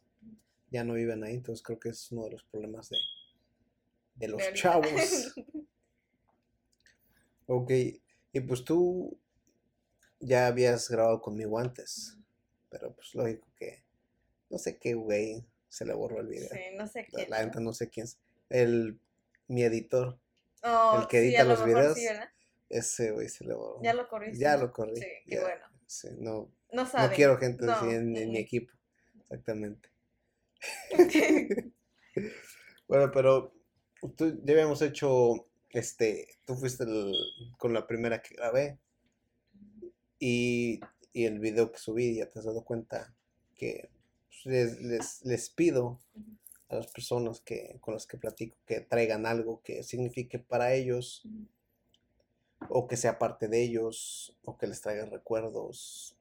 Ya 0.70 0.84
no 0.84 0.94
viven 0.94 1.22
ahí, 1.22 1.34
entonces 1.34 1.62
creo 1.62 1.78
que 1.78 1.90
es 1.90 2.10
uno 2.10 2.24
de 2.24 2.30
los 2.30 2.44
problemas 2.44 2.88
de, 2.88 2.96
de 4.14 4.28
los 4.28 4.42
chavos. 4.54 5.34
Ok, 7.46 7.70
y 8.32 8.40
pues 8.40 8.64
tú 8.64 9.18
ya 10.20 10.46
habías 10.46 10.88
grabado 10.88 11.20
conmigo 11.20 11.58
antes, 11.58 12.16
pero 12.70 12.94
pues 12.94 13.14
lógico 13.14 13.46
que 13.56 13.82
no 14.50 14.58
sé 14.58 14.78
qué 14.78 14.94
güey 14.94 15.44
se 15.68 15.84
le 15.84 15.94
borró 15.94 16.20
el 16.20 16.28
video. 16.28 16.48
Sí, 16.50 16.76
no 16.76 16.86
sé 16.86 17.06
La- 17.12 17.24
qué. 17.24 17.30
La 17.30 17.44
neta 17.44 17.60
no 17.60 17.72
sé 17.72 17.88
quién 17.88 18.04
es. 18.04 18.18
El, 18.48 18.98
mi 19.48 19.62
editor, 19.62 20.18
Oh, 20.64 21.00
el 21.00 21.08
que 21.08 21.18
edita 21.18 21.42
los 21.44 21.64
videos, 21.64 21.98
ese 22.68 23.10
güey 23.10 23.28
se 23.28 23.44
le 23.44 23.54
borró. 23.54 23.82
Ya 23.82 23.94
lo 23.94 24.08
corriste. 24.08 24.38
Ya 24.38 24.56
lo 24.56 24.72
corrí. 24.72 24.96
Sí, 24.96 25.06
qué 25.26 25.34
ya, 25.36 25.42
bueno. 25.42 25.64
sí, 25.86 26.08
no, 26.18 26.52
No 26.72 26.84
no 26.84 27.10
quiero 27.14 27.36
gente 27.38 27.66
No, 27.66 27.72
así 27.72 27.86
en, 27.86 28.16
en 28.16 28.30
mi 28.30 28.38
equipo. 28.38 28.72
Exactamente. 29.22 29.88
Bueno, 32.88 33.10
pero 33.10 33.54
tú, 34.16 34.40
ya 34.44 34.52
habíamos 34.52 34.82
hecho, 34.82 35.46
este, 35.72 36.28
tú 36.46 36.54
fuiste 36.56 36.84
el- 36.84 37.14
con 37.58 37.72
la 37.72 37.86
primera 37.86 38.22
que 38.22 38.34
grabé 38.36 38.78
y, 40.18 40.80
y 41.12 41.24
el 41.24 41.38
video 41.40 41.72
que 41.72 41.78
subí, 41.78 42.16
ya 42.16 42.28
te 42.28 42.38
has 42.38 42.44
dado 42.44 42.64
cuenta 42.64 43.14
que 43.56 43.90
pues, 44.28 44.46
les, 44.46 44.80
les, 44.80 45.24
les 45.24 45.50
pido 45.50 46.00
a 46.68 46.76
las 46.76 46.86
personas 46.88 47.40
que, 47.40 47.78
con 47.80 47.94
las 47.94 48.06
que 48.06 48.16
platico 48.18 48.56
que 48.66 48.80
traigan 48.80 49.26
algo 49.26 49.62
que 49.62 49.82
signifique 49.82 50.38
para 50.38 50.74
ellos 50.74 51.22
o 52.68 52.86
que 52.88 52.96
sea 52.96 53.18
parte 53.18 53.48
de 53.48 53.62
ellos 53.62 54.36
o 54.44 54.56
que 54.56 54.66
les 54.66 54.80
traiga 54.80 55.04
recuerdos 55.06 56.16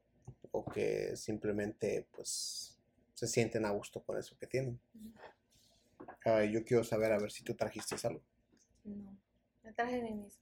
o 0.52 0.66
que 0.66 1.16
simplemente 1.16 2.08
pues 2.12 2.78
se 3.14 3.28
sienten 3.28 3.66
a 3.66 3.72
gusto 3.72 4.04
con 4.04 4.18
eso 4.18 4.38
que 4.38 4.48
tienen. 4.48 4.80
Ah, 6.26 6.44
yo 6.44 6.64
quiero 6.64 6.84
saber 6.84 7.12
a 7.12 7.20
ver 7.20 7.32
si 7.32 7.44
tú 7.44 7.56
trajiste 7.56 7.96
algo. 8.08 8.22
No, 8.86 9.21
me 9.64 9.74
traje 9.74 10.00
a 10.00 10.04
mí 10.04 10.14
mismo. 10.14 10.42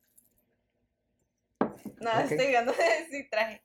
No, 2.01 2.11
Ok. 2.11 2.31
estoy 2.31 2.47
viendo, 2.47 2.73
sí 3.11 3.29
traje. 3.29 3.63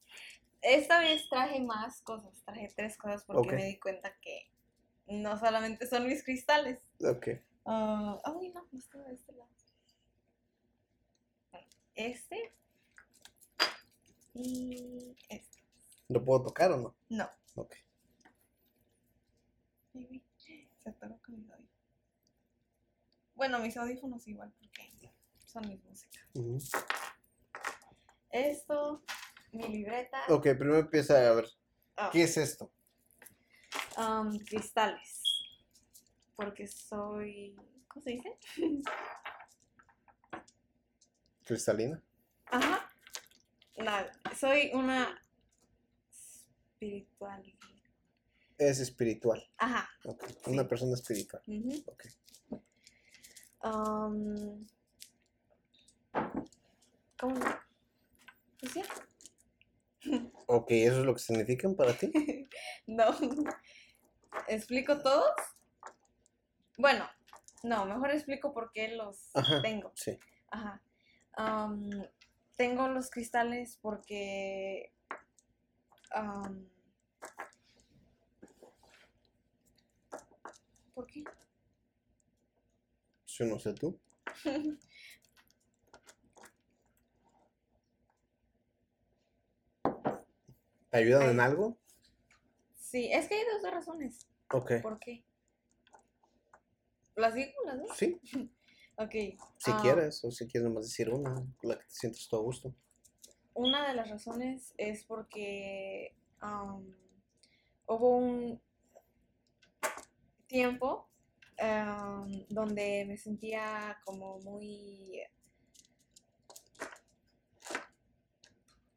Esta 0.63 1.01
vez 1.01 1.29
traje 1.29 1.61
más 1.61 2.01
cosas, 2.03 2.43
traje 2.45 2.73
tres 2.77 2.97
cosas 2.97 3.25
porque 3.25 3.53
me 3.53 3.65
di 3.67 3.79
cuenta 3.79 4.17
que 4.21 4.51
no 5.07 5.39
solamente 5.39 5.87
son 5.87 6.07
mis 6.07 6.25
cristales. 6.25 6.81
Ok. 7.01 7.29
Ah, 7.67 8.21
ay, 8.25 8.49
no, 8.51 8.67
no 8.71 8.79
está 8.79 8.99
de 9.03 9.15
este 9.15 9.33
lado. 9.33 9.51
Este 11.95 12.53
y 14.35 15.17
este. 15.29 15.63
¿Lo 16.09 16.25
puedo 16.25 16.43
tocar 16.45 16.73
o 16.73 16.77
no? 16.77 16.97
No. 17.09 17.29
Ok. 17.55 17.75
Se 20.79 20.91
atoró 20.91 21.19
con 21.25 21.37
mis 21.37 21.49
audífonos. 21.51 21.71
Bueno, 23.37 23.59
mis 23.61 23.77
audífonos 23.77 24.27
igual 24.27 24.53
porque 24.59 24.91
son 25.55 25.69
mis 25.69 25.83
músicas. 25.85 26.25
Esto, 28.31 29.03
mi 29.53 29.69
libreta. 29.69 30.23
Ok, 30.29 30.43
primero 30.59 30.79
empieza 30.79 31.15
a 31.31 31.33
ver. 31.33 31.49
Ah, 31.97 32.11
¿Qué 32.13 32.25
es 32.25 32.37
esto? 32.37 32.73
Um, 33.97 34.37
cristales. 34.41 35.23
Porque 36.35 36.67
soy. 36.67 37.55
¿Cómo 37.87 38.03
se 38.03 38.11
dice? 38.11 38.39
¿Cristalina? 41.45 42.03
Ajá. 42.47 42.91
Soy 44.39 44.71
una 44.75 45.21
espiritual. 46.11 47.45
Es 48.59 48.81
espiritual. 48.81 49.49
Ajá. 49.59 49.89
Ok. 50.05 50.25
Una 50.47 50.67
persona 50.67 50.95
espiritual. 50.95 51.43
ujú. 51.47 51.85
Ok. 51.87 52.05
Um, 53.63 54.67
¿Cómo? 57.19 57.41
¿Pues 58.61 58.73
sí? 58.73 58.83
Ok, 60.47 60.67
¿eso 60.71 61.01
es 61.01 61.07
lo 61.07 61.15
que 61.15 61.21
significan 61.21 61.75
para 61.75 61.97
ti? 61.97 62.13
No. 62.87 63.07
¿Explico 64.49 65.01
todos? 65.01 65.33
Bueno, 66.77 67.09
no, 67.63 67.87
mejor 67.87 68.11
explico 68.11 68.53
por 68.53 68.71
qué 68.73 68.89
los 68.89 69.31
Ajá. 69.35 69.63
tengo. 69.63 69.93
Sí. 69.95 70.19
Ajá. 70.51 70.83
Tengo 72.57 72.89
los 72.89 73.11
cristales 73.11 73.79
porque. 73.81 74.93
¿Por 80.95 81.07
qué? 81.07 81.25
Yo 83.27 83.47
no 83.47 83.59
sé 83.59 83.73
tú. 83.75 83.99
¿Te 90.95 91.01
ayudan 91.01 91.29
en 91.29 91.41
algo? 91.41 91.77
sí, 92.77 93.11
es 93.13 93.27
que 93.27 93.35
hay 93.35 93.43
dos 93.61 93.69
razones. 93.69 94.29
Ok. 94.53 94.75
¿Por 94.81 95.01
qué? 95.01 95.25
¿Las 97.17 97.35
digo 97.35 97.51
las 97.67 97.79
dos? 97.81 97.97
Sí, 97.97 98.21
Ok. 98.97 99.11
si 99.11 99.73
ah, 99.73 99.79
quieres, 99.83 100.25
o 100.25 100.31
si 100.31 100.47
quieres 100.47 100.69
nomás 100.69 100.85
decir 100.85 101.11
una, 101.11 101.35
la 101.63 101.79
que 101.79 101.85
te 101.87 101.91
sientes 101.91 102.29
todo 102.29 102.43
a 102.43 102.45
gusto. 102.45 102.73
Una 103.55 103.89
de 103.89 103.95
las 103.95 104.09
razones 104.09 104.73
es 104.79 105.03
porque 105.03 106.15
hubo 107.89 108.09
un 108.11 108.61
tiempo 110.47 111.09
donde 112.51 113.05
me 113.09 113.17
sentía 113.17 113.99
como 114.05 114.39
muy 114.43 115.21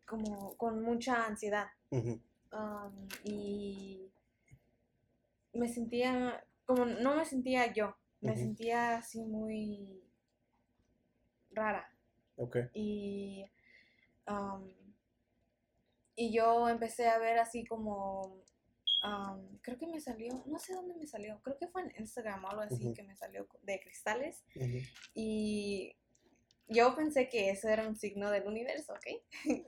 como 0.07 0.57
con 0.57 0.81
mucha 0.81 1.25
ansiedad 1.25 1.67
y 3.23 4.09
me 5.53 5.67
sentía 5.67 6.43
como 6.65 6.85
no 6.85 7.15
me 7.15 7.25
sentía 7.25 7.71
yo 7.73 7.95
me 8.21 8.35
sentía 8.35 8.97
así 8.97 9.23
muy 9.23 10.03
rara. 11.51 11.89
Ok. 12.35 12.57
y, 12.73 13.49
am, 14.25 14.71
y 16.15 16.31
yo 16.31 16.69
empecé 16.69 17.07
a 17.07 17.17
ver 17.17 17.39
así 17.39 17.65
como, 17.65 18.43
am, 19.03 19.57
creo 19.61 19.77
que 19.77 19.87
me 19.87 19.99
salió, 19.99 20.43
no 20.45 20.59
sé 20.59 20.73
dónde 20.73 20.95
me 20.95 21.07
salió, 21.07 21.41
creo 21.41 21.57
que 21.57 21.67
fue 21.67 21.81
en 21.83 21.93
Instagram 21.97 22.45
o 22.45 22.49
algo 22.49 22.61
así 22.61 22.93
que 22.93 23.03
me 23.03 23.15
salió 23.15 23.47
de 23.63 23.79
cristales 23.79 24.45
y 25.13 25.95
yo 26.67 26.95
pensé 26.95 27.29
que 27.29 27.49
eso 27.49 27.69
era 27.69 27.87
un 27.87 27.95
signo 27.95 28.29
del 28.29 28.47
universo, 28.47 28.93
¿ok? 28.93 29.07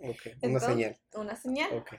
Ok. 0.10 0.22
Una 0.44 0.60
señal. 0.60 1.00
Una 1.14 1.36
señal. 1.36 1.78
Ok. 1.78 1.94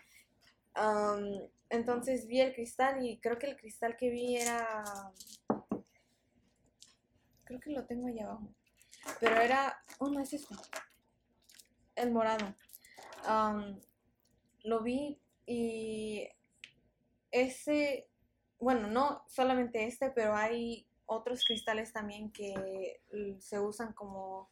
Entonces 1.70 2.26
vi 2.26 2.40
el 2.40 2.52
cristal 2.52 3.04
y 3.04 3.20
creo 3.20 3.38
que 3.38 3.46
el 3.46 3.56
cristal 3.56 3.96
que 3.96 4.10
vi 4.10 4.36
era. 4.36 4.84
Creo 7.44 7.60
que 7.60 7.70
lo 7.70 7.86
tengo 7.86 8.08
allá 8.08 8.26
abajo. 8.26 8.52
Pero 9.20 9.40
era. 9.40 9.82
Oh, 9.98 10.08
no 10.08 10.20
es 10.20 10.32
este. 10.32 10.54
El 11.94 12.12
morado. 12.12 12.54
Lo 14.64 14.82
vi 14.82 15.20
y. 15.46 16.28
Ese. 17.30 18.08
Bueno, 18.58 18.88
no 18.88 19.24
solamente 19.28 19.86
este, 19.86 20.10
pero 20.10 20.34
hay 20.34 20.86
otros 21.06 21.44
cristales 21.44 21.92
también 21.92 22.30
que 22.30 23.00
se 23.38 23.58
usan 23.58 23.94
como 23.94 24.50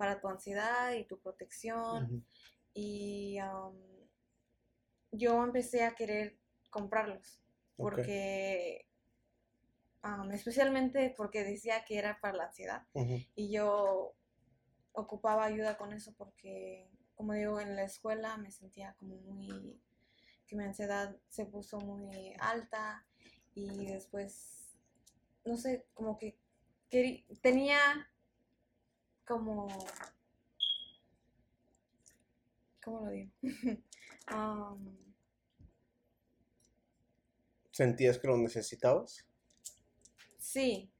para 0.00 0.18
tu 0.18 0.28
ansiedad 0.28 0.94
y 0.94 1.04
tu 1.04 1.20
protección. 1.20 2.24
Y 2.72 3.36
am, 3.36 3.76
yo 5.12 5.44
empecé 5.44 5.84
a 5.84 5.94
querer 5.94 6.38
comprarlos 6.70 7.42
porque 7.76 8.86
especialmente 10.32 11.12
porque 11.14 11.44
decía 11.44 11.84
que 11.84 11.98
era 11.98 12.18
para 12.18 12.38
la 12.38 12.44
ansiedad 12.44 12.86
y 13.34 13.52
yo 13.52 14.14
ocupaba 14.92 15.44
ayuda 15.44 15.76
con 15.76 15.92
eso 15.92 16.14
porque 16.16 16.88
como 17.14 17.34
digo 17.34 17.60
en 17.60 17.76
la 17.76 17.82
escuela 17.82 18.38
me 18.38 18.50
sentía 18.50 18.94
como 18.94 19.16
muy 19.16 19.78
que 20.46 20.56
mi 20.56 20.64
ansiedad 20.64 21.14
se 21.28 21.44
puso 21.44 21.78
muy 21.78 22.34
alta 22.38 23.04
y 23.54 23.84
después 23.84 24.78
no 25.44 25.58
sé 25.58 25.84
como 25.92 26.16
que 26.16 26.38
tenía 27.42 27.78
como 29.30 29.68
¿cómo 32.82 33.04
lo 33.04 33.10
digo? 33.12 33.30
Am, 34.26 34.96
¿Sentías 37.70 38.18
que 38.18 38.26
lo 38.26 38.36
necesitabas? 38.36 39.24
sí, 40.38 40.90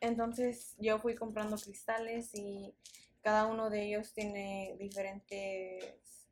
entonces 0.00 0.74
yo 0.78 0.98
fui 0.98 1.14
comprando 1.14 1.56
cristales 1.56 2.34
y 2.34 2.74
cada 3.20 3.46
uno 3.46 3.70
de 3.70 3.84
ellos 3.86 4.12
tiene 4.12 4.76
diferentes 4.80 6.28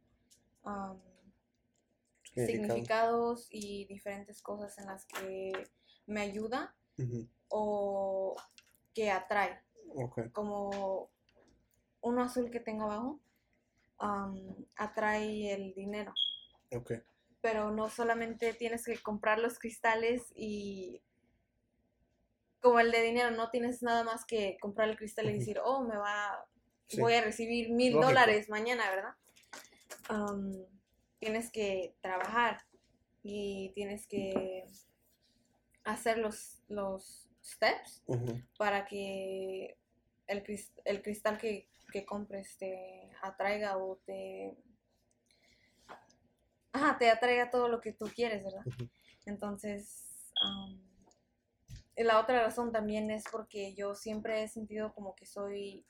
significados 2.35 3.47
y 3.51 3.85
diferentes 3.85 4.43
cosas 4.43 4.77
en 4.79 4.87
las 4.87 5.07
que 5.07 5.53
me 6.07 6.23
ayuda 6.23 6.75
o 7.49 8.35
que 8.93 9.13
atrae. 9.13 9.66
Como 10.33 11.11
uno 12.01 12.23
azul 12.23 12.51
que 12.51 12.61
tengo 12.61 12.85
abajo 12.85 13.21
am, 13.99 14.37
atrae 14.77 15.53
el 15.55 15.75
dinero. 15.75 16.13
Pero 17.41 17.71
no 17.71 17.89
solamente 17.89 18.53
tienes 18.55 18.85
que 18.85 18.99
comprar 18.99 19.39
los 19.39 19.59
cristales 19.59 20.33
y 20.35 21.03
como 22.61 22.81
el 22.81 22.91
de 22.91 23.03
dinero, 23.03 23.31
no 23.31 23.51
tienes 23.51 23.83
nada 23.83 24.03
más 24.03 24.25
que 24.25 24.59
comprar 24.61 24.89
el 24.89 24.97
cristal 24.97 25.31
y 25.31 25.39
decir, 25.39 25.61
oh, 25.65 25.85
me 25.85 25.97
va, 25.97 26.45
Sí. 26.89 27.01
voy 27.01 27.15
a 27.15 27.23
recibir 27.23 27.71
mil 27.71 27.95
dólares 27.95 28.49
mañana, 28.49 28.89
¿verdad? 28.91 29.15
Am, 30.09 30.53
tienes 31.19 31.51
que 31.51 31.95
trabajar 32.01 32.61
y 33.23 33.71
tienes 33.75 34.07
que 34.07 34.65
hacer 35.85 36.19
los, 36.19 36.63
los 36.69 37.29
steps 37.43 38.05
para 38.59 38.87
que 38.87 39.77
el, 40.27 40.45
el 40.85 41.03
cristal 41.03 41.39
que, 41.39 41.69
que 41.93 42.05
compres 42.05 42.57
te 42.59 43.11
atraiga 43.23 43.77
o 43.79 43.97
te... 44.05 44.57
Ajá, 46.73 46.99
te 46.99 47.11
atraiga 47.11 47.51
todo 47.51 47.69
lo 47.69 47.81
que 47.81 47.93
tú 47.93 48.07
quieres, 48.15 48.45
¿verdad? 48.45 48.63
Entonces, 49.25 50.33
la 51.97 52.21
otra 52.21 52.43
razón 52.43 52.71
también 52.73 53.11
es 53.11 53.25
porque 53.33 53.75
yo 53.75 53.95
siempre 53.95 54.43
he 54.43 54.49
sentido 54.49 54.93
como 54.93 55.15
que 55.15 55.25
soy, 55.27 55.87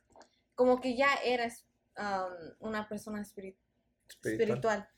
como 0.55 0.81
que 0.81 0.97
ya 0.97 1.13
eres 1.25 1.67
am, 1.97 2.33
una 2.61 2.89
persona 2.89 3.21
espiri- 3.21 3.57
Espiritual. 4.23 4.89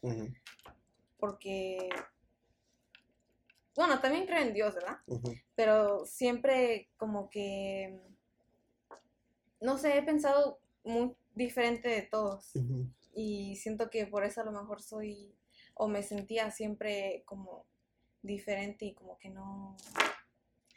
porque, 1.18 1.88
bueno, 3.74 4.00
también 4.00 4.26
creo 4.26 4.42
en 4.42 4.52
Dios, 4.54 4.74
¿verdad? 4.74 4.98
pero 5.54 6.04
siempre 6.04 6.90
como 6.98 7.30
que, 7.30 7.98
no 9.60 9.78
sé, 9.78 9.98
he 9.98 10.02
pensado 10.02 10.58
muy 10.84 11.14
diferente 11.34 11.88
de 11.88 12.02
todos. 12.02 12.52
Y 13.14 13.56
siento 13.56 13.90
que 13.90 14.06
por 14.06 14.24
eso 14.24 14.40
a 14.40 14.44
lo 14.44 14.52
mejor 14.52 14.80
soy 14.82 15.34
o 15.74 15.88
me 15.88 16.02
sentía 16.02 16.50
siempre 16.50 17.22
como 17.26 17.66
diferente 18.22 18.84
y 18.86 18.94
como 18.94 19.16
que 19.18 19.30
no, 19.30 19.76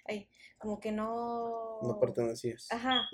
ay, 0.06 0.30
como 0.60 0.80
que 0.80 0.92
no, 0.92 1.80
No 1.82 2.00
pertenecías. 2.00 2.72
ajá, 2.72 3.08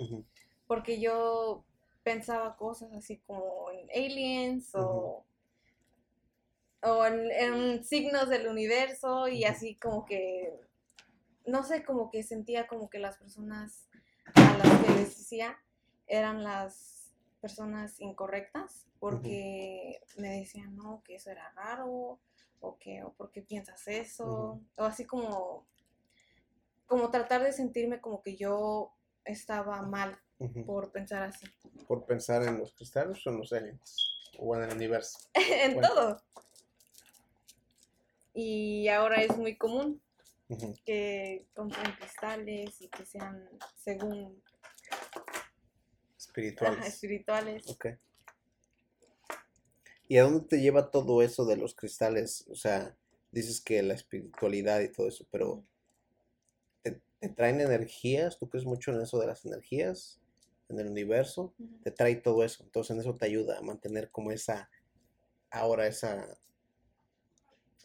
porque 0.66 1.00
yo 1.00 1.64
pensaba 2.02 2.56
cosas 2.56 2.92
así 2.92 3.18
como 3.26 3.70
en 3.70 3.88
aliens 3.90 4.74
o, 4.74 5.24
o 6.82 7.06
en, 7.06 7.30
en 7.30 7.84
signos 7.84 8.28
del 8.28 8.48
universo 8.48 9.28
y 9.28 9.44
así 9.44 9.76
como 9.76 10.04
que, 10.04 10.60
no 11.46 11.62
sé, 11.64 11.84
como 11.84 12.10
que 12.10 12.22
sentía 12.22 12.66
como 12.66 12.88
que 12.90 12.98
las 12.98 13.16
personas 13.16 13.88
eran 16.06 16.42
las 16.42 17.12
personas 17.40 18.00
incorrectas 18.00 18.86
porque 18.98 20.00
me 20.16 20.40
decían, 20.40 20.74
no, 20.76 21.02
que 21.04 21.16
eso 21.16 21.30
era 21.30 21.50
raro, 21.52 22.18
o 22.60 22.78
que, 22.78 23.04
o 23.04 23.12
por 23.12 23.30
qué 23.30 23.42
piensas 23.42 23.86
eso, 23.86 24.60
o 24.76 24.82
así 24.84 25.04
como, 25.04 25.66
como 26.86 27.10
tratar 27.10 27.42
de 27.42 27.52
sentirme 27.52 28.00
como 28.00 28.22
que 28.22 28.36
yo 28.36 28.92
estaba 29.24 29.82
mal 29.82 30.18
por 30.66 30.90
pensar 30.90 31.22
así. 31.22 31.46
Por 31.86 32.04
pensar 32.06 32.42
en 32.42 32.58
los 32.58 32.72
cristales 32.72 33.24
o 33.26 33.30
en 33.30 33.38
los 33.38 33.52
aliens. 33.52 34.14
O 34.38 34.56
en 34.56 34.62
el 34.62 34.72
universo. 34.72 35.18
en 35.34 35.74
Bueno. 35.74 35.88
todo. 35.88 36.22
Y 38.34 38.88
ahora 38.88 39.22
es 39.22 39.36
muy 39.36 39.56
común 39.56 40.00
que 40.84 41.46
compren 41.54 41.92
cristales 41.92 42.80
y 42.80 42.88
que 42.88 43.04
sean 43.04 43.48
según 43.76 44.42
Espirituales. 46.28 46.78
ajá, 46.78 46.88
espirituales. 46.88 47.68
Ok. 47.68 47.86
¿Y 50.08 50.18
a 50.18 50.22
dónde 50.22 50.46
te 50.46 50.60
lleva 50.60 50.90
todo 50.90 51.22
eso 51.22 51.44
de 51.44 51.56
los 51.56 51.74
cristales? 51.74 52.44
O 52.48 52.54
sea, 52.54 52.96
dices 53.30 53.60
que 53.60 53.82
la 53.82 53.94
espiritualidad 53.94 54.80
y 54.80 54.92
todo 54.92 55.08
eso, 55.08 55.26
pero 55.30 55.64
¿te, 56.82 57.00
te 57.20 57.28
traen 57.28 57.60
energías? 57.60 58.38
¿Tú 58.38 58.48
crees 58.48 58.64
mucho 58.64 58.92
en 58.92 59.02
eso 59.02 59.18
de 59.18 59.26
las 59.26 59.44
energías? 59.44 60.20
¿En 60.68 60.78
el 60.78 60.88
universo? 60.88 61.54
Te 61.82 61.90
trae 61.90 62.16
todo 62.16 62.44
eso. 62.44 62.62
Entonces 62.62 62.94
en 62.94 63.00
eso 63.00 63.14
te 63.14 63.26
ayuda 63.26 63.58
a 63.58 63.62
mantener 63.62 64.10
como 64.10 64.30
esa, 64.30 64.70
ahora 65.50 65.86
esa, 65.86 66.38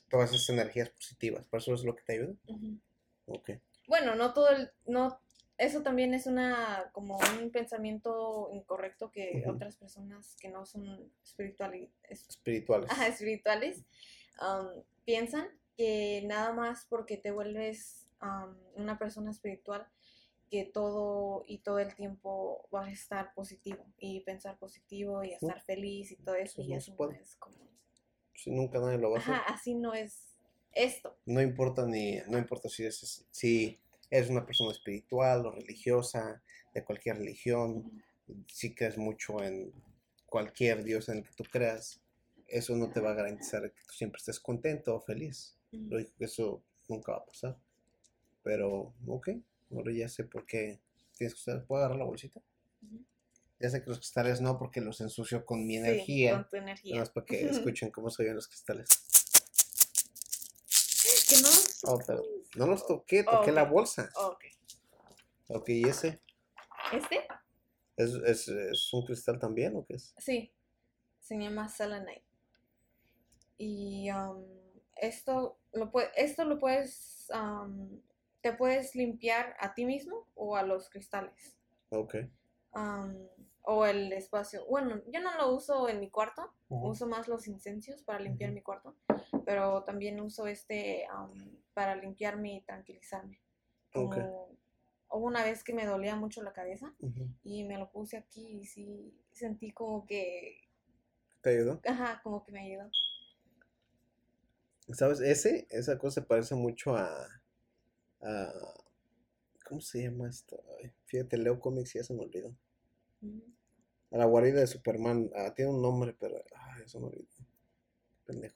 todas 0.09 0.33
esas 0.33 0.49
energías 0.49 0.89
positivas. 0.89 1.45
¿Por 1.45 1.59
eso 1.59 1.73
es 1.73 1.83
lo 1.83 1.95
que 1.95 2.03
te 2.03 2.13
ayuda? 2.13 2.35
Ujú. 2.47 2.79
Ok. 3.27 3.51
Bueno, 3.87 4.15
no 4.15 4.33
todo 4.33 4.49
el, 4.49 4.71
no, 4.85 5.19
eso 5.57 5.81
también 5.83 6.13
es 6.13 6.25
una, 6.27 6.89
como 6.93 7.17
un 7.39 7.51
pensamiento 7.51 8.49
incorrecto 8.51 9.11
que 9.11 9.43
otras 9.47 9.75
personas 9.77 10.35
que 10.39 10.49
no 10.49 10.65
son 10.65 11.11
es- 12.09 12.27
Espirituales. 12.29 12.89
ajá, 12.91 13.07
espirituales 13.07 13.83
um, 14.41 14.83
piensan 15.05 15.47
que 15.77 16.23
nada 16.25 16.53
más 16.53 16.85
porque 16.89 17.17
te 17.17 17.31
vuelves 17.31 18.07
um, 18.21 18.55
una 18.75 18.97
persona 18.97 19.31
espiritual 19.31 19.87
que 20.49 20.65
todo 20.65 21.43
y 21.47 21.59
todo 21.59 21.79
el 21.79 21.95
tiempo 21.95 22.67
vas 22.71 22.87
a 22.87 22.91
estar 22.91 23.33
positivo 23.33 23.83
y 23.97 24.19
pensar 24.21 24.57
positivo 24.59 25.23
y 25.23 25.31
estar 25.33 25.61
feliz 25.61 26.11
y 26.11 26.17
todo 26.17 26.35
eso 26.35 26.61
y 26.61 26.67
no 26.69 26.77
es 26.77 27.35
como 27.37 27.67
Si 28.35 28.51
nunca 28.51 28.79
nadie 28.79 28.97
lo 28.99 29.09
va 29.11 29.17
a 29.17 29.19
hacer. 29.21 29.33
ajá, 29.33 29.53
así 29.53 29.73
no 29.73 29.93
es 29.93 30.35
esto 30.73 31.17
No 31.25 31.41
importa 31.41 31.85
ni, 31.87 32.17
no 32.27 32.37
importa 32.37 32.69
si 32.69 32.83
eres, 32.83 33.25
si 33.31 33.79
eres 34.13 34.29
una 34.29 34.45
persona 34.45 34.71
espiritual 34.71 35.43
o 35.47 35.51
religiosa, 35.51 36.43
de 36.71 36.83
cualquier 36.83 37.17
religión, 37.17 38.03
si 38.47 38.75
crees 38.75 38.95
mucho 38.95 39.41
en 39.41 39.73
cualquier 40.27 40.83
dios 40.83 41.09
en 41.09 41.17
el 41.17 41.23
que 41.23 41.33
tú 41.35 41.43
creas, 41.51 41.99
eso 42.47 42.75
no 42.75 42.91
te 42.91 42.99
va 42.99 43.11
a 43.11 43.15
garantizar 43.15 43.63
que 43.71 43.81
tú 43.87 43.93
siempre 43.93 44.19
estés 44.19 44.39
contento 44.39 44.95
o 44.95 45.01
feliz. 45.01 45.57
Ujú. 45.71 45.85
Lógico 45.89 46.11
que 46.19 46.25
eso 46.25 46.63
nunca 46.87 47.13
va 47.13 47.17
a 47.19 47.25
pasar. 47.25 47.57
Pero, 48.43 48.93
ok, 49.07 49.29
ahora 49.71 49.91
ya 49.91 50.07
sé 50.07 50.25
por 50.25 50.45
qué 50.45 50.79
tienes 51.17 51.33
que 51.33 51.41
usar. 51.41 51.65
¿Puedo 51.65 51.79
agarrar 51.81 51.97
la 51.97 52.05
bolsita? 52.05 52.39
Ya 53.59 53.69
sé 53.71 53.81
que 53.81 53.89
los 53.89 53.97
cristales 53.97 54.41
no, 54.41 54.59
porque 54.59 54.79
los 54.79 55.01
ensucio 55.01 55.43
con 55.43 55.65
mi 55.65 55.73
Sí, 55.73 55.79
energía. 55.79 56.33
con 56.33 56.49
tu 56.49 56.55
Nada 56.57 56.67
energía 56.69 56.99
más 56.99 57.09
para 57.09 57.25
que 57.25 57.41
escuchen 57.49 57.89
cómo 57.89 58.11
se 58.11 58.21
oyen 58.21 58.35
los 58.35 58.47
cristales. 58.47 58.89
que 61.29 61.37
no 61.41 61.49
Oh, 61.85 61.99
pero 62.05 62.23
no 62.55 62.67
los 62.67 62.85
toqué, 62.85 63.25
Oh, 63.27 63.31
toqué 63.31 63.51
la 63.51 63.63
bolsa. 63.63 64.09
Oh, 64.15 64.27
ok. 64.27 64.43
Ok, 65.49 65.69
¿y 65.69 65.87
ese? 65.87 66.21
este 66.91 67.27
¿Es, 67.97 68.13
es, 68.25 68.47
es 68.47 68.93
un 68.93 69.05
cristal 69.05 69.39
también 69.39 69.75
o 69.75 69.85
qué 69.85 69.95
es? 69.95 70.13
Sí, 70.17 70.51
se 71.19 71.37
llama 71.37 71.69
selenite. 71.69 72.23
Y 73.57 74.09
um, 74.11 74.43
esto 74.95 75.59
lo 75.73 75.91
pue- 75.91 76.11
esto 76.15 76.43
lo 76.45 76.59
puedes, 76.59 77.27
um, 77.33 78.01
te 78.41 78.53
puedes 78.53 78.95
limpiar 78.95 79.55
a 79.59 79.73
ti 79.73 79.85
mismo 79.85 80.27
o 80.35 80.55
a 80.57 80.63
los 80.63 80.89
cristales. 80.89 81.55
Ok. 81.89 82.15
Um, 82.75 83.27
o 83.61 83.85
el 83.85 84.11
espacio. 84.13 84.65
Bueno, 84.67 85.01
yo 85.07 85.21
no 85.21 85.35
lo 85.37 85.53
uso 85.55 85.87
en 85.87 85.99
mi 85.99 86.09
cuarto, 86.09 86.53
uso 86.67 87.07
más 87.07 87.27
los 87.27 87.47
incensios 87.47 88.03
para 88.03 88.19
limpiar 88.19 88.51
mi 88.51 88.61
cuarto, 88.61 88.95
pero 89.45 89.83
también 89.83 90.19
uso 90.19 90.47
este 90.47 91.07
um, 91.17 91.57
para 91.73 91.95
limpiarme 91.95 92.55
y 92.55 92.61
tranquilizarme. 92.61 93.39
Ok. 93.93 94.15
Como 94.15 94.57
hubo 95.09 95.27
una 95.27 95.43
vez 95.43 95.63
que 95.63 95.73
me 95.73 95.85
dolía 95.85 96.15
mucho 96.15 96.41
la 96.41 96.53
cabeza 96.53 96.93
y 97.43 97.63
me 97.63 97.77
lo 97.77 97.91
puse 97.91 98.17
aquí 98.17 98.61
y 98.61 98.65
sí 98.65 99.13
sentí 99.31 99.71
como 99.71 100.05
que, 100.05 100.59
¿Te 101.41 101.51
ayudó? 101.51 101.79
ajá, 101.85 102.19
como 102.23 102.43
que 102.43 102.51
me 102.51 102.61
ayudó. 102.61 102.89
¿Sabes? 104.91 105.21
Ese, 105.21 105.67
esa 105.69 105.97
cosa 105.97 106.21
se 106.21 106.27
parece 106.27 106.55
mucho 106.55 106.95
a, 106.95 107.27
a 108.21 108.53
¿cómo 109.65 109.79
se 109.81 110.03
llama 110.03 110.29
esto? 110.29 110.61
Fíjate, 111.05 111.37
leo 111.37 111.59
cómics 111.59 111.95
y 111.95 111.99
ya 111.99 112.03
se 112.03 112.13
me 112.13 112.21
olvidó. 112.21 112.55
A 114.11 114.17
la 114.17 114.25
guarida 114.25 114.59
de 114.59 114.67
Superman. 114.67 115.31
Ah, 115.35 115.53
tiene 115.55 115.71
un 115.71 115.81
nombre, 115.81 116.15
pero 116.19 116.43
ay, 116.55 116.83
eso 116.83 116.99
olvidó. 116.99 117.27
Pendejo. 118.25 118.55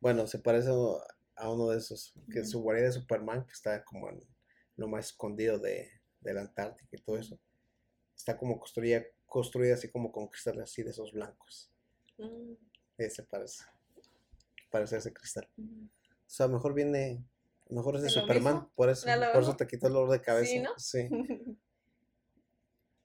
Bueno, 0.00 0.26
se 0.26 0.38
parece 0.38 0.68
a 1.36 1.50
uno 1.50 1.68
de 1.68 1.78
esos, 1.78 2.14
que 2.30 2.40
Ujú. 2.40 2.48
su 2.48 2.60
guarida 2.62 2.86
de 2.86 2.92
Superman, 2.92 3.44
que 3.46 3.52
está 3.52 3.82
como 3.84 4.10
en 4.10 4.20
lo 4.76 4.88
más 4.88 5.06
escondido 5.06 5.58
de, 5.58 5.90
de 6.20 6.34
la 6.34 6.42
Antártica 6.42 6.88
y 6.92 7.00
todo 7.02 7.16
eso. 7.18 7.38
Está 8.16 8.36
como 8.36 8.58
construida, 8.58 9.02
construida 9.26 9.74
así 9.74 9.88
como 9.90 10.12
con 10.12 10.28
cristales 10.28 10.62
así 10.62 10.82
de 10.82 10.90
esos 10.90 11.12
blancos. 11.12 11.70
Mm, 12.18 12.52
Ese 12.98 13.22
parece. 13.24 13.64
Parece 14.70 14.96
ese 14.98 15.12
cristal. 15.12 15.48
mm. 15.56 15.84
O 15.84 16.30
sea, 16.30 16.46
mejor 16.46 16.74
viene, 16.74 17.24
mejor 17.70 17.96
es 17.96 18.02
de 18.02 18.08
¿De 18.08 18.14
lo 18.14 18.20
Superman, 18.20 18.54
mismo? 18.54 18.70
por 18.76 18.90
eso, 18.90 19.06
por 19.32 19.42
eso 19.42 19.56
te 19.56 19.66
quitó 19.66 19.86
el 19.86 19.94
dolor 19.94 20.10
de 20.10 20.20
cabeza. 20.20 20.50
Sí, 20.52 20.60
¿no? 20.60 20.70
Sí. 20.78 21.08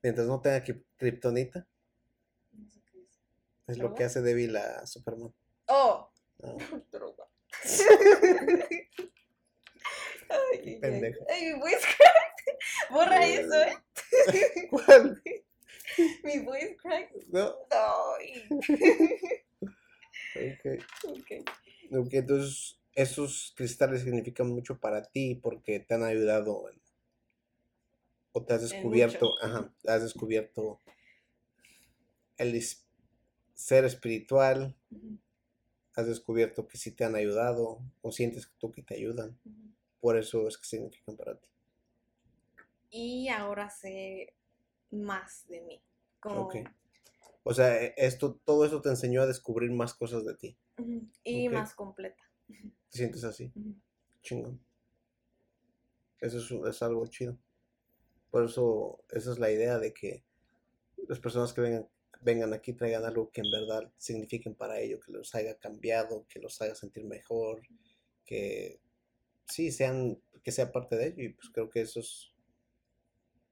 Mientras 0.03 0.27
no 0.27 0.41
tenga 0.41 0.63
kriptonita, 0.97 1.65
No 2.51 2.69
sé 2.69 2.81
qué 2.91 2.99
es. 2.99 3.19
es 3.67 3.77
lo 3.77 3.95
que 3.95 4.03
hace 4.03 4.21
débil 4.21 4.55
a 4.57 4.85
Superman. 4.85 5.33
Oh, 5.67 6.11
Ah, 6.43 6.57
droga. 6.91 7.23
Ay. 10.29 10.79
Ay, 10.83 11.45
mi 11.45 11.59
voice. 11.59 11.77
Borra 12.89 13.25
eso, 13.25 13.53
¿eh? 13.63 13.77
¿Cuál? 14.69 15.21
Mi 16.23 16.39
voice 16.39 16.75
cracked. 16.77 17.27
No. 17.29 17.55
Ay. 17.71 18.47
Ok. 20.35 20.83
Ok. 21.05 21.31
Ok, 21.95 22.13
entonces 22.13 22.79
esos 22.95 23.53
cristales 23.55 24.01
significan 24.01 24.47
mucho 24.49 24.79
para 24.79 25.03
ti 25.03 25.35
porque 25.35 25.79
te 25.79 25.93
han 25.93 26.03
ayudado 26.03 26.69
en- 26.69 26.81
o 28.33 28.43
te 28.43 28.53
has 28.53 28.61
descubierto, 28.61 29.31
ajá, 29.41 29.73
has 29.87 30.01
descubierto 30.03 30.79
el 32.37 32.55
es- 32.55 32.85
ser 33.53 33.85
espiritual, 33.85 34.75
has 35.95 36.07
descubierto 36.07 36.67
que 36.67 36.77
sí 36.77 36.91
te 36.91 37.05
han 37.05 37.15
ayudado 37.15 37.79
o 38.01 38.11
sientes 38.11 38.49
tú 38.57 38.71
que 38.71 38.81
te 38.81 38.95
ayudan, 38.95 39.39
por 39.99 40.17
eso 40.17 40.47
es 40.47 40.57
que 40.57 40.65
significan 40.65 41.15
para 41.15 41.39
ti. 41.39 41.47
Y 42.89 43.29
ahora 43.29 43.69
sé 43.69 44.33
más 44.91 45.47
de 45.47 45.61
mí. 45.61 45.81
Como, 46.19 46.41
Ok. 46.41 46.55
O 47.45 47.53
sea, 47.53 47.81
e- 47.83 47.93
esto, 47.97 48.39
todo 48.45 48.65
eso 48.65 48.81
te 48.81 48.89
enseñó 48.89 49.21
a 49.21 49.27
descubrir 49.27 49.71
más 49.71 49.93
cosas 49.93 50.25
de 50.25 50.35
ti. 50.35 50.57
Y 51.23 51.49
más 51.49 51.73
completa. 51.73 52.23
¿Te 52.47 52.97
sientes 52.97 53.23
así? 53.23 53.51
Chingón. 54.21 54.59
Eso 56.21 56.37
es, 56.37 56.51
es 56.75 56.81
algo 56.83 57.05
chido. 57.07 57.37
Por 58.33 58.45
eso, 58.45 59.05
esa 59.11 59.31
es 59.31 59.37
la 59.37 59.51
idea 59.51 59.77
de 59.77 59.93
que 59.93 60.23
las 61.07 61.19
personas 61.19 61.53
que 61.53 61.61
vengan, 61.61 61.87
vengan 62.21 62.51
aquí 62.51 62.73
traigan 62.73 63.05
algo 63.05 63.29
que 63.29 63.41
en 63.41 63.51
verdad 63.51 63.93
signifiquen 63.99 64.55
para 64.55 64.79
ellos, 64.79 65.05
que 65.05 65.11
los 65.11 65.35
haya 65.35 65.55
cambiado, 65.59 66.25
que 66.27 66.39
los 66.39 66.59
haga 66.59 66.73
sentir 66.73 67.05
mejor, 67.05 67.61
que 68.25 68.79
sí 69.47 69.71
sean, 69.71 70.19
que 70.43 70.51
sea 70.51 70.71
parte 70.71 70.95
de 70.95 71.09
ello. 71.09 71.23
Y 71.25 71.29
pues 71.33 71.51
creo 71.51 71.69
que 71.69 71.81
esos 71.81 72.35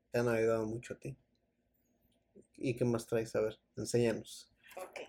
te 0.10 0.18
han 0.18 0.28
ayudado 0.28 0.66
mucho 0.66 0.96
a 0.96 1.00
ti. 1.00 1.16
¿Y 2.58 2.76
qué 2.76 2.84
más 2.84 3.06
traes? 3.06 3.36
A 3.36 3.42
ver, 3.42 3.60
enséñanos, 3.78 4.52
Ok. 4.78 5.02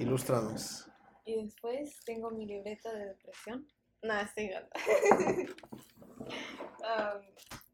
ilústranos. 0.00 0.86
Y 1.24 1.42
después 1.42 1.98
tengo 2.04 2.30
mi 2.30 2.44
libreta 2.44 2.92
de 2.92 3.06
depresión. 3.06 3.66
No, 4.02 4.20
estoy 4.20 4.50
mal. 6.82 7.26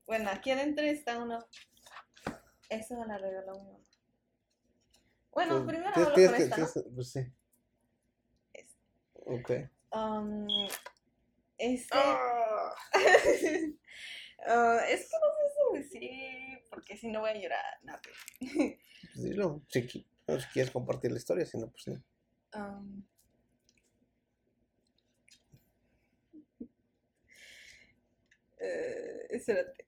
Bueno, 0.09 0.30
aquí 0.30 0.50
adentro 0.50 0.84
está 0.86 1.18
uno. 1.18 1.38
Eso 2.70 2.96
me 2.98 3.06
la 3.06 3.18
regaló 3.18 3.52
mi 3.61 3.66
mamá. 3.72 3.78
Bueno, 5.32 5.64
Pues, 5.64 5.76
primero 5.76 5.90
hablo 5.94 6.14
que- 6.14 6.24
esta, 6.24 6.56
¿no? 6.56 6.66
pues 6.94 7.11
sí. 7.12 7.20
Este. 8.54 8.74
Ok. 9.14 9.50
Am, 9.90 10.46
este. 11.59 11.88
Ah. 11.92 12.74
Ah, 14.46 14.80
es 14.88 15.11
que 15.11 15.16
no 15.18 15.28
sé 15.36 15.44
si 15.52 15.98
decir, 15.98 16.64
porque 16.70 16.96
si 16.96 17.09
no 17.09 17.20
voy 17.20 17.30
a 17.30 17.34
llorar. 17.34 17.64
No, 17.82 17.92
Pues 18.40 19.22
dilo. 19.22 19.62
No, 20.26 20.40
si 20.40 20.48
quieres 20.52 20.70
compartir 20.72 21.11
la 21.12 21.18
historia, 21.18 21.44
si 21.44 21.59
no, 21.59 21.70
pues 21.70 21.86
no. 21.88 22.02
Am. 22.52 23.04
Eh, 28.61 29.17
espérate. 29.28 29.84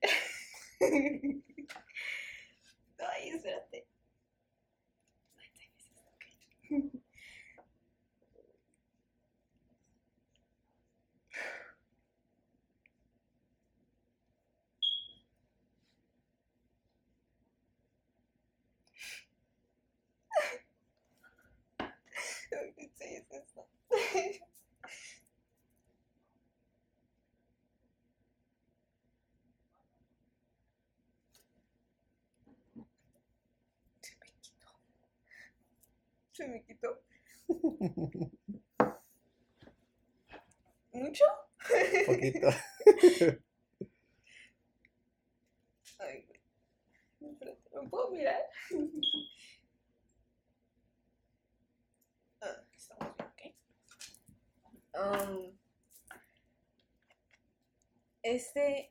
Ay, 2.99 3.29
espérate. 3.29 3.85
Ay, 22.51 22.71
sí, 22.97 23.15
es 23.15 23.31
esto. 23.31 23.65
Se 34.01 34.15
me 34.19 34.27
quitó. 34.41 34.67
Se 36.33 36.47
me 36.47 36.63
quitó. 36.63 37.03
¿Mucho? 40.93 41.25
Poquito. 42.05 42.47
Ay, 45.99 46.25
güey. 46.25 46.41
¿me 47.73 47.89
puedo 47.89 48.11
mirar? 48.11 48.49
Ah, 52.41 52.63
estamos 52.73 53.13
bien, 53.17 53.27
¿ok? 53.29 53.41
Um, 54.93 55.57
este... 58.23 58.89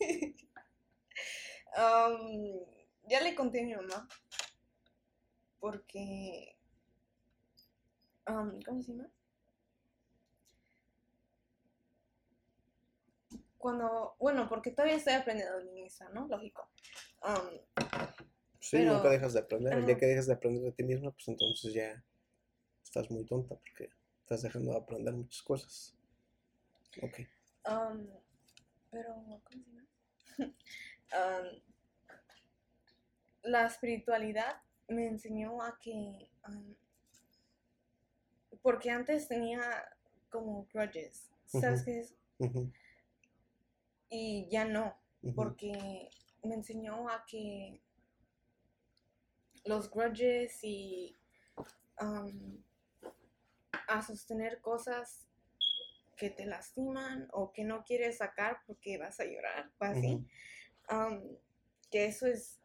Um, 1.76 2.66
ya 3.08 3.20
le 3.20 3.34
conté 3.36 3.60
a 3.60 3.64
mi 3.64 3.74
mamá. 3.74 4.08
Porque... 5.60 6.56
um, 8.28 8.60
¿Cómo 8.62 8.82
se 8.82 8.92
llama? 8.92 9.08
Cuando... 13.58 14.16
Bueno, 14.18 14.48
porque 14.48 14.70
todavía 14.70 14.96
estoy 14.96 15.14
aprendiendo 15.14 15.58
lingüista, 15.60 16.08
¿no? 16.10 16.26
Lógico. 16.28 16.68
Um, 17.22 17.58
Sí, 18.60 18.76
Pero- 18.78 18.94
nunca 18.94 19.08
dejas 19.08 19.32
de 19.32 19.40
aprender. 19.40 19.72
El 19.72 19.86
día 19.86 19.96
que 19.96 20.06
dejas 20.06 20.26
de 20.26 20.34
aprender 20.34 20.62
de 20.62 20.72
ti 20.72 20.82
misma, 20.82 21.10
pues 21.12 21.26
entonces 21.28 21.72
ya 21.72 22.04
estás 22.82 23.10
muy 23.10 23.24
tonta 23.24 23.54
porque 23.56 23.88
estás 24.20 24.42
dejando 24.42 24.72
de 24.72 24.76
aprender 24.78 25.14
muchas 25.14 25.40
cosas. 25.42 25.94
Ok. 27.00 27.20
Um, 27.64 28.06
pero, 28.90 29.14
¿cómo 29.14 29.64
se 29.64 29.70
llama? 29.70 29.88
Um, 31.10 31.62
la 33.44 33.64
espiritualidad 33.64 34.60
me 34.88 35.06
enseñó 35.06 35.62
a 35.62 35.78
que, 35.78 36.30
um, 36.48 36.74
porque 38.62 38.90
antes 38.90 39.28
tenía 39.28 39.60
como 40.30 40.66
grudges, 40.72 41.30
¿sabes 41.46 41.84
qué 41.84 42.00
es? 42.00 42.14
Y 44.10 44.48
ya 44.50 44.64
no, 44.64 44.96
porque 45.34 46.10
me 46.42 46.54
enseñó 46.54 47.08
a 47.08 47.24
que 47.26 47.80
los 49.64 49.90
grudges 49.90 50.58
y 50.62 51.14
um, 52.00 52.62
a 53.88 54.02
sostener 54.02 54.60
cosas 54.60 55.26
que 56.16 56.30
te 56.30 56.46
lastiman 56.46 57.28
o 57.32 57.52
que 57.52 57.64
no 57.64 57.84
quieres 57.84 58.18
sacar 58.18 58.62
porque 58.66 58.98
vas 58.98 59.20
a 59.20 59.24
llorar 59.24 59.70
o 59.78 59.84
así, 59.84 60.26
um, 60.90 61.36
que 61.90 62.06
eso 62.06 62.26
es, 62.26 62.60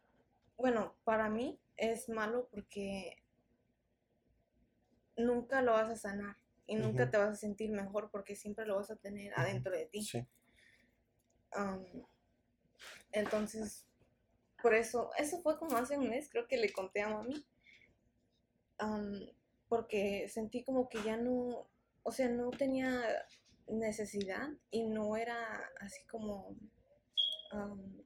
bueno, 0.56 0.94
para 1.04 1.28
mí 1.28 1.60
es 1.76 2.08
malo 2.08 2.48
porque 2.50 3.22
nunca 5.16 5.62
lo 5.62 5.72
vas 5.72 5.90
a 5.90 5.96
sanar 5.96 6.36
y 6.66 6.76
nunca 6.76 7.10
te 7.10 7.18
vas 7.18 7.30
a 7.30 7.36
sentir 7.36 7.70
mejor 7.70 8.10
porque 8.10 8.36
siempre 8.36 8.66
lo 8.66 8.76
vas 8.76 8.90
a 8.90 8.96
tener 8.96 9.32
adentro 9.36 9.72
de 9.72 9.86
ti. 9.86 10.02
Sí. 10.02 10.26
Um, 11.56 12.04
entonces, 13.12 13.86
por 14.62 14.74
eso, 14.74 15.10
eso 15.18 15.40
fue 15.42 15.58
como 15.58 15.76
hace 15.76 15.96
un 15.96 16.08
mes, 16.08 16.28
creo 16.30 16.48
que 16.48 16.56
le 16.56 16.72
conté 16.72 17.02
a 17.02 17.10
mami. 17.10 17.46
Um, 18.80 19.28
porque 19.68 20.28
sentí 20.28 20.64
como 20.64 20.88
que 20.88 21.02
ya 21.02 21.16
no, 21.16 21.68
o 22.02 22.12
sea, 22.12 22.28
no 22.28 22.50
tenía 22.50 23.02
necesidad 23.68 24.48
y 24.70 24.84
no 24.84 25.16
era 25.16 25.70
así 25.80 26.04
como, 26.06 26.56
um, 27.52 28.03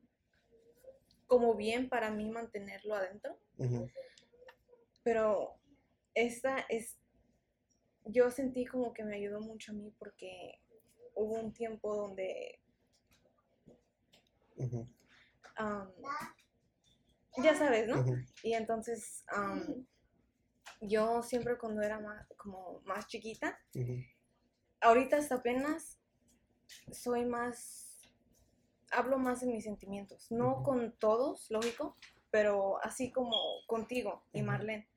como 1.29 1.55
bien 1.55 1.89
para 1.89 2.11
mí 2.11 2.29
mantenerlo 2.29 2.97
adentro. 2.97 3.39
Pero 5.05 5.55
esta 6.15 6.59
es, 6.69 6.99
yo 8.05 8.33
sentí 8.33 8.67
como 8.67 8.93
que 8.93 9.05
me 9.05 9.15
ayudó 9.15 9.41
mucho 9.41 9.71
a 9.71 9.77
mí 9.77 9.95
porque 9.99 10.61
hubo 11.15 11.35
un 11.35 11.53
tiempo 11.53 11.95
donde 11.95 12.59
ya 17.37 17.55
sabes, 17.55 17.87
¿no? 17.87 18.05
Y 18.43 18.55
entonces 18.55 19.25
yo 20.81 21.23
siempre 21.23 21.57
cuando 21.59 21.83
era 21.83 22.01
más, 22.01 22.27
como 22.37 22.81
más 22.85 23.07
chiquita, 23.07 23.59
ahorita 24.81 25.19
hasta 25.19 25.37
apenas 25.37 26.01
soy 26.93 27.25
más, 27.25 27.88
hablo 28.91 29.19
más 29.19 29.41
de 29.41 29.47
mis 29.47 29.65
sentimientos, 29.65 30.31
no 30.31 30.63
con 30.63 30.93
todos, 30.93 31.51
lógico, 31.51 31.97
pero 32.31 32.83
así 32.85 33.11
como 33.11 33.37
contigo 33.67 34.23
y. 34.33 34.43
Marlene. 34.43 34.89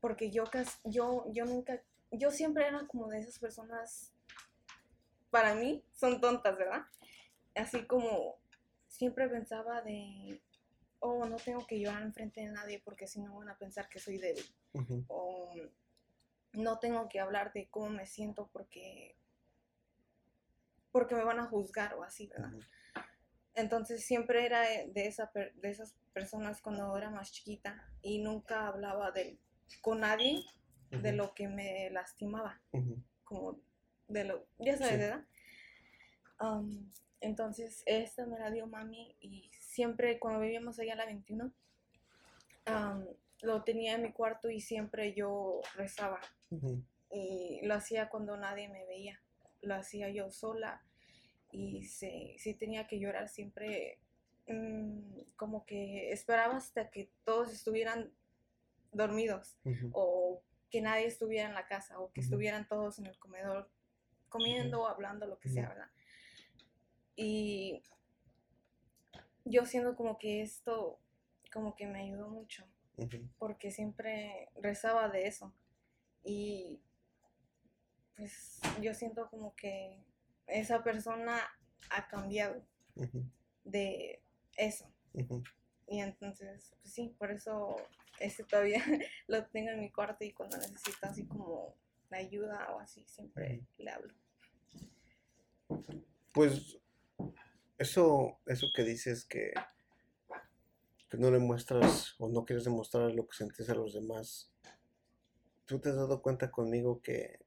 Porque 0.00 0.30
yo, 0.30 0.44
yo, 0.84 1.24
yo 1.32 1.44
nunca, 1.46 1.82
yo 2.10 2.30
siempre 2.30 2.66
era 2.66 2.86
como 2.86 3.08
de 3.08 3.20
esas 3.20 3.38
personas, 3.38 4.12
para 5.30 5.54
mí, 5.54 5.82
son 5.92 6.20
tontas, 6.20 6.56
¿verdad? 6.56 6.82
Así 7.54 7.86
como 7.86 8.36
siempre 8.86 9.28
pensaba 9.28 9.82
de, 9.82 10.40
oh, 11.00 11.24
no 11.26 11.36
tengo 11.36 11.66
que 11.66 11.80
llorar 11.80 12.02
enfrente 12.02 12.40
de 12.40 12.48
nadie 12.48 12.80
porque 12.84 13.06
si 13.06 13.20
no 13.20 13.36
van 13.36 13.48
a 13.48 13.58
pensar 13.58 13.88
que 13.88 13.98
soy 13.98 14.18
débil 14.18 14.44
ujú, 14.72 15.04
o 15.08 15.52
no 16.52 16.78
tengo 16.78 17.08
que 17.08 17.20
hablar 17.20 17.52
de 17.52 17.68
cómo 17.68 17.90
me 17.90 18.06
siento 18.06 18.48
porque 18.52 19.16
porque 20.94 21.16
me 21.16 21.24
van 21.24 21.40
a 21.40 21.46
juzgar 21.46 21.94
o 21.94 22.04
así, 22.04 22.28
¿verdad? 22.28 22.52
Entonces 23.54 24.04
siempre 24.06 24.46
era 24.46 24.60
de, 24.60 25.06
esa 25.08 25.32
per- 25.32 25.52
de 25.56 25.70
esas 25.70 25.92
personas 26.12 26.62
cuando 26.62 26.96
era 26.96 27.10
más 27.10 27.32
chiquita 27.32 27.92
y 28.00 28.20
nunca 28.22 28.68
hablaba 28.68 29.10
de, 29.10 29.36
con 29.82 30.00
nadie 30.00 30.44
de 30.90 31.12
lo 31.12 31.34
que 31.34 31.48
me 31.48 31.90
lastimaba, 31.90 32.60
como 33.24 33.58
de 34.06 34.22
lo, 34.22 34.46
ya 34.58 34.76
sabes, 34.76 34.92
Sí. 34.92 34.98
¿verdad? 35.00 35.24
Am, 36.38 36.92
entonces 37.20 37.82
esta 37.86 38.24
me 38.26 38.38
la 38.38 38.52
dio 38.52 38.68
mami 38.68 39.16
y 39.20 39.50
siempre 39.58 40.20
cuando 40.20 40.38
vivíamos 40.40 40.78
allá 40.78 40.92
a 40.92 40.96
la 40.96 41.06
21 41.06 41.52
am, 42.66 43.04
lo 43.42 43.64
tenía 43.64 43.94
en 43.96 44.02
mi 44.02 44.12
cuarto 44.12 44.48
y 44.48 44.60
siempre 44.60 45.12
yo 45.14 45.60
rezaba 45.74 46.20
y 47.10 47.60
lo 47.66 47.74
hacía 47.74 48.08
cuando 48.08 48.36
nadie 48.36 48.68
me 48.68 48.84
veía, 48.86 49.20
lo 49.64 49.74
hacía 49.74 50.08
yo 50.10 50.30
sola 50.30 50.82
y 51.50 51.84
se, 51.84 52.34
si 52.38 52.54
tenía 52.54 52.86
que 52.86 52.98
llorar 52.98 53.28
siempre 53.28 53.98
mm, 54.48 55.20
como 55.36 55.64
que 55.64 56.12
esperaba 56.12 56.56
hasta 56.56 56.90
que 56.90 57.10
todos 57.24 57.52
estuvieran 57.52 58.12
dormidos 58.92 59.56
o 59.92 60.42
que 60.70 60.80
nadie 60.80 61.06
estuviera 61.06 61.48
en 61.48 61.54
la 61.54 61.66
casa 61.66 61.98
o 61.98 62.12
que 62.12 62.20
estuvieran 62.20 62.66
todos 62.68 62.98
en 62.98 63.06
el 63.06 63.18
comedor 63.18 63.70
comiendo 64.28 64.82
o 64.82 64.86
hablando, 64.88 65.26
lo 65.26 65.38
que 65.38 65.48
sea, 65.48 65.64
Ujú. 65.64 65.72
¿verdad? 65.72 65.90
Y 67.16 67.82
yo 69.44 69.66
siento 69.66 69.94
como 69.94 70.18
que 70.18 70.42
esto 70.42 70.98
como 71.52 71.76
que 71.76 71.86
me 71.86 72.00
ayudó 72.00 72.28
mucho 72.28 72.66
porque 73.38 73.70
siempre 73.70 74.48
rezaba 74.60 75.08
de 75.08 75.26
eso. 75.26 75.52
Y 76.24 76.80
pues 78.16 78.60
yo 78.80 78.94
siento 78.94 79.28
como 79.28 79.54
que 79.54 80.02
esa 80.46 80.82
persona 80.82 81.40
ha 81.90 82.08
cambiado 82.08 82.64
de 83.64 84.20
eso. 84.56 84.90
Y 85.86 86.00
entonces, 86.00 86.74
pues 86.80 86.94
sí, 86.94 87.14
por 87.18 87.30
eso 87.30 87.76
este 88.20 88.44
todavía 88.44 88.82
lo 89.26 89.44
tengo 89.46 89.70
en 89.70 89.80
mi 89.80 89.90
cuarto 89.90 90.24
y 90.24 90.32
cuando 90.32 90.56
necesito 90.56 90.98
así 91.02 91.26
como 91.26 91.74
la 92.10 92.18
ayuda 92.18 92.72
o 92.74 92.80
así, 92.80 93.04
siempre 93.06 93.62
le 93.78 93.90
hablo. 93.90 94.14
Pues 96.32 96.78
eso, 97.78 98.38
eso 98.46 98.66
que 98.74 98.82
dices 98.82 99.24
que 99.24 99.52
que 101.14 101.20
no 101.20 101.30
le 101.30 101.38
muestras 101.38 102.16
o 102.18 102.28
no 102.28 102.44
quieres 102.44 102.64
demostrar 102.64 103.12
lo 103.12 103.28
que 103.28 103.36
sientes 103.36 103.70
a 103.70 103.74
los 103.74 103.94
demás, 103.94 104.50
tú 105.64 105.78
te 105.78 105.90
has 105.90 105.94
dado 105.94 106.22
cuenta 106.22 106.50
conmigo 106.50 107.00
que 107.02 107.43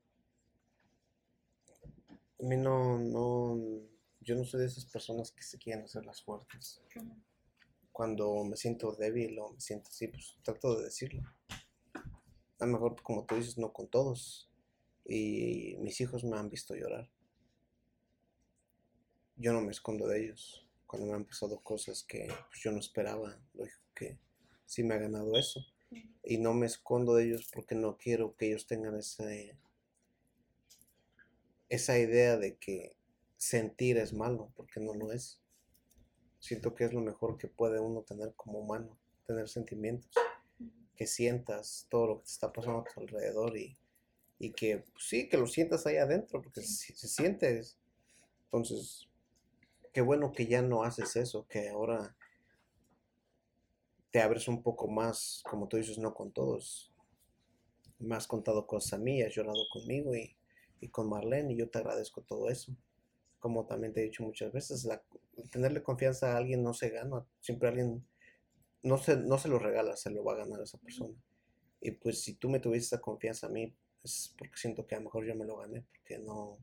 a 2.40 2.44
mí 2.44 2.56
no, 2.58 3.00
no, 3.00 3.58
yo 4.22 4.36
no 4.36 4.44
soy 4.44 4.62
de 4.62 4.68
esas 4.68 4.86
personas 4.86 5.32
que 5.32 5.44
se 5.44 5.58
quieren 5.58 5.86
hacer 5.86 6.06
las 6.06 6.22
fuertes. 6.22 6.82
Cuando 7.92 8.44
me 8.44 8.56
siento 8.58 8.92
débil 8.94 9.40
o 9.40 9.52
me 9.52 9.60
siento 9.60 9.90
así, 9.90 10.08
pues 10.08 10.38
trato 10.44 10.78
de 10.78 10.86
decirlo. 10.86 11.24
A 12.60 12.66
lo 12.66 12.74
mejor, 12.74 13.02
como 13.02 13.26
tú 13.26 13.36
dices, 13.36 13.58
no 13.58 13.74
con 13.74 13.88
todos. 13.88 14.50
Y 15.06 15.78
mis 15.80 16.00
hijos 16.02 16.24
me 16.24 16.38
han 16.38 16.50
visto 16.50 16.76
llorar. 16.76 17.10
Yo 19.36 19.54
no 19.54 19.62
me 19.62 19.72
escondo 19.72 20.08
de 20.08 20.26
ellos. 20.26 20.68
Cuando 20.86 21.08
me 21.08 21.16
han 21.16 21.26
pasado 21.26 21.60
cosas 21.62 22.04
que 22.04 22.28
pues, 22.50 22.62
yo 22.62 22.72
no 22.72 22.80
esperaba, 22.80 23.40
lógico 23.54 23.84
que 23.96 24.18
sí 24.66 24.84
me 24.84 24.96
ha 24.96 25.00
ganado 25.00 25.36
eso. 25.38 25.66
Y 26.24 26.38
no 26.38 26.54
me 26.54 26.66
escondo 26.66 27.16
de 27.16 27.26
ellos 27.26 27.50
porque 27.54 27.76
no 27.76 27.98
quiero 27.98 28.36
que 28.36 28.48
ellos 28.48 28.68
tengan 28.68 28.98
ese, 28.98 29.58
esa 31.70 31.98
idea 32.00 32.38
de 32.38 32.58
que 32.58 32.96
sentir 33.38 33.98
es 33.98 34.14
malo, 34.14 34.52
porque 34.56 34.80
no 34.80 34.94
lo 34.94 35.12
es. 35.12 35.42
Siento 36.40 36.76
que 36.76 36.86
es 36.86 36.94
lo 36.94 37.02
mejor 37.02 37.38
que 37.38 37.48
puede 37.48 37.80
uno 37.80 38.04
tener 38.04 38.34
como 38.36 38.60
humano, 38.60 38.98
tener 39.26 39.50
sentimientos, 39.50 40.12
que 40.96 41.08
sientas 41.08 41.88
todo 41.90 42.08
lo 42.08 42.18
que 42.20 42.26
te 42.26 42.32
está 42.32 42.54
pasando 42.54 42.80
a 42.80 42.84
tu 42.86 43.02
alrededor 43.02 43.58
y, 43.58 43.78
y 44.40 44.52
que 44.54 44.80
pues, 44.80 45.06
sí, 45.08 45.28
que 45.30 45.38
lo 45.38 45.48
sientas 45.48 45.86
ahí 45.86 45.98
adentro, 45.98 46.42
porque 46.42 46.62
Sí. 46.62 46.94
se, 46.94 46.96
se 46.96 47.08
siente. 47.08 47.62
Entonces, 48.46 49.08
qué 49.94 50.02
bueno 50.02 50.32
que 50.32 50.48
ya 50.48 50.62
no 50.62 50.84
haces 50.84 51.16
eso, 51.16 51.48
que 51.48 51.70
ahora 51.70 52.16
te 54.12 54.22
abres 54.22 54.48
un 54.48 54.64
poco 54.64 54.88
más, 54.88 55.44
como 55.50 55.68
tú 55.68 55.78
dices, 55.78 55.98
no 55.98 56.14
con 56.14 56.32
todos. 56.32 56.94
Me 58.00 58.16
has 58.16 58.28
contado 58.28 58.66
cosas 58.68 58.94
a 58.94 58.98
mí, 58.98 59.22
has 59.22 59.34
llorado 59.36 59.68
conmigo 59.72 60.16
y, 60.16 60.37
y 60.80 60.90
con 60.90 61.10
Marlene, 61.10 61.54
y 61.54 61.58
yo 61.58 61.70
te 61.70 61.80
agradezco 61.80 62.22
todo 62.22 62.50
eso. 62.50 62.76
Como 63.40 63.66
también 63.66 63.94
te 63.94 64.02
he 64.02 64.06
dicho 64.06 64.24
muchas 64.24 64.52
veces, 64.52 64.86
la, 64.86 65.04
tenerle 65.52 65.84
confianza 65.84 66.34
a 66.34 66.38
alguien 66.38 66.64
no 66.64 66.74
se 66.74 66.90
gana, 66.90 67.26
siempre 67.40 67.70
alguien 67.70 68.06
no 68.84 68.98
se, 68.98 69.18
no 69.18 69.38
se 69.38 69.50
lo 69.50 69.60
regala, 69.60 69.96
se 69.96 70.10
lo 70.10 70.24
va 70.24 70.34
a 70.34 70.38
ganar 70.38 70.60
a 70.60 70.64
esa 70.64 70.78
persona. 70.78 71.16
Y 71.82 71.92
pues 71.92 72.22
si 72.22 72.34
tú 72.34 72.50
me 72.50 72.60
tuviste 72.60 72.96
esa 72.96 73.02
confianza 73.02 73.48
a 73.48 73.50
mí, 73.50 73.76
es 74.04 74.34
porque 74.38 74.58
siento 74.58 74.88
que 74.88 74.96
a 74.96 75.00
lo 75.00 75.06
mejor 75.06 75.26
yo 75.26 75.36
me 75.36 75.46
lo 75.46 75.58
gané, 75.58 75.84
porque 75.92 76.20
no... 76.20 76.58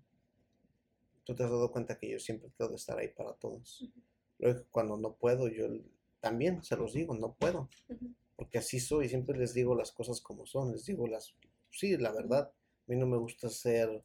Tú 1.25 1.35
te 1.35 1.43
has 1.43 1.51
dado 1.51 1.71
cuenta 1.73 1.99
que 1.99 2.11
yo 2.11 2.19
siempre 2.19 2.51
trato 2.51 2.71
de 2.73 2.77
estar 2.77 2.99
ahí 2.99 3.09
para 3.09 3.33
todos. 3.35 3.89
Luego 4.39 4.65
cuando 4.71 4.97
no 4.97 5.15
puedo, 5.15 5.49
yo 5.49 5.69
también 6.21 6.62
se 6.62 6.77
los 6.77 6.93
digo, 6.93 7.15
no 7.15 7.35
puedo 7.35 7.69
porque 8.37 8.59
así 8.59 8.81
soy, 8.81 9.09
siempre 9.09 9.39
les 9.39 9.55
digo 9.55 9.75
las 9.75 9.93
cosas 9.93 10.21
como 10.21 10.47
son, 10.47 10.73
les 10.73 10.87
digo 10.87 11.07
las, 11.07 11.35
sí, 11.71 11.97
la 11.97 12.12
verdad, 12.12 12.53
mí 12.87 12.97
no 12.97 13.07
me 13.07 13.16
gusta 13.16 13.49
ser 13.49 14.05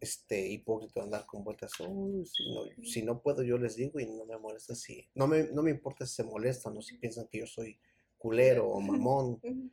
este 0.00 0.46
hipócrita, 0.48 1.02
andar 1.02 1.26
con 1.26 1.42
vueltas, 1.42 1.72
"Oh, 1.80 2.22
si, 2.24 2.54
no, 2.54 2.84
si 2.84 3.02
no 3.02 3.20
puedo 3.20 3.42
yo 3.42 3.58
les 3.58 3.76
digo 3.76 3.98
y 3.98 4.06
no 4.06 4.24
me 4.26 4.38
molesta 4.38 4.74
si, 4.74 5.08
no 5.14 5.26
me, 5.26 5.44
no 5.44 5.62
me 5.62 5.70
importa 5.70 6.06
si 6.06 6.14
se 6.14 6.24
molestan 6.24 6.76
o 6.76 6.82
si 6.82 6.98
piensan 6.98 7.26
que 7.28 7.38
yo 7.38 7.46
soy 7.46 7.78
culero 8.18 8.68
o 8.68 8.80
mamón, 8.80 9.40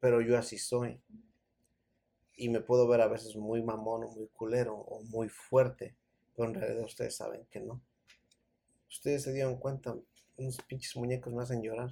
pero 0.00 0.20
yo 0.20 0.36
así 0.36 0.58
soy. 0.58 1.00
Y 2.34 2.48
me 2.48 2.60
puedo 2.60 2.88
ver 2.88 3.02
a 3.02 3.08
veces 3.08 3.36
muy 3.36 3.62
mamón 3.62 4.04
o 4.04 4.08
muy 4.08 4.26
culero 4.28 4.74
o 4.76 5.02
muy 5.04 5.28
fuerte, 5.28 5.96
pero 6.34 6.48
en 6.48 6.54
realidad 6.54 6.84
ustedes 6.84 7.14
saben 7.14 7.46
que 7.50 7.60
no. 7.60 7.80
Ustedes 8.88 9.22
se 9.22 9.32
dieron 9.32 9.58
cuenta, 9.58 9.96
unos 10.36 10.58
pinches 10.62 10.96
muñecos 10.96 11.32
me 11.32 11.42
hacen 11.42 11.62
llorar. 11.62 11.90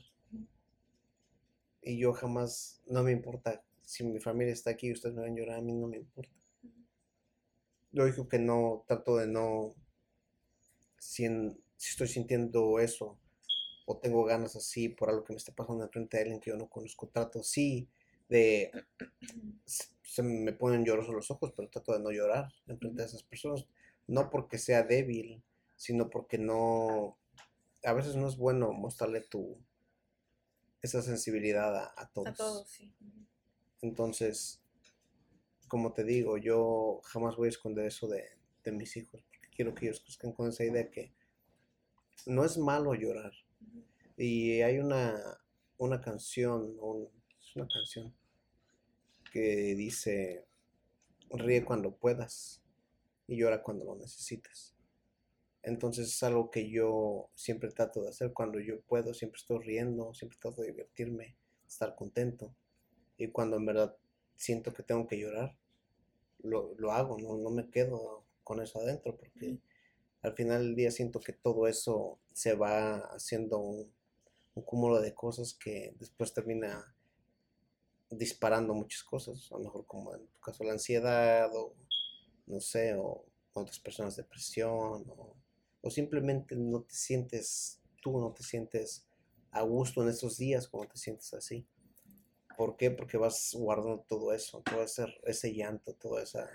Y 1.82 1.98
yo 1.98 2.12
jamás, 2.12 2.82
no 2.86 3.02
me 3.02 3.12
importa 3.12 3.62
si 3.90 4.04
mi 4.04 4.20
familia 4.20 4.52
está 4.54 4.70
aquí 4.70 4.88
y 4.88 4.92
ustedes 4.92 5.14
me 5.16 5.22
ven 5.22 5.36
llorar, 5.36 5.58
a 5.58 5.62
mí 5.62 5.72
no 5.74 5.88
me 5.88 5.98
importa. 5.98 6.32
Yo 7.92 8.04
digo 8.04 8.28
que 8.28 8.40
no, 8.40 8.82
trato 8.88 9.16
de 9.16 9.28
no, 9.28 9.76
si, 10.98 11.24
en- 11.24 11.58
si 11.76 11.90
estoy 11.90 12.08
sintiendo 12.08 12.78
eso 12.78 13.18
o 13.86 13.98
tengo 13.98 14.24
ganas 14.24 14.56
así 14.56 14.88
por 14.90 15.10
algo 15.10 15.24
que 15.24 15.32
me 15.32 15.38
esté 15.38 15.52
pasando 15.52 15.84
enfrente 15.84 16.16
de 16.16 16.22
alguien 16.24 16.40
que 16.40 16.50
yo 16.50 16.56
no 16.56 16.68
conozco, 16.68 17.08
trato 17.08 17.42
sí 17.42 17.88
de, 18.28 18.70
se 19.64 19.86
se 20.04 20.22
me 20.24 20.52
ponen 20.52 20.84
llorosos 20.84 21.14
los 21.14 21.30
ojos, 21.30 21.52
pero 21.56 21.68
trato 21.70 21.92
de 21.92 22.00
no 22.00 22.10
llorar 22.10 22.48
enfrente 22.66 23.02
de 23.02 23.08
esas 23.08 23.22
personas, 23.22 23.66
no 24.08 24.30
porque 24.30 24.58
sea 24.58 24.82
débil, 24.82 25.42
sino 25.76 26.10
porque 26.10 26.38
no, 26.38 27.16
a 27.84 27.92
veces 27.94 28.16
no 28.16 28.28
es 28.28 28.36
bueno 28.36 28.72
mostrarle 28.72 29.22
tu, 29.22 29.58
esa 30.82 31.00
sensibilidad 31.02 31.74
a, 31.76 31.94
a 31.96 32.08
todos. 32.08 32.28
A 32.28 32.34
todos, 32.34 32.68
sí. 32.68 32.92
Entonces, 33.82 34.62
como 35.68 35.94
te 35.94 36.04
digo, 36.04 36.36
yo 36.36 37.00
jamás 37.04 37.36
voy 37.36 37.46
a 37.46 37.48
esconder 37.48 37.86
eso 37.86 38.06
de, 38.08 38.24
de 38.62 38.72
mis 38.72 38.94
hijos, 38.98 39.22
porque 39.22 39.48
quiero 39.56 39.74
que 39.74 39.86
ellos 39.86 40.00
crezcan 40.00 40.32
con 40.32 40.48
esa 40.50 40.64
idea 40.64 40.90
que 40.90 41.14
no 42.26 42.44
es 42.44 42.56
malo 42.58 42.94
llorar. 42.94 43.32
Y 44.16 44.62
hay 44.62 44.78
una, 44.80 45.14
una 45.78 46.00
canción, 46.00 46.76
un- 46.80 47.08
una 47.56 47.68
canción 47.68 48.14
que 49.32 49.74
dice, 49.74 50.46
ríe 51.30 51.64
cuando 51.64 51.96
puedas 51.96 52.62
y 53.28 53.38
llora 53.38 53.62
cuando 53.62 53.84
lo 53.86 53.96
necesites. 53.96 54.74
Entonces 55.62 56.08
es 56.08 56.22
algo 56.24 56.50
que 56.50 56.70
yo 56.70 57.30
siempre 57.34 57.70
trato 57.72 58.02
de 58.02 58.10
hacer 58.10 58.32
cuando 58.34 58.60
yo 58.60 58.80
puedo, 58.82 59.14
siempre 59.14 59.38
estoy 59.40 59.60
riendo, 59.64 60.14
siempre 60.14 60.38
trato 60.40 60.62
de 60.62 60.68
divertirme, 60.72 61.36
estar 61.68 61.94
contento. 61.96 62.54
Y 63.20 63.28
cuando 63.28 63.58
en 63.58 63.66
verdad 63.66 63.94
siento 64.34 64.72
que 64.72 64.82
tengo 64.82 65.06
que 65.06 65.18
llorar, 65.18 65.54
lo, 66.42 66.74
lo 66.78 66.92
hago, 66.92 67.18
no, 67.18 67.36
no 67.36 67.50
me 67.50 67.68
quedo 67.68 68.24
con 68.42 68.62
eso 68.62 68.80
adentro, 68.80 69.14
porque 69.14 69.58
al 70.22 70.32
final 70.32 70.62
del 70.62 70.74
día 70.74 70.90
siento 70.90 71.20
que 71.20 71.34
todo 71.34 71.68
eso 71.68 72.18
se 72.32 72.54
va 72.54 72.96
haciendo 73.14 73.58
un, 73.58 73.92
un 74.54 74.62
cúmulo 74.62 75.02
de 75.02 75.12
cosas 75.12 75.52
que 75.52 75.94
después 75.98 76.32
termina 76.32 76.94
disparando 78.08 78.72
muchas 78.72 79.02
cosas, 79.02 79.52
a 79.52 79.58
lo 79.58 79.64
mejor 79.64 79.86
como 79.86 80.14
en 80.14 80.26
tu 80.26 80.40
caso 80.40 80.64
la 80.64 80.72
ansiedad 80.72 81.54
o 81.54 81.74
no 82.46 82.58
sé, 82.60 82.94
o 82.94 83.26
otras 83.52 83.78
personas 83.78 84.16
depresión 84.16 85.04
o, 85.10 85.36
o 85.82 85.90
simplemente 85.90 86.56
no 86.56 86.80
te 86.84 86.94
sientes, 86.94 87.80
tú 88.02 88.18
no 88.18 88.32
te 88.32 88.42
sientes 88.42 89.04
a 89.50 89.60
gusto 89.60 90.02
en 90.02 90.08
estos 90.08 90.38
días 90.38 90.66
cuando 90.68 90.92
te 90.92 90.98
sientes 90.98 91.34
así. 91.34 91.66
¿Por 92.60 92.76
qué? 92.76 92.90
Porque 92.90 93.16
vas 93.16 93.54
guardando 93.58 94.04
todo 94.06 94.34
eso, 94.34 94.62
todo 94.62 94.82
ese, 94.82 95.06
ese 95.24 95.54
llanto, 95.54 95.94
toda 95.94 96.22
esa 96.22 96.46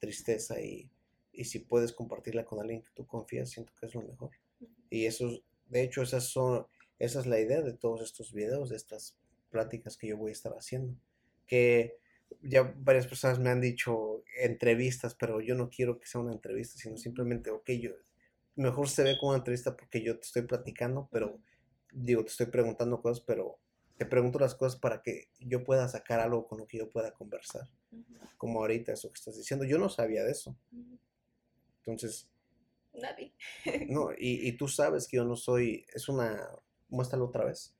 tristeza 0.00 0.60
y, 0.60 0.90
y 1.32 1.44
si 1.44 1.60
puedes 1.60 1.92
compartirla 1.92 2.44
con 2.44 2.60
alguien 2.60 2.82
que 2.82 2.90
tú 2.94 3.06
confías, 3.06 3.50
siento 3.50 3.72
que 3.78 3.86
es 3.86 3.94
lo 3.94 4.02
mejor. 4.02 4.30
Y 4.90 5.06
eso, 5.06 5.28
es- 5.28 5.42
de 5.68 5.82
hecho, 5.82 6.02
esas 6.02 6.24
son, 6.24 6.66
esa 6.98 7.20
es 7.20 7.26
la 7.26 7.40
idea 7.40 7.62
de 7.62 7.72
todos 7.74 8.02
estos 8.02 8.32
videos, 8.32 8.70
de 8.70 8.76
estas 8.76 9.16
pláticas 9.50 9.96
que 9.96 10.08
yo 10.08 10.16
voy 10.16 10.30
a 10.30 10.32
estar 10.32 10.52
haciendo. 10.54 10.96
Que 11.46 11.98
ya 12.42 12.74
varias 12.78 13.06
personas 13.06 13.38
me 13.38 13.50
han 13.50 13.60
dicho 13.60 14.24
entrevistas, 14.42 15.14
pero 15.14 15.40
yo 15.40 15.54
no 15.54 15.70
quiero 15.70 15.98
que 16.00 16.06
sea 16.06 16.20
una 16.20 16.32
entrevista, 16.32 16.78
sino 16.78 16.96
simplemente, 16.96 17.50
ok, 17.50 17.70
yo, 17.80 17.92
mejor 18.56 18.88
se 18.88 19.02
ve 19.04 19.16
como 19.18 19.30
una 19.30 19.38
entrevista 19.38 19.76
porque 19.76 20.02
yo 20.02 20.16
te 20.18 20.26
estoy 20.26 20.42
platicando, 20.42 21.08
pero 21.12 21.40
digo, 21.92 22.24
te 22.24 22.30
estoy 22.30 22.46
preguntando 22.46 23.00
cosas, 23.02 23.24
pero 23.26 23.58
te 24.04 24.10
pregunto 24.10 24.38
las 24.38 24.54
cosas 24.54 24.78
para 24.78 25.02
que 25.02 25.28
yo 25.40 25.64
pueda 25.64 25.88
sacar 25.88 26.20
algo 26.20 26.46
con 26.46 26.58
lo 26.58 26.66
que 26.66 26.78
yo 26.78 26.90
pueda 26.90 27.12
conversar, 27.12 27.68
como 28.36 28.60
ahorita 28.60 28.92
eso 28.92 29.10
que 29.10 29.18
estás 29.18 29.36
diciendo. 29.36 29.64
Yo 29.64 29.78
no 29.78 29.88
sabía 29.88 30.24
de 30.24 30.32
eso. 30.32 30.56
Entonces, 31.78 32.28
Nadie. 32.94 33.32
no, 33.88 34.12
y, 34.12 34.48
y 34.48 34.52
tú 34.52 34.68
sabes 34.68 35.08
que 35.08 35.16
yo 35.16 35.24
no 35.24 35.36
soy, 35.36 35.84
es 35.92 36.08
una, 36.08 36.48
muéstralo 36.88 37.26
otra 37.26 37.44
vez. 37.44 37.74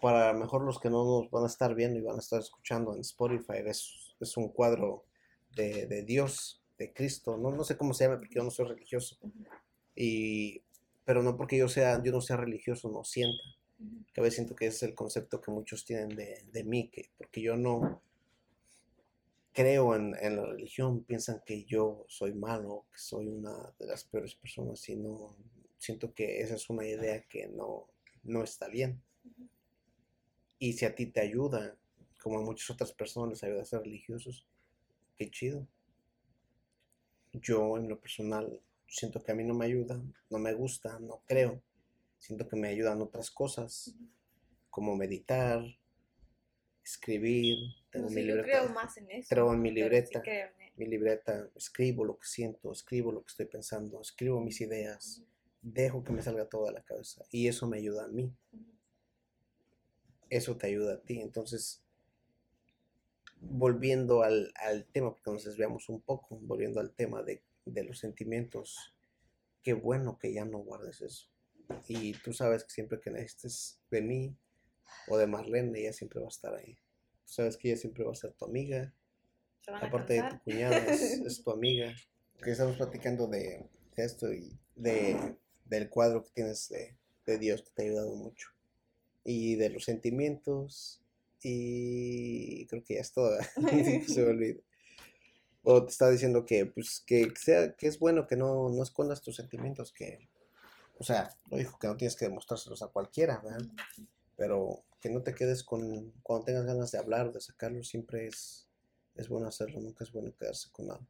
Para 0.00 0.32
mejor 0.32 0.62
los 0.62 0.80
que 0.80 0.90
no 0.90 1.04
nos 1.04 1.30
van 1.30 1.44
a 1.44 1.46
estar 1.46 1.74
viendo 1.74 1.98
y 1.98 2.02
van 2.02 2.16
a 2.16 2.20
estar 2.20 2.40
escuchando 2.40 2.94
en 2.94 3.00
Spotify, 3.00 3.58
es, 3.64 4.14
es 4.18 4.36
un 4.36 4.48
cuadro 4.48 5.04
de, 5.54 5.86
de 5.86 6.02
Dios, 6.02 6.62
de 6.78 6.92
Cristo, 6.92 7.36
no, 7.36 7.50
no 7.50 7.64
sé 7.64 7.76
cómo 7.76 7.92
se 7.92 8.04
llama 8.04 8.18
porque 8.18 8.36
yo 8.36 8.42
no 8.42 8.50
soy 8.50 8.66
religioso, 8.66 9.18
y, 9.94 10.62
pero 11.04 11.22
no 11.22 11.36
porque 11.36 11.58
yo, 11.58 11.68
sea, 11.68 12.02
yo 12.02 12.12
no 12.12 12.22
sea 12.22 12.38
religioso, 12.38 12.90
no 12.90 13.04
sienta. 13.04 13.42
Que 14.12 14.20
a 14.20 14.24
veces 14.24 14.36
siento 14.36 14.54
que 14.54 14.66
es 14.66 14.82
el 14.82 14.94
concepto 14.94 15.40
que 15.40 15.50
muchos 15.50 15.84
tienen 15.84 16.10
de, 16.10 16.44
de 16.52 16.64
mí, 16.64 16.88
que 16.90 17.10
porque 17.16 17.42
yo 17.42 17.56
no 17.56 18.02
creo 19.52 19.94
en, 19.94 20.14
en 20.20 20.36
la 20.36 20.46
religión, 20.46 21.04
piensan 21.04 21.42
que 21.44 21.64
yo 21.64 22.04
soy 22.08 22.32
malo, 22.34 22.86
que 22.92 22.98
soy 22.98 23.28
una 23.28 23.74
de 23.78 23.86
las 23.86 24.04
peores 24.04 24.34
personas 24.34 24.88
y 24.88 24.96
no, 24.96 25.36
siento 25.80 26.12
que 26.12 26.40
esa 26.40 26.54
es 26.54 26.70
una 26.70 26.86
idea 26.86 27.22
que 27.22 27.48
no, 27.48 27.88
no 28.22 28.44
está 28.44 28.68
bien. 28.68 29.02
Y 30.58 30.74
si 30.74 30.84
a 30.84 30.94
ti 30.94 31.06
te 31.06 31.20
ayuda, 31.20 31.76
como 32.22 32.38
a 32.38 32.42
muchas 32.42 32.70
otras 32.70 32.92
personas 32.92 33.30
les 33.30 33.44
ayuda 33.44 33.62
a 33.62 33.64
ser 33.64 33.80
religiosos, 33.80 34.46
qué 35.16 35.30
chido. 35.30 35.66
Yo 37.32 37.78
en 37.78 37.88
lo 37.88 37.98
personal 37.98 38.60
siento 38.86 39.22
que 39.22 39.32
a 39.32 39.34
mí 39.34 39.44
no 39.44 39.54
me 39.54 39.64
ayuda, 39.66 40.00
no 40.28 40.38
me 40.38 40.52
gusta, 40.52 40.98
no 41.00 41.22
creo. 41.26 41.62
Siento 42.20 42.48
que 42.48 42.56
me 42.56 42.68
ayudan 42.68 43.02
otras 43.02 43.32
cosas, 43.32 43.96
como 44.70 44.96
meditar, 44.96 45.64
escribir, 46.84 47.56
tengo 47.90 48.06
No 48.06 48.10
mi 48.10 48.22
sé, 48.22 48.26
yo 48.28 48.36
libreta. 48.36 48.58
creo 48.60 48.68
más 48.74 48.96
en 48.96 49.10
eso. 49.10 49.26
Pero 49.28 49.52
en 49.54 49.62
mi 49.62 49.70
sí 49.70 49.74
libreta. 49.76 50.20
creo 50.22 50.50
mi 50.76 50.86
libreta, 50.86 51.50
escribo 51.56 52.04
lo 52.04 52.18
que 52.18 52.26
siento, 52.26 52.72
escribo 52.72 53.12
lo 53.12 53.22
que 53.22 53.28
estoy 53.30 53.46
pensando, 53.46 54.00
escribo 54.00 54.40
mis 54.40 54.60
ideas, 54.62 55.22
dejo 55.62 56.02
que 56.04 56.12
me 56.12 56.22
salga 56.22 56.48
todo 56.48 56.66
de 56.66 56.72
la 56.72 56.82
cabeza 56.82 57.24
y 57.30 57.48
eso 57.48 57.66
me 57.66 57.78
ayuda 57.78 58.04
a 58.04 58.08
mí, 58.08 58.32
eso 60.30 60.56
te 60.56 60.66
ayuda 60.68 60.94
a 60.94 61.00
ti. 61.00 61.20
Entonces, 61.20 61.82
volviendo 63.40 64.22
al, 64.22 64.52
al 64.56 64.86
tema, 64.86 65.12
porque 65.12 65.30
nos 65.30 65.44
desviamos 65.44 65.88
un 65.88 66.00
poco, 66.00 66.38
volviendo 66.42 66.80
al 66.80 66.92
tema 66.92 67.22
de, 67.22 67.42
de 67.64 67.84
los 67.84 67.98
sentimientos, 67.98 68.94
qué 69.62 69.72
bueno 69.74 70.18
que 70.18 70.32
ya 70.32 70.44
no 70.44 70.58
guardes 70.58 71.00
eso. 71.02 71.28
Y 71.88 72.12
tú 72.14 72.32
sabes 72.32 72.64
que 72.64 72.70
siempre 72.70 73.00
que 73.00 73.10
necesites 73.10 73.80
de 73.90 74.02
mí 74.02 74.36
o 75.08 75.16
de 75.16 75.26
Marlene, 75.26 75.78
ella 75.78 75.92
siempre 75.92 76.20
va 76.20 76.26
a 76.26 76.30
estar 76.30 76.54
ahí. 76.54 76.74
Tú 77.26 77.32
sabes 77.32 77.56
que 77.56 77.68
ella 77.68 77.76
siempre 77.76 78.04
va 78.04 78.12
a 78.12 78.16
ser 78.16 78.32
tu 78.32 78.44
amiga, 78.44 78.92
aparte 79.66 80.14
de 80.14 80.28
tu 80.30 80.40
cuñada, 80.42 80.78
es, 80.78 81.00
es 81.26 81.42
tu 81.42 81.50
amiga. 81.50 81.94
Que 82.42 82.52
estamos 82.52 82.76
platicando 82.76 83.26
de, 83.26 83.68
de 83.96 84.04
esto 84.04 84.32
y 84.32 84.58
de, 84.74 85.36
del 85.64 85.90
cuadro 85.90 86.24
que 86.24 86.30
tienes 86.30 86.68
de, 86.68 86.96
de 87.26 87.38
Dios 87.38 87.62
que 87.62 87.70
te 87.70 87.82
ha 87.82 87.84
ayudado 87.86 88.14
mucho. 88.14 88.48
Y 89.24 89.56
de 89.56 89.70
los 89.70 89.84
sentimientos. 89.84 91.02
Y 91.42 92.66
creo 92.66 92.82
que 92.82 92.94
ya 92.94 93.00
es 93.00 93.12
todo. 93.12 93.36
Se 94.08 94.22
me 94.22 94.30
olvida. 94.30 94.60
O 95.62 95.84
te 95.84 95.92
estaba 95.92 96.10
diciendo 96.10 96.46
que, 96.46 96.64
pues, 96.64 97.02
que 97.06 97.30
sea, 97.36 97.74
que 97.76 97.86
es 97.86 97.98
bueno 97.98 98.26
que 98.26 98.36
no, 98.36 98.70
no 98.70 98.82
escondas 98.82 99.20
tus 99.20 99.36
sentimientos, 99.36 99.92
que, 99.92 100.29
o 101.00 101.04
sea, 101.04 101.34
lo 101.50 101.56
dijo 101.56 101.78
que 101.78 101.86
no 101.88 101.96
tienes 101.96 102.14
que 102.14 102.26
demostrárselos 102.26 102.82
a 102.82 102.88
cualquiera, 102.88 103.40
¿verdad? 103.42 103.66
pero 104.36 104.84
que 105.00 105.10
no 105.10 105.22
te 105.22 105.34
quedes 105.34 105.64
con, 105.64 106.12
cuando 106.22 106.44
tengas 106.44 106.64
ganas 106.64 106.90
de 106.92 106.98
hablar 106.98 107.26
o 107.26 107.32
de 107.32 107.40
sacarlo, 107.40 107.82
siempre 107.82 108.26
es, 108.26 108.68
es 109.14 109.28
bueno 109.28 109.46
hacerlo, 109.48 109.80
nunca 109.80 110.04
es 110.04 110.12
bueno 110.12 110.34
quedarse 110.34 110.70
con 110.70 110.86
nada. 110.88 111.00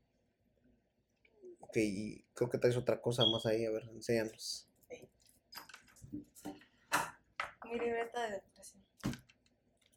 Ok, 1.60 1.76
y 1.76 2.24
creo 2.34 2.50
que 2.50 2.58
traes 2.58 2.76
otra 2.76 3.00
cosa 3.00 3.24
más 3.26 3.46
ahí, 3.46 3.64
a 3.64 3.70
ver, 3.70 3.84
enséñanos. 3.92 4.68
Mi 7.64 7.78
libreta 7.78 8.22
de 8.22 8.30
depresión. 8.32 8.84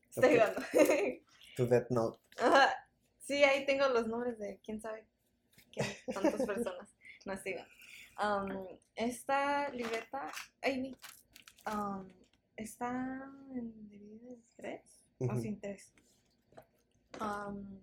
Estoy 0.09 0.23
Ok. 0.25 0.31
jugando. 0.31 0.61
To 1.55 1.65
Death 1.67 1.89
Note. 1.89 2.19
Ajá. 2.39 2.87
Sí, 3.19 3.43
ahí 3.43 3.65
tengo 3.65 3.87
los 3.89 4.07
nombres 4.07 4.37
de 4.37 4.59
quién 4.63 4.81
sabe 4.81 5.07
quién, 5.71 5.87
tantas 6.13 6.41
personas. 6.45 6.89
No 7.25 7.33
estoy 7.33 7.53
jugando. 7.53 7.73
Um, 8.22 8.68
esta 8.95 9.70
libreta, 9.70 10.32
ay, 10.61 10.82
mi, 10.82 10.95
um, 11.66 12.07
está 12.55 13.30
en 13.55 13.89
dividida 13.89 14.34
en 14.34 14.43
tres 14.55 15.01
o 15.20 15.26
Ujú. 15.26 15.41
sin 15.41 15.59
tres. 15.59 15.93
Um, 17.20 17.80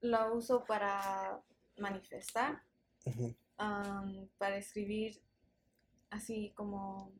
la 0.00 0.30
uso 0.32 0.64
para 0.64 1.40
manifestar, 1.78 2.62
para 4.38 4.56
escribir 4.56 5.20
así 6.10 6.52
como 6.54 7.12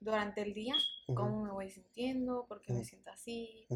durante 0.00 0.42
el 0.42 0.52
día, 0.52 0.74
cómo 1.06 1.44
me 1.44 1.50
voy 1.52 1.70
sintiendo, 1.70 2.44
por 2.46 2.60
qué 2.60 2.72
me 2.72 2.84
siento 2.84 3.10
así. 3.10 3.66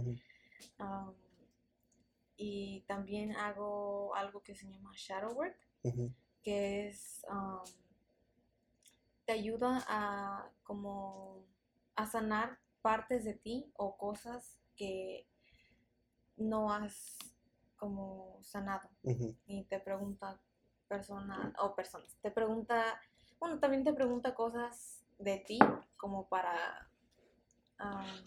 y 2.36 2.82
también 2.86 3.34
hago 3.36 4.14
algo 4.14 4.42
que 4.42 4.54
se 4.54 4.68
llama 4.68 4.92
shadow 4.94 5.32
work, 5.32 5.56
que 6.46 6.86
es 6.86 7.26
um, 7.28 7.58
te 9.24 9.32
ayuda 9.32 9.84
a 9.88 10.48
como 10.62 11.42
a 11.96 12.06
sanar 12.06 12.60
partes 12.82 13.24
de 13.24 13.34
ti 13.34 13.68
o 13.74 13.96
cosas 13.96 14.56
que 14.76 15.26
no 16.36 16.72
has 16.72 17.18
como 17.76 18.38
sanado. 18.42 18.88
Y 19.48 19.64
te 19.64 19.80
pregunta 19.80 20.40
persona 20.86 21.52
o 21.58 21.74
personas 21.74 22.14
te 22.22 22.30
pregunta 22.30 23.00
bueno 23.40 23.58
también 23.58 23.82
te 23.82 23.92
pregunta 23.92 24.32
cosas 24.36 25.02
de 25.18 25.38
ti 25.38 25.58
como 25.96 26.28
para 26.28 26.88
um, 27.80 28.22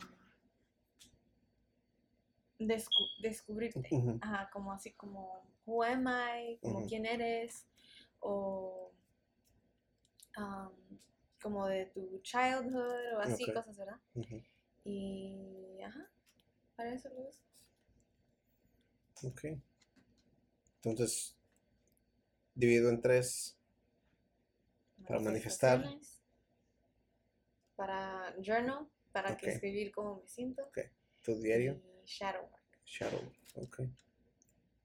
descu- 2.67 3.22
descubrirte. 3.22 3.89
Ajá, 4.20 4.49
como 4.51 4.74
así 4.74 4.91
como 4.91 5.41
who 5.65 5.84
am 5.84 6.05
I, 6.09 6.57
como 6.61 6.80
Ujú. 6.80 6.88
quién 6.89 7.05
eres, 7.05 7.65
o 8.20 8.91
am, 10.36 10.72
como 11.41 11.67
de 11.67 11.86
tu 11.88 12.20
childhood, 12.22 13.15
o 13.15 13.20
así, 13.20 13.45
cosas, 13.51 13.78
¿verdad? 13.78 13.99
Y, 14.84 15.80
ajá, 15.86 16.09
para 16.76 16.93
eso 16.93 17.09
lo 17.09 17.28
uso. 17.28 17.41
Ok. 19.24 19.45
Entonces, 20.76 21.38
divido 22.55 22.89
en 22.89 23.01
tres. 23.01 23.57
Para 25.07 25.20
manifestar. 25.20 25.84
Para 27.76 28.36
journal, 28.41 28.88
para 29.11 29.36
que 29.38 29.49
escribir 29.49 29.91
cómo 29.91 30.22
me 30.22 30.28
siento. 30.28 30.63
Ok. 30.65 30.80
Tu 31.22 31.36
diario. 31.39 31.82
Y 31.84 32.05
shadow 32.05 32.43
work. 32.43 32.63
Shadow. 32.86 33.34
Ok. 33.55 33.82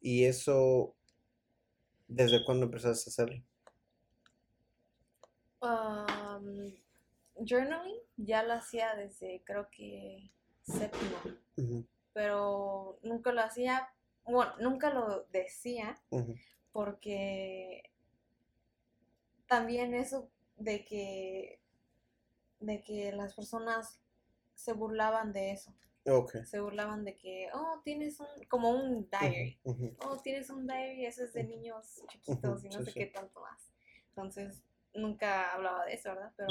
¿Y 0.01 0.25
eso, 0.25 0.97
desde 2.09 2.45
cuándo 2.45 2.67
empezaste 2.67 3.09
a 3.09 3.13
hacerlo? 3.13 3.43
Um, 5.61 6.75
journaling 7.37 7.99
ya 8.17 8.43
lo 8.43 8.55
hacía 8.55 8.95
desde 8.95 9.43
creo 9.45 9.69
que 9.71 10.31
séptimo. 10.63 11.85
Pero 12.13 12.99
nunca 13.03 13.33
lo 13.33 13.41
hacía, 13.41 13.89
bueno, 14.25 14.53
nunca 14.61 14.91
lo 14.91 15.25
decía 15.33 15.99
porque 16.73 17.91
también 19.47 19.95
eso 19.95 20.31
de 20.57 20.85
que 20.85 21.61
de 22.61 22.83
que 22.83 23.13
las 23.13 23.35
personas 23.35 24.01
se 24.55 24.73
burlaban 24.73 25.33
de 25.33 25.53
eso, 25.53 25.75
Se 26.45 26.61
burlaban 26.61 27.05
de 27.05 27.15
que, 27.17 27.49
oh, 27.55 27.81
tienes 27.85 28.21
un, 28.21 28.27
como 28.49 28.71
un 28.71 29.09
diary, 29.11 29.59
oh, 29.65 30.19
tienes 30.23 30.51
un 30.51 30.67
diary, 30.67 31.07
eso 31.07 31.25
es 31.25 31.33
de 31.33 31.45
niños 31.45 32.03
chiquitos 32.09 32.65
y 32.65 32.69
no 32.69 32.79
sí, 32.81 32.85
sé 32.85 32.91
sí. 32.93 32.99
qué 33.01 33.07
tanto 33.07 33.41
más. 33.41 33.71
Entonces, 34.11 34.63
nunca 34.95 35.53
hablaba 35.55 35.85
de 35.87 35.95
eso, 35.95 36.11
¿verdad? 36.11 36.33
Pero 36.37 36.49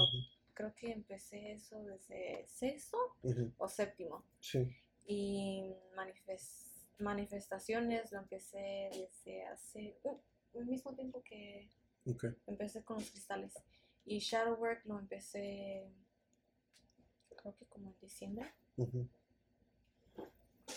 creo 0.53 0.73
que 0.75 0.91
empecé 0.91 1.51
eso 1.53 1.81
desde 1.83 2.45
sexto 2.47 2.97
o 3.57 3.67
séptimo. 3.67 4.23
Sí. 4.39 4.67
y 5.05 5.75
manifes- 5.95 6.85
manifestaciones 6.99 8.11
lo 8.11 8.19
empecé 8.19 8.89
desde 8.93 9.43
hace 9.45 9.97
el 10.53 10.65
mismo 10.65 10.93
tiempo 10.93 11.21
que 11.23 11.69
empecé 12.47 12.83
con 12.83 12.97
los 12.97 13.09
cristales 13.09 13.53
y 14.05 14.19
shadow 14.19 14.55
work 14.55 14.85
lo 14.85 14.99
empecé 14.99 15.89
creo 17.35 17.55
que 17.57 17.65
como 17.65 17.89
en 17.89 17.99
diciembre. 17.99 18.53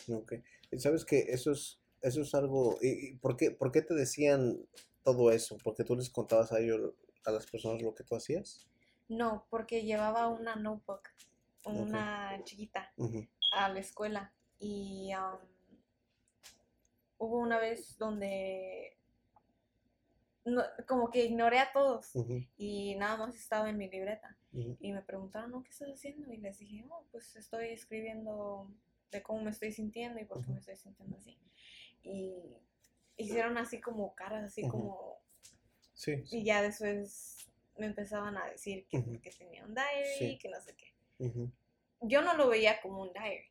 Ok. 0.08 0.34
Y 0.70 0.78
sabes 0.78 1.04
que 1.04 1.20
eso 1.28 1.52
es, 1.52 1.80
eso 2.02 2.22
es 2.22 2.34
algo. 2.34 2.78
¿Y, 2.80 3.10
y 3.10 3.16
por, 3.16 3.36
qué, 3.36 3.50
por 3.50 3.72
qué 3.72 3.82
te 3.82 3.94
decían 3.94 4.58
todo 5.04 5.30
eso? 5.32 5.56
¿Porque 5.62 5.84
tú 5.84 5.96
les 5.96 6.10
contabas 6.10 6.52
a 6.52 6.60
ellos, 6.60 6.94
a 7.24 7.30
las 7.32 7.46
personas 7.46 7.82
lo 7.82 7.94
que 7.94 8.04
tú 8.04 8.16
hacías? 8.16 8.66
no 9.08 9.46
porque 9.50 9.82
llevaba 9.84 10.28
una 10.28 10.56
notebook 10.56 11.08
una 11.64 12.40
chiquita 12.44 12.92
Ujú, 12.96 13.26
a 13.52 13.68
la 13.68 13.80
escuela 13.80 14.32
y 14.58 15.12
um, 15.14 15.38
hubo 17.18 17.38
una 17.40 17.58
vez 17.58 17.98
donde 17.98 18.96
no- 20.44 20.64
como 20.86 21.10
que 21.10 21.24
ignoré 21.24 21.58
a 21.58 21.72
todos 21.72 22.14
ujú, 22.14 22.42
y 22.56 22.94
nada 22.96 23.16
más 23.16 23.34
estaba 23.36 23.68
en 23.68 23.78
mi 23.78 23.88
libreta 23.88 24.36
ujú, 24.52 24.76
y 24.78 24.92
me 24.92 25.02
preguntaron, 25.02 25.50
¿no? 25.50 25.62
¿Qué 25.62 25.70
estás 25.70 25.88
haciendo? 25.88 26.30
Y 26.32 26.36
les 26.36 26.58
dije, 26.58 26.84
oh, 26.90 27.04
pues 27.10 27.34
estoy 27.36 27.68
escribiendo 27.68 28.70
de 29.10 29.22
cómo 29.22 29.42
me 29.42 29.50
estoy 29.50 29.72
sintiendo 29.72 30.20
y 30.20 30.24
por 30.24 30.44
qué 30.44 30.50
me 30.50 30.58
estoy 30.58 30.76
sintiendo 30.76 31.16
así. 31.16 31.38
Y 32.02 32.34
hicieron 33.16 33.56
así 33.58 33.80
como 33.80 34.14
caras, 34.14 34.44
así 34.44 34.66
como... 34.68 35.18
Sí. 35.94 36.22
sí, 36.26 36.38
Y 36.38 36.44
ya 36.44 36.62
después 36.62 37.48
me 37.78 37.86
empezaban 37.86 38.36
a 38.36 38.46
decir 38.46 38.86
que, 38.88 39.02
que 39.20 39.30
tenía 39.30 39.64
un 39.64 39.74
diary, 39.74 40.18
Sí. 40.18 40.38
que 40.38 40.48
no 40.48 40.60
sé 40.60 40.74
qué. 40.76 40.94
Yo 42.00 42.22
no 42.22 42.36
lo 42.36 42.48
veía 42.48 42.80
como 42.82 43.02
un 43.02 43.12
diary, 43.12 43.50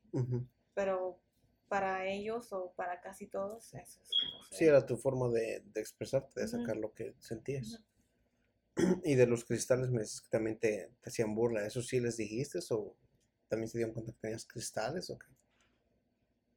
pero 0.74 1.20
para 1.68 2.06
ellos 2.06 2.54
o 2.54 2.74
para 2.74 3.02
casi 3.02 3.26
todos 3.26 3.74
eso 3.74 4.00
es 4.00 4.10
como 4.10 4.44
Sí, 4.52 4.66
era 4.66 4.86
tu 4.86 4.98
forma 4.98 5.30
de, 5.30 5.64
de 5.66 5.82
expresarte, 5.82 6.40
de 6.40 6.48
sacar 6.48 6.78
lo 6.78 6.94
que 6.94 7.16
sentías. 7.20 7.82
Y 9.04 9.16
de 9.16 9.26
los 9.26 9.46
cristales 9.46 9.90
me 9.90 10.02
dices 10.02 10.22
que 10.22 10.30
también 10.30 10.60
te, 10.60 10.92
te 11.02 11.10
hacían 11.10 11.34
burla. 11.34 11.66
¿Eso 11.66 11.82
sí 11.82 12.00
les 12.02 12.18
dijiste 12.18 12.60
o 12.72 12.96
también 13.48 13.70
se 13.70 13.78
dieron 13.78 13.94
cuenta 13.94 14.12
que 14.12 14.20
tenías 14.20 14.46
cristales 14.46 15.10
o 15.10 15.18
qué? 15.18 15.28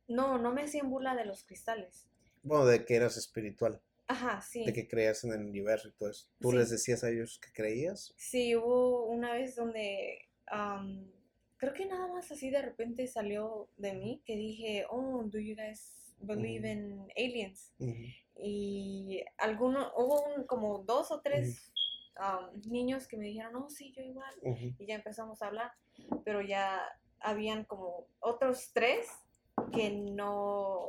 No, 0.08 0.38
no 0.38 0.52
me 0.52 0.62
hacían 0.62 0.90
burla 0.90 1.14
de 1.14 1.24
los 1.26 1.44
cristales. 1.44 2.08
Bueno, 2.42 2.66
de 2.66 2.84
que 2.84 2.96
eras 2.96 3.16
espiritual. 3.16 3.80
Ajá, 4.10 4.40
sí. 4.40 4.64
de 4.64 4.72
que 4.72 4.88
creías 4.88 5.22
en 5.24 5.32
el 5.34 5.44
universo 5.44 5.88
y 5.88 5.92
todo 5.92 6.08
eso. 6.08 6.28
¿Tú 6.40 6.50
Sí. 6.50 6.56
les 6.56 6.70
decías 6.70 7.04
a 7.04 7.10
ellos 7.10 7.38
que 7.38 7.52
creías? 7.52 8.14
Sí, 8.16 8.56
hubo 8.56 9.04
una 9.04 9.32
vez 9.34 9.54
donde 9.54 10.26
am, 10.46 11.12
creo 11.58 11.74
que 11.74 11.84
nada 11.84 12.06
más 12.08 12.32
así 12.32 12.48
de 12.48 12.62
repente 12.62 13.06
salió 13.06 13.68
de 13.76 13.92
mí 13.92 14.22
que 14.24 14.34
dije, 14.34 14.86
oh, 14.88 15.24
do 15.24 15.38
you 15.38 15.54
guys 15.54 16.14
believe 16.20 16.66
in 16.72 17.06
aliens? 17.18 17.74
Y 18.34 19.22
alguno, 19.36 19.92
hubo 19.94 20.22
un- 20.34 20.44
como 20.44 20.78
dos 20.78 21.10
o 21.10 21.20
tres 21.20 21.70
niños 22.64 23.06
que 23.08 23.16
me 23.18 23.26
dijeron, 23.26 23.56
oh, 23.56 23.68
sí, 23.68 23.92
yo 23.92 24.02
igual. 24.02 24.34
Y 24.78 24.86
ya 24.86 24.94
empezamos 24.94 25.42
a 25.42 25.48
hablar, 25.48 25.72
pero 26.24 26.40
ya 26.40 26.80
habían 27.20 27.64
como 27.64 28.06
otros 28.20 28.70
tres 28.72 29.06
que 29.70 29.90
no, 29.90 30.88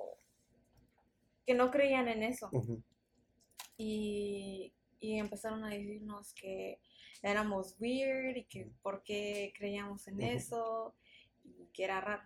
que 1.46 1.54
no 1.54 1.72
creían 1.72 2.08
en 2.08 2.24
eso. 2.24 2.50
y, 3.78 4.74
y 5.00 5.18
empezaron 5.18 5.64
a 5.64 5.70
decirnos 5.70 6.34
que 6.34 6.80
éramos 7.22 7.76
weird 7.80 8.36
y 8.36 8.46
que 8.46 8.72
por 8.82 9.04
qué 9.04 9.54
creíamos 9.58 10.08
en 10.08 10.22
eso 10.22 10.96
y 11.44 11.68
que 11.74 11.84
era 11.84 12.02
raro. 12.02 12.24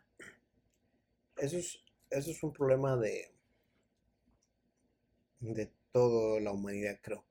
Eso 1.38 1.58
es, 1.58 1.80
eso 2.10 2.32
es 2.32 2.44
un 2.44 2.54
problema 2.54 2.96
de, 2.98 3.32
de 5.40 5.72
toda 5.92 6.40
la 6.42 6.52
humanidad, 6.52 7.00
creo. 7.02 7.24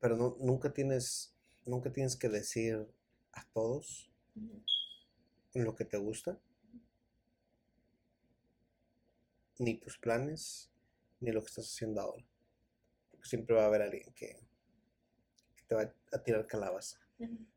Pero 0.00 0.16
no, 0.16 0.36
nunca 0.40 0.72
tienes, 0.72 1.34
nunca 1.66 1.92
tienes 1.92 2.16
que 2.16 2.28
decir 2.28 2.86
a 3.32 3.44
todos 3.52 4.10
lo 5.54 5.74
que 5.74 5.84
te 5.84 5.96
gusta, 5.96 6.38
ni 9.58 9.74
tus 9.76 9.98
planes, 9.98 10.70
ni 11.20 11.32
lo 11.32 11.40
que 11.40 11.48
estás 11.48 11.66
haciendo 11.66 12.00
ahora. 12.00 12.24
Porque 13.10 13.28
siempre 13.28 13.56
va 13.56 13.64
a 13.64 13.66
haber 13.66 13.82
alguien 13.82 14.12
que, 14.14 14.38
que 15.56 15.62
te 15.66 15.74
va 15.74 15.92
a 16.12 16.22
tirar 16.22 16.46
calabaza. 16.46 16.98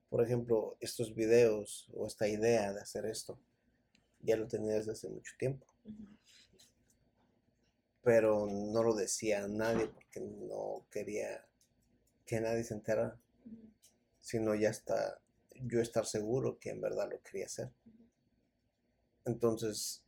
Por 0.10 0.24
ejemplo, 0.24 0.78
estos 0.80 1.14
videos 1.14 1.90
o 1.94 2.08
esta 2.08 2.28
idea 2.28 2.74
de 2.74 2.82
hacer 2.82 3.06
esto, 3.06 3.40
ya 4.20 4.36
lo 4.36 4.48
tenía 4.48 4.74
desde 4.74 4.92
hace 4.92 5.10
mucho 5.10 5.34
tiempo. 5.38 5.66
Pero 8.04 8.48
no 8.48 8.84
lo 8.84 8.96
decía 8.96 9.44
a 9.44 9.48
nadie 9.48 9.88
porque 9.88 10.20
no 10.20 10.86
quería 10.90 11.46
que 12.26 12.42
nadie 12.42 12.64
se 12.64 12.74
enterara, 12.74 13.20
sino 14.20 14.56
ya 14.56 14.70
hasta 14.70 15.22
yo 15.56 15.80
estar 15.80 16.06
seguro 16.06 16.58
que 16.60 16.70
en 16.70 16.82
verdad 16.82 17.10
lo 17.12 17.22
quería 17.22 17.46
hacer. 17.46 17.72
Entonces, 19.26 20.04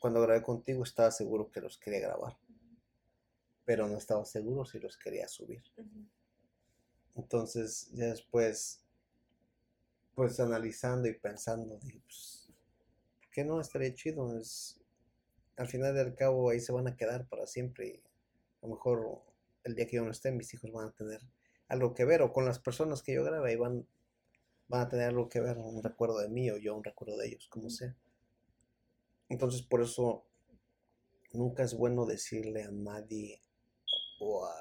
cuando 0.00 0.20
grabé 0.20 0.42
contigo 0.42 0.82
estaba 0.82 1.10
seguro 1.10 1.50
que 1.50 1.60
los 1.60 1.78
quería 1.78 2.00
grabar, 2.00 2.36
pero 3.64 3.88
no 3.88 3.96
estaba 3.96 4.24
seguro 4.24 4.64
si 4.64 4.78
los 4.78 4.96
quería 4.96 5.28
subir. 5.28 5.62
Entonces, 7.14 7.90
ya 7.92 8.06
después, 8.06 8.82
pues 10.14 10.38
analizando 10.40 11.08
y 11.08 11.14
pensando, 11.14 11.78
dije, 11.78 12.00
pues, 12.04 12.48
¿por 13.20 13.30
qué 13.30 13.44
no 13.44 13.60
estaría 13.60 13.94
chido? 13.94 14.38
Es, 14.38 14.80
al 15.56 15.68
final 15.68 15.94
del 15.94 16.14
cabo 16.14 16.50
ahí 16.50 16.60
se 16.60 16.72
van 16.72 16.86
a 16.86 16.96
quedar 16.96 17.26
para 17.28 17.46
siempre 17.46 18.02
a 18.62 18.66
lo 18.66 18.74
mejor 18.74 19.22
el 19.64 19.74
día 19.74 19.86
que 19.86 19.96
yo 19.96 20.04
no 20.04 20.10
esté, 20.10 20.30
mis 20.30 20.52
hijos 20.54 20.70
van 20.72 20.88
a 20.88 20.92
tener 20.92 21.20
algo 21.68 21.94
que 21.94 22.04
ver 22.04 22.22
o 22.22 22.32
con 22.32 22.44
las 22.44 22.58
personas 22.58 23.02
que 23.02 23.14
yo 23.14 23.24
grabe 23.24 23.50
ahí 23.50 23.56
van, 23.56 23.86
van 24.68 24.82
a 24.82 24.88
tener 24.88 25.08
algo 25.08 25.28
que 25.28 25.40
ver, 25.40 25.58
un 25.58 25.82
recuerdo 25.82 26.18
de 26.18 26.28
mí 26.28 26.50
o 26.50 26.56
yo 26.56 26.74
un 26.74 26.84
recuerdo 26.84 27.16
de 27.16 27.28
ellos, 27.28 27.48
como 27.48 27.70
sea. 27.70 27.96
Entonces, 29.28 29.62
por 29.62 29.82
eso 29.82 30.24
nunca 31.32 31.62
es 31.62 31.74
bueno 31.74 32.06
decirle 32.06 32.62
a 32.62 32.70
nadie 32.70 33.40
o 34.20 34.46
a 34.46 34.54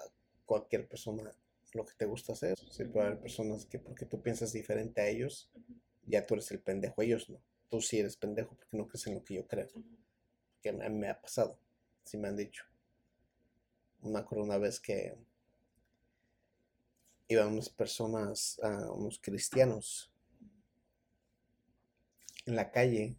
cualquier 0.46 0.88
persona 0.88 1.34
lo 1.74 1.86
que 1.86 1.94
te 1.96 2.06
gusta 2.06 2.34
hacer. 2.34 2.58
Va 2.96 3.04
a 3.04 3.08
haber 3.08 3.20
personas 3.20 3.66
que 3.66 3.80
porque 3.80 4.06
tú 4.06 4.22
piensas 4.22 4.54
diferente 4.54 5.02
a 5.02 5.08
ellos, 5.08 5.50
ya 6.06 6.26
tú 6.26 6.36
eres 6.36 6.50
el 6.52 6.60
pendejo, 6.60 7.02
ellos 7.02 7.30
no. 7.30 7.40
Tú 7.70 7.82
sí 7.82 8.00
eres 8.00 8.16
pendejo 8.16 8.56
porque 8.56 8.78
no 8.78 8.88
crees 8.88 9.08
en 9.08 9.16
lo 9.16 9.24
que 9.24 9.36
yo 9.36 9.48
creo. 9.48 9.68
Que 10.62 10.72
me 10.72 11.10
ha 11.10 11.22
pasado, 11.22 11.58
sí 12.04 12.18
me 12.18 12.30
han 12.30 12.38
dicho. 12.38 12.64
Me 14.02 14.20
acuerdo 14.20 14.46
una 14.46 14.58
vez 14.58 14.80
que 14.80 15.16
iban 17.28 17.54
unas 17.54 17.70
personas, 17.70 18.60
ah, 18.64 18.92
unos 18.92 19.20
cristianos, 19.20 20.12
en 22.46 22.56
la 22.56 22.72
calle 22.72 23.16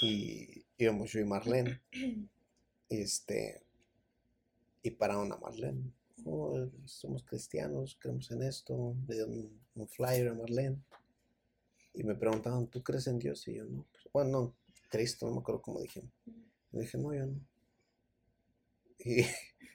y 0.00 0.64
íbamos 0.84 1.12
yo 1.12 1.20
y 1.20 1.24
Marlene. 1.24 1.80
Este, 2.88 3.62
y 4.82 4.90
pararon 4.90 5.32
a 5.32 5.36
Marlene. 5.36 5.92
"Oh, 6.24 6.68
somos 6.86 7.22
cristianos, 7.22 7.96
creemos 8.00 8.28
en 8.32 8.42
esto. 8.42 8.96
Le 9.06 9.14
dieron 9.14 9.32
un, 9.32 9.60
un 9.76 9.88
flyer 9.88 10.28
a 10.28 10.34
Marlene. 10.34 10.76
Y 11.94 12.02
me 12.02 12.14
preguntaban, 12.14 12.66
¿tú 12.68 12.82
crees 12.82 13.06
en 13.06 13.18
Dios? 13.18 13.46
Y 13.48 13.54
yo, 13.54 13.64
no. 13.64 13.86
Pues, 13.92 14.08
bueno, 14.12 14.30
no, 14.30 14.56
Cristo, 14.88 15.26
no 15.26 15.34
me 15.34 15.40
acuerdo 15.40 15.62
cómo 15.62 15.80
dije. 15.80 16.02
Le 16.72 16.80
dije, 16.80 16.98
no, 16.98 17.14
yo 17.14 17.26
no. 17.26 17.40
Y 18.98 19.24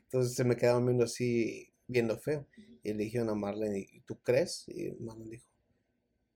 entonces 0.03 0.35
se 0.35 0.43
me 0.43 0.55
quedaban 0.55 0.85
viendo 0.85 1.03
así, 1.05 1.71
viendo 1.87 2.17
feo. 2.17 2.45
Y 2.83 2.93
le 2.93 3.03
dijeron 3.05 3.29
a 3.29 3.35
Marlene, 3.35 3.79
¿y 3.91 4.01
tú 4.01 4.17
crees? 4.21 4.65
Y 4.67 4.91
Marlene 4.99 5.31
dijo, 5.31 5.47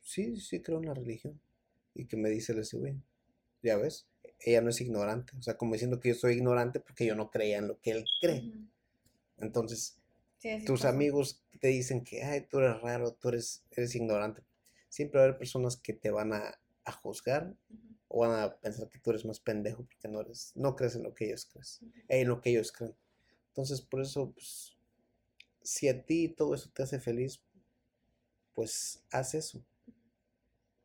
sí, 0.02 0.38
sí 0.38 0.62
creo 0.62 0.80
en 0.80 0.86
la 0.88 0.94
religión. 0.94 1.40
Y 1.94 2.06
que 2.06 2.18
me 2.18 2.30
dice 2.30 2.60
ese 2.60 2.78
güey, 2.78 2.96
ya 3.62 3.78
ves, 3.78 4.08
ella 4.42 4.62
no 4.62 4.70
es 4.70 4.82
ignorante. 4.82 5.34
O 5.38 5.42
sea, 5.42 5.58
como 5.58 5.74
diciendo 5.74 6.00
que 6.00 6.10
yo 6.10 6.16
soy 6.16 6.34
ignorante 6.36 6.80
porque 6.80 7.06
yo 7.06 7.16
no 7.16 7.30
creía 7.30 7.58
en 7.58 7.68
lo 7.68 7.80
que 7.80 7.92
él 7.92 8.06
cree. 8.22 8.52
Entonces, 9.38 9.98
Sí, 10.38 10.64
tus 10.66 10.82
pasa. 10.82 10.90
amigos 10.90 11.44
te 11.60 11.68
dicen 11.68 12.04
que, 12.04 12.24
ay, 12.24 12.48
tú 12.50 12.60
eres 12.60 12.82
raro, 12.82 13.14
tú 13.14 13.30
eres, 13.30 13.64
eres 13.72 13.94
ignorante. 13.96 14.44
Siempre 14.90 15.20
va 15.20 15.26
a 15.26 15.28
haber 15.30 15.38
personas 15.40 15.76
que 15.78 15.94
te 15.94 16.12
van 16.12 16.34
a, 16.34 16.60
a 16.86 16.92
juzgar 16.94 17.54
o 18.08 18.22
van 18.22 18.40
a 18.40 18.56
pensar 18.58 18.90
que 18.90 19.00
tú 19.00 19.10
eres 19.12 19.26
más 19.26 19.40
pendejo 19.40 19.84
porque 19.86 20.08
no 20.08 20.22
eres, 20.22 20.52
no 20.56 20.76
crees 20.76 20.96
en 20.96 21.04
lo 21.04 21.14
que 21.14 21.26
ellos 21.26 21.46
crees, 21.52 21.82
Ujú. 21.82 21.92
en 22.08 22.28
lo 22.28 22.42
que 22.42 22.52
ellos 22.52 22.72
creen. 22.72 22.96
Entonces, 23.50 23.82
por 23.82 24.02
eso, 24.02 24.32
pues, 24.32 24.78
si 25.62 25.90
a 25.90 26.06
ti 26.06 26.30
todo 26.30 26.56
eso 26.56 26.70
te 26.74 26.84
hace 26.84 27.00
feliz, 27.00 27.42
pues 28.54 29.04
haz 29.12 29.34
eso. 29.36 29.64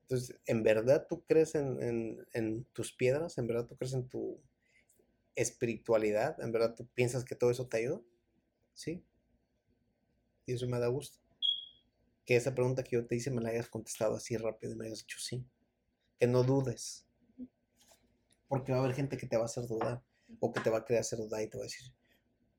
Entonces, 0.05 0.39
¿en 0.47 0.63
verdad 0.63 1.07
tú 1.09 1.25
crees 1.25 1.55
en, 1.55 1.83
en- 1.83 2.27
en 2.33 2.65
tus 2.73 2.93
piedras? 2.93 3.39
¿En 3.39 3.47
verdad 3.47 3.67
tú 3.67 3.77
crees 3.77 3.95
en 3.95 4.09
tu 4.09 4.41
espiritualidad? 5.37 6.41
¿En 6.43 6.53
verdad 6.53 6.75
tú 6.75 6.87
piensas 6.95 7.25
que 7.25 7.35
todo 7.37 7.51
eso 7.51 7.67
te 7.69 7.79
ayuda? 7.79 8.01
Sí. 8.75 9.05
Y 10.47 10.55
eso 10.55 10.67
me 10.67 10.79
da 10.79 10.87
gusto. 10.89 11.19
Que 12.27 12.37
esa 12.37 12.55
pregunta 12.55 12.83
que 12.85 12.97
yo 12.97 13.07
te 13.07 13.17
hice 13.17 13.31
me 13.31 13.41
la 13.41 13.49
hayas 13.51 13.69
contestado 13.69 14.17
así 14.17 14.37
rápido 14.37 14.73
y 14.73 14.77
me 14.77 14.87
hayas 14.87 14.99
dicho 15.01 15.19
sí. 15.19 15.47
Que 16.21 16.27
no 16.27 16.45
dudes. 16.45 17.07
Porque 18.49 18.73
va 18.73 18.79
a 18.79 18.81
haber 18.85 18.95
gente 18.95 19.17
que 19.19 19.27
te 19.27 19.37
va 19.37 19.43
a 19.43 19.47
hacer 19.47 19.67
dudar. 19.67 20.03
O 20.41 20.53
que 20.53 20.61
te 20.61 20.71
va 20.71 20.79
a 20.79 20.85
querer 20.85 21.01
hacer 21.01 21.19
dudar 21.19 21.43
y 21.43 21.49
te 21.49 21.59
va 21.59 21.65
a 21.65 21.67
decir, 21.67 21.93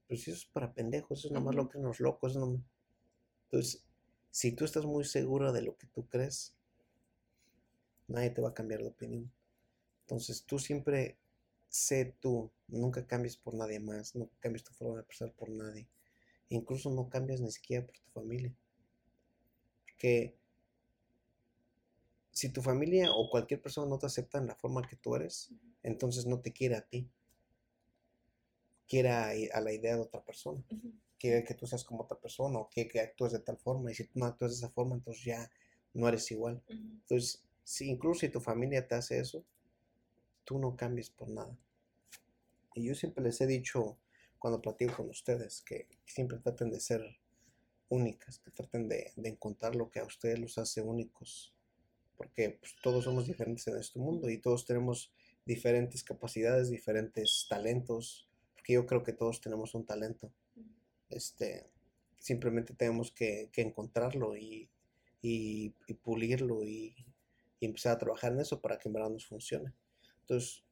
pues 0.08 0.22
eso 0.22 0.32
es 0.34 0.46
para 0.46 0.74
pendejos, 0.74 1.20
eso 1.20 1.28
es 1.30 1.34
nomás 1.34 1.56
lo 1.56 1.70
que 1.70 1.80
los 1.80 2.00
locos. 2.00 2.36
No... 2.36 2.62
Entonces, 3.46 3.84
si 4.32 4.54
tú 4.54 4.66
estás 4.66 4.86
muy 4.86 5.04
segura 5.06 5.52
de 5.52 5.64
lo 5.64 5.78
que 5.78 5.88
tú 5.88 6.08
crees, 6.08 6.56
nadie 8.08 8.30
te 8.30 8.42
va 8.42 8.50
a 8.50 8.54
cambiar 8.54 8.82
de 8.82 8.88
opinión. 8.90 9.32
Entonces, 10.02 10.44
tú 10.44 10.60
siempre 10.60 11.18
sé 11.68 12.16
tú, 12.22 12.52
nunca 12.68 13.06
cambies 13.06 13.38
por 13.38 13.54
nadie 13.54 13.80
más, 13.80 14.16
no 14.16 14.30
cambies 14.40 14.64
tu 14.64 14.74
forma 14.74 14.98
de 14.98 15.04
pensar 15.04 15.32
por 15.34 15.50
nadie. 15.50 15.88
Incluso 16.50 16.90
no 16.90 17.10
cambias 17.10 17.42
ni 17.42 17.52
siquiera 17.52 17.86
por 17.86 17.98
tu 17.98 18.12
familia. 18.12 18.54
Porque 19.84 20.36
si 22.32 22.50
tu 22.50 22.62
familia 22.62 23.12
o 23.12 23.30
cualquier 23.30 23.62
persona 23.62 23.88
no 23.90 23.98
te 23.98 24.06
acepta 24.08 24.38
en 24.38 24.48
la 24.48 24.56
forma 24.56 24.88
que 24.88 24.96
tú 24.98 25.16
eres, 25.16 25.52
entonces 25.84 26.26
no 26.26 26.40
te 26.40 26.52
quiere 26.52 26.76
a 26.76 26.82
ti. 26.82 27.10
Quiere 28.88 29.10
a, 29.10 29.30
a 29.54 29.62
la 29.62 29.74
idea 29.74 29.96
de 29.96 30.02
otra 30.02 30.24
persona. 30.24 30.64
Quiere 31.18 31.44
que 31.44 31.54
tú 31.54 31.66
seas 31.66 31.84
como 31.84 32.04
otra 32.04 32.20
persona 32.20 32.60
o 32.60 32.70
quiere 32.70 32.90
que 32.90 33.00
actúes 33.00 33.32
de 33.32 33.40
tal 33.40 33.58
forma. 33.58 33.92
Y 33.92 33.96
si 33.96 34.04
tú 34.04 34.20
no 34.20 34.26
actúas 34.26 34.52
de 34.52 34.58
esa 34.58 34.70
forma, 34.70 34.96
entonces 34.96 35.24
ya 35.24 35.50
no 35.94 36.08
eres 36.08 36.30
igual. 36.30 36.62
Entonces, 36.70 37.45
si 37.66 37.90
incluso 37.90 38.22
si 38.22 38.30
tu 38.30 38.40
familia 38.40 38.88
te 38.88 38.96
hace 38.96 39.20
eso, 39.20 39.44
tú 40.46 40.60
no 40.60 40.78
cambies 40.78 41.10
por 41.10 41.30
nada. 41.30 41.58
Y 42.76 42.86
yo 42.86 42.96
siempre 42.96 43.24
les 43.24 43.42
he 43.42 43.48
dicho 43.48 43.98
cuando 44.38 44.62
platico 44.62 44.98
con 44.98 45.10
ustedes 45.10 45.62
que 45.64 45.88
siempre 46.06 46.38
traten 46.38 46.70
de 46.70 46.80
ser 46.80 47.02
únicas, 47.90 48.38
que 48.40 48.52
traten 48.52 48.88
de, 48.88 49.12
de 49.16 49.30
encontrar 49.30 49.76
lo 49.76 49.90
que 49.90 50.00
a 50.00 50.06
ustedes 50.06 50.40
los 50.40 50.60
hace 50.60 50.82
únicos. 50.82 51.56
Porque 52.16 52.52
pues, 52.52 52.76
todos 52.84 53.04
somos 53.04 53.26
diferentes 53.26 53.68
en 53.68 53.78
este 53.78 53.98
mundo 53.98 54.30
y 54.30 54.38
todos 54.38 54.66
tenemos 54.66 55.12
diferentes 55.46 56.04
capacidades, 56.04 56.70
diferentes 56.70 57.48
talentos. 57.50 58.30
Porque 58.54 58.74
yo 58.74 58.86
creo 58.86 59.04
que 59.04 59.14
todos 59.14 59.42
tenemos 59.42 59.74
un 59.74 59.88
talento. 59.88 60.32
Este, 61.10 61.68
simplemente 62.20 62.76
tenemos 62.76 63.12
que, 63.12 63.50
que 63.52 63.62
encontrarlo 63.62 64.38
y, 64.38 64.70
y, 65.24 65.74
y 65.88 65.94
pulirlo 65.96 66.64
y, 66.64 66.96
y 67.60 67.66
empezar 67.66 67.94
a 67.94 67.98
trabajar 67.98 68.34
en 68.34 68.40
eso 68.40 68.62
para 68.62 68.78
que 68.78 68.90
en 68.90 68.94
verdad 68.94 69.10
nos 69.10 69.26
funcione. 69.26 69.74
Entonces, 70.22 70.64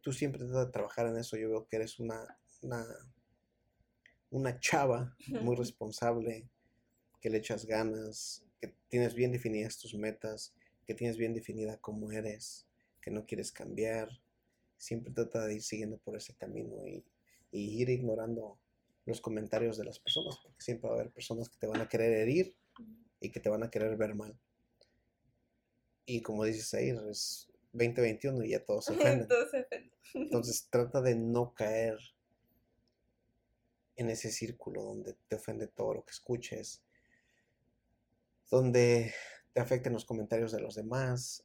tú 0.00 0.12
siempre 0.12 0.38
tratas 0.38 0.66
de 0.66 0.72
trabajar 0.72 1.06
en 1.06 1.18
eso. 1.18 1.36
Yo 1.36 1.48
veo 1.50 1.66
que 1.66 1.76
eres 1.76 1.98
una, 1.98 2.38
una, 2.62 2.86
una 4.30 4.60
chava 4.60 5.16
muy 5.42 5.56
responsable, 5.56 6.48
que 7.20 7.30
le 7.30 7.38
echas 7.38 7.66
ganas, 7.66 8.44
que 8.60 8.74
tienes 8.88 9.14
bien 9.14 9.32
definidas 9.32 9.78
tus 9.78 9.94
metas, 9.94 10.54
que 10.84 10.94
tienes 10.94 11.16
bien 11.16 11.34
definida 11.34 11.78
cómo 11.78 12.12
eres, 12.12 12.66
que 13.00 13.10
no 13.10 13.26
quieres 13.26 13.52
cambiar. 13.52 14.08
Siempre 14.78 15.12
trata 15.12 15.44
de 15.46 15.54
ir 15.54 15.62
siguiendo 15.62 15.98
por 15.98 16.16
ese 16.16 16.34
camino 16.34 16.86
y, 16.86 17.04
y 17.50 17.82
ir 17.82 17.90
ignorando 17.90 18.58
los 19.06 19.20
comentarios 19.20 19.76
de 19.76 19.84
las 19.84 19.98
personas, 19.98 20.36
porque 20.42 20.62
siempre 20.62 20.88
va 20.88 20.96
a 20.96 21.00
haber 21.00 21.12
personas 21.12 21.48
que 21.48 21.56
te 21.58 21.66
van 21.66 21.80
a 21.80 21.88
querer 21.88 22.12
herir 22.12 22.54
y 23.20 23.30
que 23.30 23.40
te 23.40 23.48
van 23.48 23.62
a 23.62 23.70
querer 23.70 23.96
ver 23.96 24.14
mal. 24.14 24.38
Y 26.06 26.22
como 26.22 26.44
dices 26.44 26.72
ahí, 26.74 26.90
es 27.10 27.48
2021 27.72 28.44
y 28.44 28.50
ya 28.50 28.64
todos 28.64 28.86
se 28.86 28.92
ofenden. 28.94 29.28
Todos 29.28 29.50
se 29.50 29.60
ofenden. 29.60 29.92
Entonces 30.14 30.68
trata 30.70 31.02
de 31.02 31.16
no 31.16 31.52
caer 31.52 31.98
en 33.96 34.10
ese 34.10 34.30
círculo 34.30 34.82
donde 34.82 35.14
te 35.28 35.36
ofende 35.36 35.66
todo 35.66 35.94
lo 35.94 36.04
que 36.04 36.12
escuches, 36.12 36.82
donde 38.50 39.12
te 39.52 39.60
afecten 39.60 39.92
los 39.92 40.04
comentarios 40.04 40.52
de 40.52 40.60
los 40.60 40.74
demás. 40.74 41.44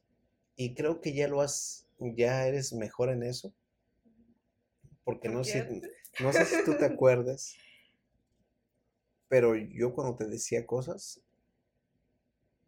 Y 0.54 0.74
creo 0.74 1.00
que 1.00 1.14
ya 1.14 1.28
lo 1.28 1.40
has, 1.40 1.88
ya 1.98 2.46
eres 2.46 2.72
mejor 2.72 3.10
en 3.10 3.22
eso. 3.22 3.52
Porque 5.02 5.28
no 5.28 5.42
sé, 5.42 5.64
Porque 5.64 6.22
no 6.22 6.32
sé 6.32 6.44
si 6.44 6.64
tú 6.64 6.76
te 6.76 6.84
acuerdas, 6.84 7.56
pero 9.28 9.56
yo 9.56 9.94
cuando 9.94 10.14
te 10.14 10.26
decía 10.26 10.66
cosas, 10.66 11.20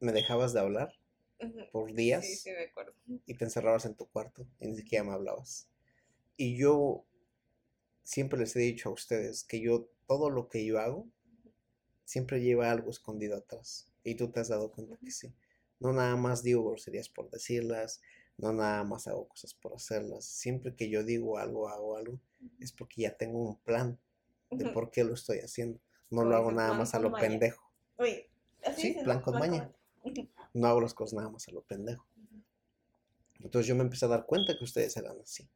me 0.01 0.12
dejabas 0.12 0.53
de 0.53 0.61
hablar. 0.61 0.93
Por 1.73 1.93
días 1.93 2.24
Sí, 2.27 2.36
sí, 2.36 2.51
me 2.51 2.65
acuerdo. 2.65 2.94
y 3.27 3.35
te 3.35 3.44
encerrabas 3.44 3.85
en 3.85 3.94
tu 3.94 4.06
cuarto 4.09 4.47
y 4.61 4.69
ni 4.69 4.77
siquiera 4.77 5.05
me 5.05 5.12
hablabas. 5.12 5.69
Y 6.36 6.56
yo 6.56 7.05
siempre 8.02 8.39
les 8.39 8.55
he 8.56 8.61
dicho 8.61 8.89
a 8.89 8.93
ustedes 8.93 9.44
que 9.44 9.61
yo 9.61 9.89
todo 10.06 10.31
lo 10.31 10.48
que 10.48 10.65
yo 10.65 10.78
hago 10.78 11.09
siempre 12.05 12.40
lleva 12.40 12.70
algo 12.70 12.90
escondido 12.90 13.36
atrás. 13.36 13.90
Y 14.02 14.15
tú 14.16 14.31
te 14.31 14.40
has 14.40 14.48
dado 14.48 14.70
cuenta 14.70 14.97
que 14.98 15.11
sí. 15.11 15.35
No 15.81 15.93
nada 15.93 16.16
más 16.16 16.43
digo 16.43 16.65
groserías 16.69 17.09
por 17.09 17.31
decirlas, 17.31 18.01
no 18.36 18.52
nada 18.52 18.85
más 18.85 19.06
hago 19.06 19.28
cosas 19.28 19.55
por 19.55 19.74
hacerlas. 19.74 20.24
Siempre 20.24 20.74
que 20.74 20.89
yo 20.89 21.02
digo 21.02 21.39
algo, 21.39 21.69
hago 21.69 21.97
algo, 21.97 22.20
es 22.61 22.73
porque 22.73 23.02
ya 23.02 23.16
tengo 23.16 23.40
un 23.40 23.59
plan 23.61 23.98
de 24.51 24.69
por 24.70 24.90
qué 24.90 25.05
lo 25.05 25.15
estoy 25.15 25.39
haciendo. 25.39 25.81
No 26.11 26.24
lo 26.24 26.36
hago 26.36 26.52
nada 26.52 26.74
más 26.74 26.94
a 26.94 27.01
lo 27.01 27.11
maña. 27.11 27.28
pendejo. 27.28 27.73
Así 28.65 28.94
Sí, 28.94 28.97
plan 29.02 29.20
con 29.20 29.39
maña. 29.39 29.73
No 30.55 30.67
hago 30.69 30.81
las 30.81 30.95
cosas 30.95 31.15
nada 31.15 31.29
más 31.29 31.47
a 31.49 31.53
lo 31.53 31.63
pendejo. 31.63 32.07
Entonces 33.41 33.67
yo 33.67 33.75
me 33.75 33.83
empecé 33.83 34.07
a 34.07 34.09
dar 34.09 34.25
cuenta 34.25 34.57
que 34.57 34.65
ustedes 34.65 34.97
eran 34.97 35.21
así. 35.21 35.49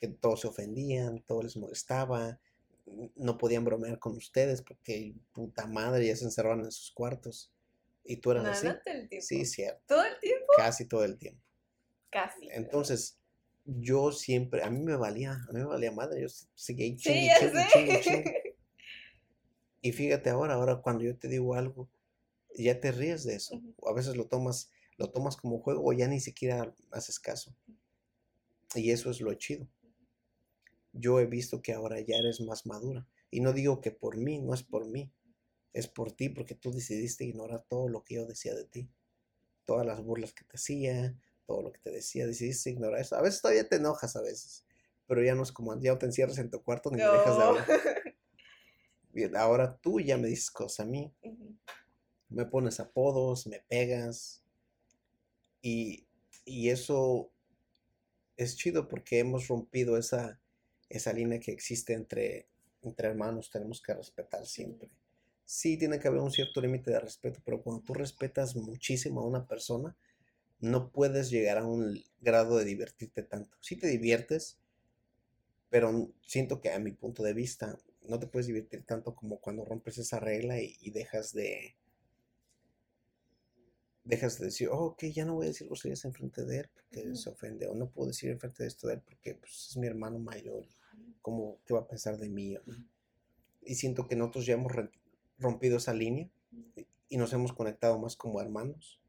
Que 0.00 0.08
todos 0.08 0.40
se 0.40 0.48
ofendían, 0.48 1.22
todo 1.22 1.42
les 1.42 1.56
molestaba, 1.56 2.40
no 3.16 3.36
podían 3.38 3.64
bromear 3.64 3.98
con 3.98 4.16
ustedes 4.16 4.62
porque 4.62 5.14
puta 5.32 5.66
madre 5.66 6.06
ya 6.06 6.16
se 6.16 6.24
encerraban 6.24 6.60
en 6.64 6.72
sus 6.72 6.90
cuartos. 6.92 7.52
Y 8.04 8.16
tú 8.16 8.30
eras 8.30 8.46
así. 8.46 8.66
el 8.86 9.08
tiempo. 9.08 9.26
Sí, 9.26 9.44
cierto, 9.44 9.82
Todo 9.86 10.02
el 10.04 10.18
tiempo, 10.20 10.46
casi 10.56 10.86
todo 10.88 11.04
el 11.04 11.18
tiempo. 11.18 11.42
casi. 12.10 12.40
pero- 12.48 12.54
Entonces, 12.54 13.18
yo 13.66 14.12
siempre, 14.12 14.62
a 14.62 14.70
mí 14.70 14.80
me 14.80 14.96
valía, 14.96 15.32
a 15.32 15.52
mí 15.52 15.60
me 15.60 15.66
valía 15.66 15.92
madre, 15.92 16.22
yo 16.22 16.28
se- 16.30 16.46
seguía 16.54 16.96
Sí, 16.96 17.28
chingue. 17.70 18.54
Y 19.82 19.92
fíjate 19.92 20.30
ahora, 20.30 20.54
ahora 20.54 20.76
cuando 20.82 21.04
yo 21.04 21.16
te 21.16 21.28
digo 21.28 21.54
algo, 21.54 21.88
ya 22.56 22.80
te 22.80 22.92
ríes 22.92 23.24
de 23.24 23.34
eso. 23.34 23.60
A 23.86 23.92
veces 23.92 24.16
lo 24.16 24.26
tomas, 24.26 24.70
lo 24.96 25.10
tomas 25.10 25.36
como 25.36 25.60
juego 25.60 25.84
o 25.84 25.92
ya 25.92 26.08
ni 26.08 26.20
siquiera 26.20 26.74
haces 26.90 27.18
caso. 27.20 27.54
Y 28.74 28.90
eso 28.90 29.10
es 29.10 29.20
lo 29.20 29.32
chido. 29.34 29.66
Yo 30.92 31.20
he 31.20 31.26
visto 31.26 31.62
que 31.62 31.72
ahora 31.72 32.00
ya 32.00 32.16
eres 32.16 32.40
más 32.40 32.66
madura. 32.66 33.06
Y 33.30 33.40
no 33.40 33.52
digo 33.52 33.80
que 33.80 33.90
por 33.90 34.16
mí, 34.16 34.38
no 34.38 34.54
es 34.54 34.62
por 34.62 34.86
mí. 34.86 35.12
Es 35.72 35.86
por 35.86 36.12
ti, 36.12 36.28
porque 36.28 36.54
tú 36.54 36.72
decidiste 36.72 37.24
ignorar 37.24 37.64
todo 37.68 37.88
lo 37.88 38.02
que 38.02 38.14
yo 38.14 38.26
decía 38.26 38.54
de 38.54 38.64
ti. 38.64 38.90
Todas 39.64 39.86
las 39.86 40.02
burlas 40.02 40.32
que 40.32 40.44
te 40.44 40.56
hacía, 40.56 41.14
todo 41.46 41.62
lo 41.62 41.72
que 41.72 41.78
te 41.78 41.90
decía, 41.90 42.26
decidiste 42.26 42.70
ignorar 42.70 43.00
eso. 43.00 43.16
A 43.16 43.22
veces 43.22 43.42
todavía 43.42 43.68
te 43.68 43.76
enojas 43.76 44.16
a 44.16 44.22
veces, 44.22 44.64
pero 45.06 45.22
ya 45.22 45.34
no 45.34 45.42
es 45.42 45.52
como, 45.52 45.78
ya 45.80 45.92
no 45.92 45.98
te 45.98 46.06
encierras 46.06 46.38
en 46.38 46.50
tu 46.50 46.62
cuarto 46.62 46.90
ni 46.90 46.98
me 46.98 47.10
dejas 47.10 47.36
de 47.36 47.42
No. 47.42 47.48
hablar. 47.50 47.66
Bien, 49.12 49.36
ahora 49.36 49.78
tú 49.78 50.00
ya 50.00 50.16
me 50.16 50.28
dices 50.28 50.50
cosas 50.50 50.80
a 50.80 50.84
mí. 50.84 51.12
Me 52.30 52.44
pones 52.46 52.80
apodos, 52.80 53.46
me 53.46 53.60
pegas. 53.68 54.42
Y, 55.62 56.06
y 56.44 56.70
eso 56.70 57.30
es 58.36 58.56
chido 58.56 58.88
porque 58.88 59.18
hemos 59.18 59.48
rompido 59.48 59.98
esa, 59.98 60.40
esa 60.88 61.12
línea 61.12 61.40
que 61.40 61.50
existe 61.52 61.92
entre, 61.92 62.48
entre 62.82 63.08
hermanos, 63.08 63.50
tenemos 63.50 63.82
que 63.82 63.92
respetar 63.94 64.46
siempre. 64.46 64.88
Sí, 65.44 65.76
tiene 65.76 65.98
que 65.98 66.08
haber 66.08 66.20
un 66.20 66.30
cierto 66.30 66.60
límite 66.60 66.90
de 66.90 67.00
respeto, 67.00 67.40
pero 67.44 67.62
cuando 67.62 67.82
tú 67.82 67.94
respetas 67.94 68.54
muchísimo 68.56 69.20
a 69.20 69.26
una 69.26 69.46
persona, 69.46 69.96
no 70.60 70.90
puedes 70.90 71.30
llegar 71.30 71.58
a 71.58 71.66
un 71.66 72.02
grado 72.20 72.58
de 72.58 72.64
divertirte 72.64 73.22
tanto. 73.22 73.56
Sí 73.60 73.76
te 73.76 73.88
diviertes, 73.88 74.58
pero 75.70 76.10
siento 76.26 76.60
que 76.60 76.72
a 76.72 76.78
mi 76.78 76.92
punto 76.92 77.22
de 77.22 77.34
vista 77.34 77.78
no 78.02 78.18
te 78.18 78.26
puedes 78.26 78.46
divertir 78.46 78.84
tanto 78.84 79.14
como 79.14 79.38
cuando 79.38 79.64
rompes 79.64 79.98
esa 79.98 80.18
regla 80.20 80.60
y, 80.60 80.76
y 80.80 80.90
dejas 80.90 81.32
de 81.34 81.76
dejas 84.08 84.38
de 84.40 84.46
decir, 84.46 84.68
oh, 84.70 84.86
ok, 84.86 85.04
ya 85.14 85.24
no 85.26 85.36
voy 85.36 85.46
a 85.46 85.48
decir 85.50 85.68
groserías 85.68 86.04
enfrente 86.06 86.44
de 86.44 86.60
él 86.60 86.70
porque 86.74 87.14
se 87.16 87.30
ofende, 87.30 87.68
o 87.68 87.74
no 87.76 87.88
puedo 87.90 88.08
decir 88.08 88.30
enfrente 88.30 88.64
de 88.64 88.68
esto 88.68 88.88
de 88.88 88.94
él 88.94 89.02
porque 89.02 89.36
pues, 89.36 89.68
es 89.70 89.76
mi 89.78 89.86
hermano 89.86 90.18
mayor, 90.18 90.66
¿cómo, 91.22 91.58
qué 91.66 91.74
va 91.74 91.80
a 91.80 91.88
pensar 91.88 92.18
de 92.18 92.28
mí? 92.30 92.56
Y 93.62 93.74
siento 93.76 94.06
que 94.08 94.16
nosotros 94.16 94.46
ya 94.46 94.54
hemos 94.54 94.72
rompido 95.38 95.76
esa 95.76 95.94
línea 95.94 96.28
y- 96.76 96.86
y 97.10 97.16
nos 97.16 97.32
hemos 97.32 97.52
conectado 97.52 97.98
más 97.98 98.16
como 98.16 98.40
hermanos, 98.40 99.00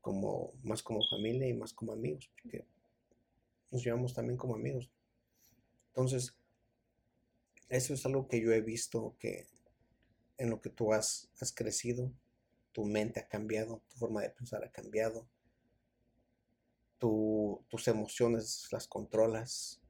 como, 0.00 0.52
más 0.62 0.82
como 0.82 1.00
familia 1.10 1.48
y 1.48 1.54
más 1.54 1.72
como 1.74 1.92
amigos, 1.92 2.30
porque 2.42 2.66
nos 3.70 3.84
llevamos 3.84 4.14
también 4.14 4.38
como 4.38 4.54
amigos. 4.54 4.90
Entonces, 5.94 6.34
eso 7.68 7.92
es 7.94 8.04
algo 8.06 8.26
que 8.28 8.40
yo 8.40 8.52
he 8.52 8.60
visto 8.62 9.16
que 9.18 9.46
en 10.38 10.50
lo 10.50 10.60
que 10.62 10.70
tú 10.70 10.92
has, 10.92 11.30
has 11.40 11.52
crecido, 11.52 12.12
tu 12.74 12.84
mente 12.84 13.20
ha 13.20 13.28
cambiado, 13.28 13.82
tu 13.88 13.96
forma 13.98 14.22
de 14.22 14.30
pensar 14.30 14.64
ha 14.64 14.72
cambiado, 14.72 15.26
tu- 16.98 17.64
tus 17.68 17.86
emociones 17.86 18.66
las 18.72 18.88
controlas. 18.88 19.80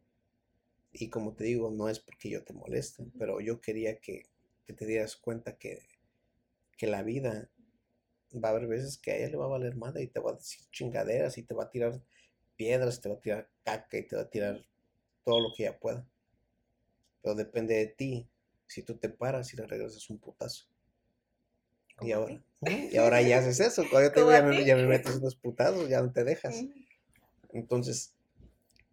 Y 0.93 1.11
como 1.11 1.35
te 1.35 1.45
digo, 1.45 1.71
no 1.71 1.91
es 1.91 1.99
porque 2.01 2.31
yo 2.31 2.43
te 2.43 2.55
moleste, 2.55 3.05
pero 3.19 3.39
yo 3.41 3.61
quería 3.61 3.99
que, 4.01 4.23
que 4.65 4.73
te 4.73 4.87
dieras 4.87 5.15
cuenta 5.17 5.59
que, 5.59 5.87
que 6.79 6.87
la 6.89 7.03
vida 7.03 7.51
va 8.35 8.49
a 8.51 8.53
haber 8.53 8.69
veces 8.69 8.99
que 8.99 9.13
a 9.13 9.17
ella 9.19 9.31
le 9.31 9.37
va 9.39 9.47
a 9.47 9.49
valer 9.49 9.77
madre 9.77 10.05
y 10.05 10.09
te 10.09 10.21
va 10.21 10.33
a 10.33 10.35
decir 10.35 10.63
chingaderas 10.73 11.39
y 11.39 11.45
te 11.45 11.55
va 11.55 11.65
a 11.65 11.71
tirar 11.71 12.03
piedras, 12.57 13.01
te 13.01 13.09
va 13.11 13.17
a 13.17 13.21
tirar 13.21 13.51
caca 13.65 13.99
y 13.99 14.07
te 14.09 14.17
va 14.17 14.23
a 14.23 14.31
tirar 14.31 14.65
todo 15.25 15.41
lo 15.41 15.55
que 15.57 15.65
ella 15.65 15.79
pueda. 15.81 16.07
Pero 17.23 17.35
depende 17.35 17.75
de 17.75 17.89
ti 17.89 18.29
si 18.69 18.85
tú 18.85 18.97
te 18.97 19.09
paras 19.09 19.53
y 19.53 19.57
le 19.57 19.67
regresas 19.67 20.09
un 20.11 20.19
putazo. 20.21 20.67
Y 22.01 22.13
ahora. 22.13 22.41
Ujú, 22.61 22.89
y 22.91 22.97
ahora 22.97 23.23
ya 23.23 23.39
haces 23.39 23.61
eso. 23.61 23.85
Cuando 23.91 24.09
yo 24.09 24.13
te 24.15 24.21
ya 24.21 24.43
me, 24.43 24.65
ya 24.65 24.77
me 24.77 24.87
metes 24.87 25.17
unos 25.17 25.37
putazos, 25.37 25.89
ya 25.89 26.01
no 26.03 26.13
te 26.13 26.25
dejas. 26.25 26.65
Entonces, 27.53 28.15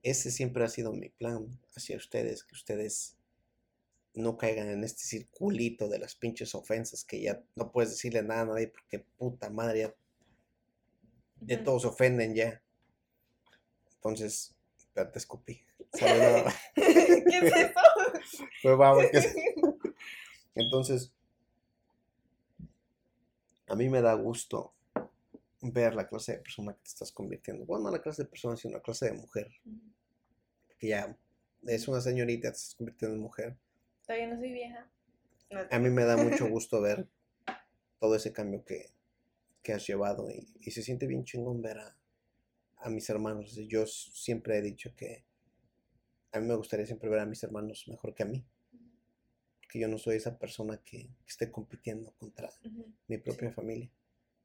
ese 0.04 0.32
siempre 0.32 0.64
ha 0.64 0.68
sido 0.68 0.94
mi 0.94 1.10
plan 1.10 1.60
hacia 1.76 1.98
ustedes, 1.98 2.44
que 2.44 2.56
ustedes 2.56 3.16
no 4.14 4.38
caigan 4.38 4.70
en 4.70 4.84
este 4.84 5.04
circulito 5.04 5.88
de 5.88 6.00
las 6.00 6.16
pinches 6.16 6.54
ofensas, 6.54 7.04
que 7.04 7.22
ya 7.22 7.42
no 7.56 7.72
puedes 7.72 7.92
decirle 7.92 8.24
nada 8.24 8.42
a 8.42 8.46
nadie 8.46 8.68
porque 8.68 9.00
puta 9.00 9.50
madre, 9.50 9.80
ya, 9.80 9.96
ya 11.42 11.64
todos 11.64 11.86
ofenden 11.86 12.36
ya. 12.36 12.62
Entonces, 13.96 14.54
te 14.94 15.18
escupí. 15.18 15.62
¿Qué 15.94 17.38
es 17.42 17.54
eso? 17.54 17.74
Pues 18.64 18.78
vamos, 18.78 19.06
Entonces, 20.56 21.12
a 23.72 23.76
mí 23.76 23.90
me 23.90 24.02
da 24.02 24.14
gusto 24.16 24.74
ver 25.62 25.96
la 25.96 26.08
clase 26.08 26.34
de 26.34 26.38
persona 26.40 26.74
que 26.74 26.82
te 26.82 26.90
estás 26.90 27.12
convirtiendo. 27.12 27.66
Bueno, 27.66 27.86
no 27.86 27.92
la 27.92 28.02
clase 28.02 28.24
de 28.24 28.30
persona, 28.30 28.58
sino 28.58 28.74
la 28.76 28.84
clase 28.84 29.06
de 29.06 29.14
mujer. 29.14 29.48
Que 30.78 30.88
ya 30.90 31.18
es 31.68 31.88
una 31.88 32.02
señorita, 32.02 32.52
te 32.52 32.58
estás 32.58 32.76
convirtiendo 32.76 33.16
en 33.16 33.22
mujer. 33.22 33.58
Todavía 34.06 34.28
no 34.28 34.38
soy 34.38 34.52
vieja. 34.52 34.92
No, 35.50 35.62
A 35.70 35.80
mí 35.80 35.90
me 35.90 36.04
da 36.04 36.18
mucho 36.18 36.48
gusto 36.50 36.82
ver 36.82 37.08
todo 38.00 38.16
ese 38.16 38.34
cambio 38.34 38.66
que, 38.66 38.90
que 39.62 39.74
has 39.74 39.88
llevado 39.88 40.30
y, 40.30 40.48
y 40.60 40.72
se 40.72 40.82
siente 40.82 41.08
bien 41.08 41.24
chingón 41.24 41.62
ver 41.62 41.80
a, 41.80 41.96
a 42.78 42.90
mis 42.90 43.10
hermanos. 43.10 43.56
Yo 43.68 43.86
siempre 43.86 44.58
he 44.58 44.62
dicho 44.62 44.94
que 44.98 45.24
a 46.34 46.40
mí 46.40 46.48
me 46.48 46.56
gustaría 46.56 46.86
siempre 46.86 47.10
ver 47.10 47.20
a 47.20 47.26
mis 47.26 47.44
hermanos 47.44 47.86
mejor 47.88 48.14
que 48.16 48.24
a 48.24 48.26
mí. 48.26 48.44
Que 49.72 49.80
yo 49.80 49.88
no 49.88 49.98
soy 49.98 50.18
esa 50.18 50.38
persona 50.38 50.82
que, 50.84 50.98
que 50.98 51.28
esté 51.28 51.50
compitiendo 51.50 52.12
contra 52.18 52.50
mi 53.08 53.18
propia 53.18 53.52
familia. 53.52 53.90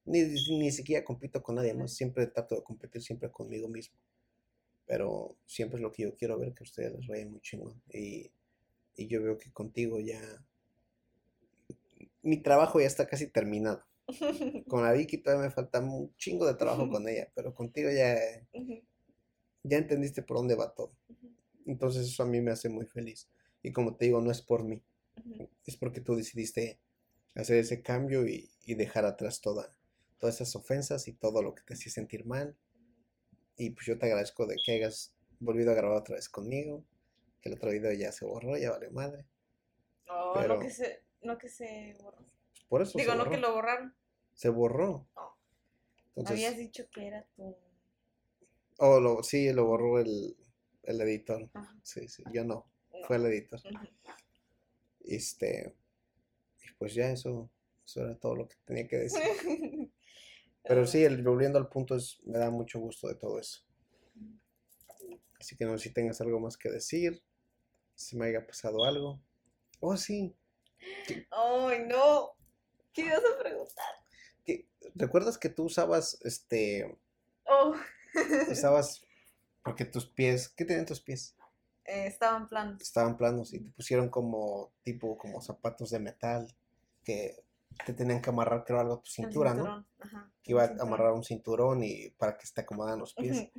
Ni, 0.04 0.22
ni 0.22 0.70
siquiera 0.70 1.04
compito 1.04 1.42
con 1.42 1.56
nadie 1.56 1.74
más, 1.74 1.92
siempre 1.92 2.28
trato 2.28 2.54
de 2.54 2.62
competir 2.62 3.02
siempre 3.02 3.30
conmigo 3.30 3.68
mismo. 3.68 3.98
Pero 4.86 5.36
siempre 5.46 5.78
es 5.78 5.82
lo 5.82 5.92
que 5.92 6.04
yo 6.04 6.16
quiero 6.16 6.38
ver, 6.38 6.54
que 6.54 6.62
a 6.62 6.68
ustedes 6.68 6.92
les 6.92 7.08
vaya 7.08 7.26
muy 7.26 7.40
chingón. 7.40 7.82
Y, 7.92 8.30
y 8.94 9.08
yo 9.08 9.20
veo 9.20 9.36
que 9.36 9.50
contigo 9.50 9.98
ya 9.98 10.20
mi 12.26 12.42
trabajo 12.42 12.80
ya 12.80 12.86
está 12.86 13.06
casi 13.06 13.28
terminado. 13.28 13.84
Con 14.68 14.82
la 14.82 14.92
Vicky 14.92 15.18
todavía 15.18 15.46
me 15.46 15.50
falta 15.52 15.80
un 15.80 16.14
chingo 16.16 16.46
de 16.46 16.54
trabajo 16.54 16.88
con 16.88 17.08
ella, 17.08 17.28
pero 17.34 17.54
contigo 17.54 17.90
ya, 17.90 18.16
ya 19.62 19.78
entendiste 19.78 20.22
por 20.22 20.36
dónde 20.38 20.54
va 20.54 20.74
todo. 20.74 20.92
Entonces 21.66 22.06
eso 22.06 22.22
a 22.22 22.26
mí 22.26 22.40
me 22.40 22.50
hace 22.50 22.68
muy 22.68 22.86
feliz. 22.86 23.28
Y 23.62 23.72
como 23.72 23.96
te 23.96 24.06
digo, 24.06 24.20
no 24.20 24.30
es 24.30 24.42
por 24.42 24.64
mí. 24.64 24.82
Es 25.66 25.76
porque 25.76 26.00
tú 26.00 26.14
decidiste 26.16 26.78
hacer 27.34 27.58
ese 27.58 27.82
cambio 27.82 28.26
y, 28.26 28.50
y 28.64 28.74
dejar 28.74 29.04
atrás 29.04 29.40
toda, 29.40 29.76
todas 30.18 30.36
esas 30.36 30.54
ofensas 30.56 31.08
y 31.08 31.12
todo 31.12 31.42
lo 31.42 31.54
que 31.54 31.62
te 31.62 31.74
hacía 31.74 31.92
sentir 31.92 32.24
mal. 32.24 32.56
Y 33.56 33.70
pues 33.70 33.86
yo 33.86 33.98
te 33.98 34.06
agradezco 34.06 34.46
de 34.46 34.56
que 34.64 34.72
hayas 34.72 35.14
volvido 35.40 35.70
a 35.72 35.74
grabar 35.74 35.98
otra 35.98 36.16
vez 36.16 36.28
conmigo, 36.28 36.84
que 37.40 37.48
el 37.48 37.54
otro 37.56 37.70
video 37.70 37.92
ya 37.92 38.12
se 38.12 38.24
borró, 38.24 38.56
ya 38.56 38.70
vale 38.70 38.90
madre. 38.90 39.26
Oh, 40.08 40.32
Pero- 40.34 40.54
no 40.54 40.60
que 40.60 40.70
se, 40.70 41.02
no 41.22 41.38
que 41.38 41.48
se 41.48 41.96
borró. 42.02 42.24
Por 42.68 42.82
eso 42.82 42.98
Digo, 42.98 43.12
se 43.12 43.16
no 43.18 43.24
borró. 43.24 43.30
que 43.36 43.40
lo 43.40 43.54
borraron. 43.54 43.94
Se 44.34 44.48
borró. 44.48 45.08
No. 45.16 45.36
Entonces, 46.16 46.32
Habías 46.46 46.56
dicho 46.58 46.88
que 46.90 47.06
era 47.06 47.24
tu. 47.36 47.56
oh, 48.78 49.00
lo, 49.00 49.22
sí, 49.22 49.52
lo 49.52 49.64
borró 49.66 49.98
el, 50.00 50.36
el 50.82 51.00
editor. 51.02 51.48
Ajá, 51.54 51.76
Sí, 51.82 52.08
sí, 52.08 52.22
yo 52.32 52.44
no, 52.44 52.66
no. 52.92 53.06
fue 53.06 53.16
el 53.16 53.26
editor. 53.26 53.60
Este, 55.06 55.74
y 56.62 56.72
pues 56.78 56.94
ya 56.94 57.10
eso, 57.10 57.50
eso 57.84 58.02
era 58.02 58.16
todo 58.18 58.34
lo 58.36 58.48
que 58.48 58.56
tenía 58.64 58.86
que 58.88 58.96
decir. 58.98 59.22
Pero 60.64 60.86
sí, 60.86 61.04
el, 61.04 61.22
volviendo 61.22 61.58
al 61.58 61.68
punto, 61.68 61.94
es, 61.94 62.18
me 62.24 62.38
da 62.38 62.50
mucho 62.50 62.80
gusto 62.80 63.08
de 63.08 63.14
todo 63.14 63.38
eso. 63.38 63.62
Así 65.38 65.56
que 65.56 65.64
no 65.64 65.78
sé 65.78 65.84
si 65.88 65.94
tengas 65.94 66.20
algo 66.20 66.40
más 66.40 66.56
que 66.56 66.70
decir, 66.70 67.22
si 67.94 68.16
me 68.16 68.26
haya 68.26 68.44
pasado 68.44 68.84
algo. 68.84 69.20
Oh, 69.80 69.96
sí. 69.96 70.34
Ay, 71.30 71.84
no. 71.86 72.32
¿Qué 72.92 73.02
ibas 73.02 73.22
a 73.24 73.38
preguntar? 73.38 73.84
¿Recuerdas 74.94 75.38
que 75.38 75.50
tú 75.50 75.64
usabas, 75.64 76.18
este, 76.24 76.98
Oh. 77.44 77.74
usabas, 78.50 79.04
porque 79.62 79.84
tus 79.84 80.06
pies, 80.06 80.48
¿qué 80.48 80.64
tenían 80.64 80.86
tus 80.86 81.00
pies? 81.00 81.35
Eh, 81.86 82.06
estaban 82.06 82.48
planos. 82.48 82.80
Estaban 82.82 83.16
planos 83.16 83.52
y 83.54 83.60
te 83.60 83.70
pusieron 83.70 84.08
como, 84.08 84.72
tipo, 84.82 85.16
como 85.16 85.40
zapatos 85.40 85.90
de 85.90 85.98
metal 86.00 86.48
que 87.04 87.44
te 87.84 87.92
tenían 87.92 88.20
que 88.22 88.30
amarrar, 88.30 88.64
creo, 88.64 88.80
algo 88.80 88.94
a 88.94 89.02
tu 89.02 89.10
cintura, 89.10 89.54
¿no? 89.54 89.86
Ajá. 90.00 90.30
Que 90.42 90.52
iba 90.52 90.64
a 90.64 90.76
amarrar 90.80 91.12
un 91.12 91.24
cinturón 91.24 91.82
y 91.84 92.10
para 92.10 92.36
que 92.36 92.46
te 92.52 92.60
acomodaran 92.62 92.98
los 92.98 93.14
pies. 93.14 93.50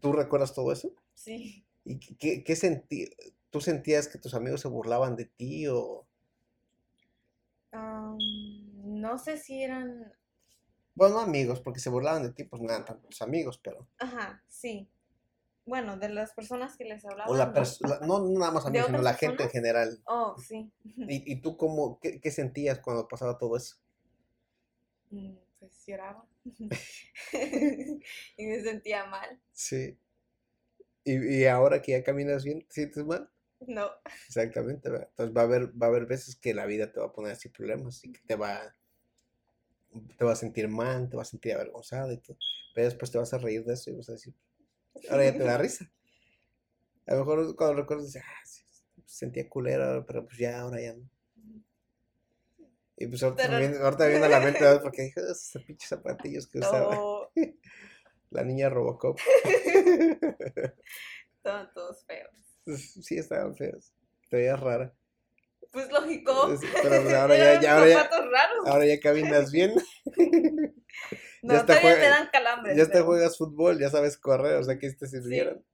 ¿Tú 0.00 0.12
recuerdas 0.12 0.54
todo 0.54 0.72
eso? 0.72 0.92
Sí. 1.14 1.64
¿Y 1.84 1.98
qué- 1.98 2.42
qué, 2.44 2.56
sentí? 2.56 3.10
¿Tú 3.50 3.60
sentías 3.60 4.08
que 4.08 4.18
tus 4.18 4.34
amigos 4.34 4.60
se 4.60 4.68
burlaban 4.68 5.16
de 5.16 5.26
ti 5.26 5.66
o...? 5.68 6.06
No 7.72 9.18
sé 9.18 9.36
si 9.36 9.62
eran. 9.62 10.12
Bueno, 10.94 11.16
no 11.16 11.20
amigos, 11.20 11.60
porque 11.60 11.80
se 11.80 11.90
burlaban 11.90 12.22
de 12.22 12.32
ti, 12.32 12.44
pues 12.44 12.62
no 12.62 12.68
eran 12.70 12.84
tantos 12.86 13.20
amigos, 13.20 13.58
pero... 13.62 13.86
Ajá, 13.98 14.42
sí. 14.48 14.88
Bueno, 15.66 15.98
de 15.98 16.08
las 16.08 16.32
personas 16.32 16.76
que 16.76 16.84
les 16.84 17.04
hablaba. 17.04 17.30
O 17.30 17.34
la 17.36 17.46
no. 17.46 17.52
persona, 17.52 17.98
no 18.00 18.20
no 18.20 18.38
nada 18.38 18.52
más 18.52 18.64
¿De 18.64 18.68
amigos, 18.70 18.86
sino 18.86 19.02
la 19.02 19.14
gente 19.14 19.42
en 19.42 19.50
general. 19.50 20.00
Oh, 20.06 20.36
sí. 20.38 20.70
¿Y, 21.08 21.32
y 21.32 21.40
tú 21.42 21.56
cómo, 21.56 21.98
qué, 22.00 22.20
qué 22.20 22.30
sentías 22.30 22.78
cuando 22.80 23.08
pasaba 23.08 23.36
todo 23.36 23.56
eso? 23.56 23.76
Mm, 25.10 25.36
Pues 25.58 25.84
lloraba. 25.86 26.24
y 28.36 28.46
me 28.46 28.60
sentía 28.62 29.06
mal. 29.06 29.40
Sí. 29.52 29.98
¿Y, 31.04 31.38
y 31.40 31.46
ahora 31.46 31.80
que 31.80 31.92
ya 31.92 32.04
caminas 32.04 32.44
bien, 32.44 32.60
te 32.66 32.74
sientes 32.74 33.04
mal? 33.06 33.30
No. 33.66 33.90
Exactamente, 34.28 34.88
¿verdad? 34.90 35.08
Entonces 35.10 35.36
va 35.36 35.40
a 35.42 35.44
haber, 35.44 35.68
va 35.82 35.86
a 35.86 35.90
haber 35.90 36.06
veces 36.06 36.36
que 36.36 36.54
la 36.54 36.66
vida 36.66 36.92
te 36.92 37.00
va 37.00 37.06
a 37.06 37.12
poner 37.12 37.32
así 37.32 37.48
problemas 37.48 38.04
y 38.04 38.12
que 38.12 38.20
te 38.20 38.36
va, 38.36 38.76
te 40.18 40.24
va 40.24 40.32
a 40.32 40.36
sentir 40.36 40.68
mal, 40.68 41.08
te 41.08 41.16
va 41.16 41.22
a 41.22 41.24
sentir 41.24 41.52
avergonzada 41.54 42.12
y 42.12 42.18
todo. 42.18 42.36
Pero 42.74 42.86
después 42.86 43.10
te 43.10 43.18
vas 43.18 43.32
a 43.32 43.38
reír 43.38 43.64
de 43.64 43.74
eso 43.74 43.90
y 43.90 43.94
vas 43.96 44.08
a 44.08 44.12
decir, 44.12 44.34
ahora 45.10 45.24
ya 45.24 45.32
te 45.32 45.44
da 45.44 45.58
risa. 45.58 45.90
A 47.06 47.12
lo 47.14 47.18
mejor 47.20 47.54
cuando 47.56 47.80
recuerdas, 47.82 48.06
dices, 48.06 48.22
ah, 48.26 48.44
sí, 48.46 48.62
sentía 49.06 49.48
culera, 49.48 50.04
pero 50.06 50.24
pues 50.24 50.38
ya, 50.38 50.60
ahora 50.60 50.80
ya 50.80 50.94
no. 50.94 51.08
Y 52.98 53.06
pues 53.08 53.22
ahorita, 53.22 53.42
Pero- 53.46 53.58
viene, 53.58 53.76
ahorita 53.76 54.06
viene 54.06 54.24
a 54.24 54.28
la 54.28 54.40
mente, 54.40 54.60
¿verdad? 54.64 54.82
Porque 54.82 55.02
dije, 55.02 55.20
esos 55.20 55.62
pinches 55.64 55.88
zapatillos 55.88 56.46
que 56.48 56.58
usaba 56.60 57.28
la 58.30 58.42
niña 58.42 58.68
Robocop. 58.70 59.18
Estaban 61.36 61.72
todos 61.74 62.04
feos. 62.06 62.80
Sí, 63.04 63.16
estaban 63.18 63.54
feos. 63.54 63.92
Te 64.28 64.36
veías 64.38 64.58
rara. 64.58 64.92
Pues 65.72 65.90
lógico. 65.92 66.48
Pero 66.82 67.02
pues 67.02 67.14
ahora 67.14 67.36
ya- 67.38 67.60
ya- 67.60 67.74
ahora 67.76 67.88
ya- 67.88 68.08
raros. 68.08 68.66
Ahora 68.66 68.86
ya 68.86 68.98
caminas 68.98 69.52
bien. 69.52 69.74
No, 71.42 71.54
ya 71.54 71.62
todavía 71.66 71.80
juega- 71.82 72.00
te 72.00 72.08
dan 72.08 72.28
calambres. 72.32 72.76
Ya 72.76 72.82
hasta 72.82 72.92
pero- 72.94 73.06
juegas 73.06 73.36
fútbol, 73.38 73.78
ya 73.78 73.90
sabes 73.90 74.16
correr, 74.18 74.56
o 74.56 74.64
sea 74.64 74.78
que 74.78 74.90
te 74.92 75.06
sirvieron. 75.06 75.64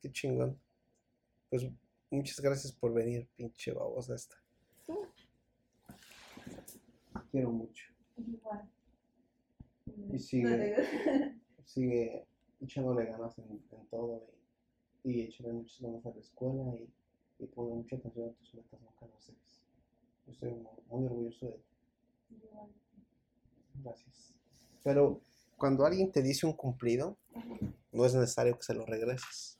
Qué 0.00 0.10
chingón. 0.10 0.58
Pues 1.50 1.66
muchas 2.10 2.40
gracias 2.40 2.72
por 2.72 2.92
venir, 2.92 3.28
pinche 3.36 3.72
babosa 3.72 4.14
esta. 4.14 4.36
Quiero 7.30 7.50
mucho. 7.50 7.84
Igual. 8.16 8.68
Y 10.12 10.18
sigue, 10.18 10.76
sigue 11.64 12.26
echándole 12.60 13.06
ganas 13.06 13.38
en, 13.38 13.62
en 13.70 13.86
todo 13.88 14.26
y, 15.04 15.12
y 15.12 15.22
echándole 15.22 15.58
muchas 15.60 15.80
ganas 15.80 16.06
a 16.06 16.10
la 16.10 16.20
escuela 16.20 16.62
y, 16.76 17.44
y 17.44 17.50
mucha 17.56 17.96
atención 17.96 18.28
a 18.30 18.32
tus 18.34 18.54
metas, 18.54 18.80
nunca 18.80 19.06
las 19.06 19.26
dejes. 19.26 19.60
Yo 20.26 20.32
estoy 20.32 20.50
muy, 20.52 20.72
muy 20.88 21.04
orgulloso 21.06 21.46
de 21.46 21.52
ti. 21.52 22.36
Gracias. 23.82 24.32
Pero 24.82 25.20
cuando 25.56 25.84
alguien 25.86 26.10
te 26.12 26.22
dice 26.22 26.46
un 26.46 26.52
cumplido, 26.54 27.16
no 27.92 28.04
es 28.06 28.14
necesario 28.14 28.56
que 28.56 28.64
se 28.64 28.74
lo 28.74 28.84
regreses. 28.86 29.58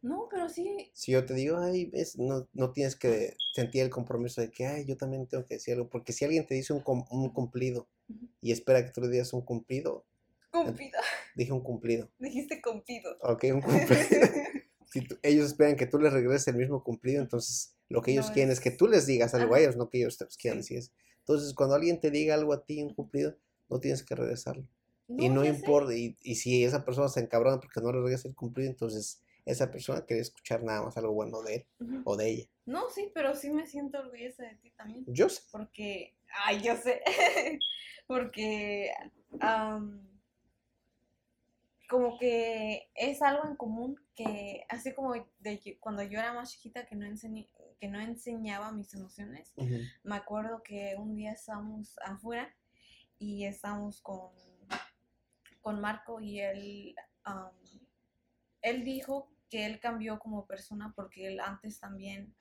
No, 0.00 0.28
pero 0.30 0.48
sí. 0.48 0.90
Si 0.94 1.10
yo 1.12 1.26
te 1.26 1.34
digo, 1.34 1.58
ay, 1.58 1.86
ves, 1.86 2.16
no, 2.18 2.46
no 2.52 2.70
tienes 2.72 2.94
que 2.94 3.36
sentir 3.54 3.82
el 3.82 3.90
compromiso 3.90 4.40
de 4.40 4.50
que, 4.50 4.66
ay, 4.66 4.84
yo 4.84 4.96
también 4.96 5.26
tengo 5.26 5.44
que 5.46 5.54
decir 5.54 5.74
algo. 5.74 5.88
Porque 5.88 6.12
si 6.12 6.24
alguien 6.24 6.46
te 6.46 6.54
dice 6.54 6.72
un, 6.72 6.84
un 7.10 7.30
cumplido 7.30 7.88
y 8.40 8.52
espera 8.52 8.84
que 8.84 8.92
tú 8.92 9.00
le 9.00 9.08
digas 9.08 9.32
un 9.32 9.42
cumplido, 9.42 10.04
Cumplido. 10.52 11.00
dije 11.34 11.50
un 11.50 11.62
cumplido. 11.62 12.08
Dijiste 12.18 12.60
cumplido. 12.62 13.16
Ok, 13.22 13.44
un 13.54 13.60
cumplido. 13.62 14.28
si 14.92 15.00
tú- 15.00 15.18
ellos 15.22 15.46
esperan 15.46 15.74
que 15.76 15.86
tú 15.86 15.98
les 15.98 16.12
regreses 16.12 16.48
el 16.48 16.56
mismo 16.56 16.84
cumplido, 16.84 17.20
entonces 17.22 17.74
lo 17.88 18.02
que 18.02 18.12
ellos 18.12 18.28
No 18.28 18.34
quieren 18.34 18.52
es... 18.52 18.58
es- 18.58 18.62
que 18.64 18.70
tú 18.70 18.86
les 18.86 19.06
digas 19.06 19.34
algo 19.34 19.54
a 19.54 19.56
Ajá. 19.56 19.64
ellos, 19.64 19.76
no 19.76 19.88
que 19.88 19.98
ellos 19.98 20.16
te 20.18 20.24
los 20.26 20.36
quieran 20.36 20.62
Sí. 20.62 20.78
Entonces, 21.22 21.54
cuando 21.54 21.74
alguien 21.74 22.00
te 22.00 22.10
diga 22.10 22.34
algo 22.34 22.52
a 22.52 22.64
ti, 22.64 22.82
un 22.82 22.94
cumplido, 22.94 23.36
no 23.68 23.80
tienes 23.80 24.02
que 24.02 24.14
regresarlo. 24.14 24.66
y 25.08 25.28
no 25.28 25.44
importa, 25.44 25.94
y, 25.94 26.16
y 26.22 26.36
si 26.36 26.64
esa 26.64 26.84
persona 26.84 27.08
se 27.08 27.20
encabrona 27.20 27.60
porque 27.60 27.80
no 27.80 27.92
le 27.92 28.00
regresa 28.00 28.28
el 28.28 28.34
cumplido, 28.34 28.70
entonces 28.70 29.22
esa 29.44 29.70
persona 29.70 30.02
quiere 30.02 30.22
escuchar 30.22 30.62
nada 30.62 30.82
más 30.82 30.96
algo 30.96 31.12
bueno 31.12 31.42
de 31.42 31.54
él 31.56 31.66
o 32.04 32.16
de 32.16 32.30
ella. 32.30 32.48
No, 32.64 32.88
sí, 32.90 33.10
pero 33.12 33.34
sí 33.34 33.50
me 33.50 33.66
siento 33.66 33.98
orgullosa 33.98 34.44
de 34.44 34.54
ti 34.56 34.70
también. 34.70 35.04
Yo 35.08 35.28
sé. 35.28 35.42
Porque, 35.50 36.14
ay, 36.44 36.62
yo 36.62 36.76
sé, 36.76 37.02
porque 38.06 38.92
am, 39.40 40.08
como 41.88 42.18
que 42.18 42.88
es 42.94 43.20
algo 43.20 43.48
en 43.48 43.56
común 43.56 44.00
que, 44.14 44.64
así 44.68 44.94
como 44.94 45.14
de 45.40 45.60
que 45.60 45.78
cuando 45.78 46.02
yo 46.02 46.18
era 46.18 46.32
más 46.32 46.52
chiquita 46.52 46.86
que 46.86 46.94
no, 46.94 47.04
enseñé, 47.04 47.48
que 47.82 47.88
no 47.88 47.98
enseñaba 47.98 48.70
mis 48.70 48.94
emociones, 48.94 49.52
me 50.04 50.14
acuerdo 50.14 50.62
que 50.62 50.94
un 50.96 51.16
día 51.16 51.32
estábamos 51.32 51.98
afuera 52.04 52.54
y 53.18 53.44
estábamos 53.44 54.00
con, 54.00 54.30
con 55.60 55.80
Marco 55.80 56.20
y 56.20 56.38
él, 56.38 56.94
él 58.60 58.84
dijo 58.84 59.32
que 59.50 59.66
él 59.66 59.80
cambió 59.80 60.20
como 60.20 60.46
persona 60.46 60.92
porque 60.94 61.26
él 61.26 61.40
antes 61.40 61.80
también 61.80 62.32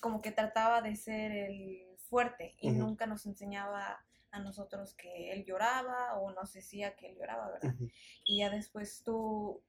como 0.00 0.20
que 0.20 0.32
trataba 0.32 0.82
de 0.82 0.96
ser 0.96 1.30
el 1.30 1.96
fuerte 1.98 2.56
y 2.58 2.72
nunca 2.72 3.06
nos 3.06 3.26
enseñaba 3.26 4.04
a 4.32 4.40
nosotros 4.40 4.94
que 4.94 5.30
él 5.30 5.44
lloraba 5.44 6.18
o 6.18 6.32
nos 6.32 6.52
decía 6.52 6.96
que 6.96 7.10
él 7.10 7.16
lloraba, 7.16 7.52
¿verdad? 7.52 7.76
Ujú. 7.76 7.88
Y 8.24 8.38
ya 8.38 8.50
después 8.50 9.04
tú 9.04 9.62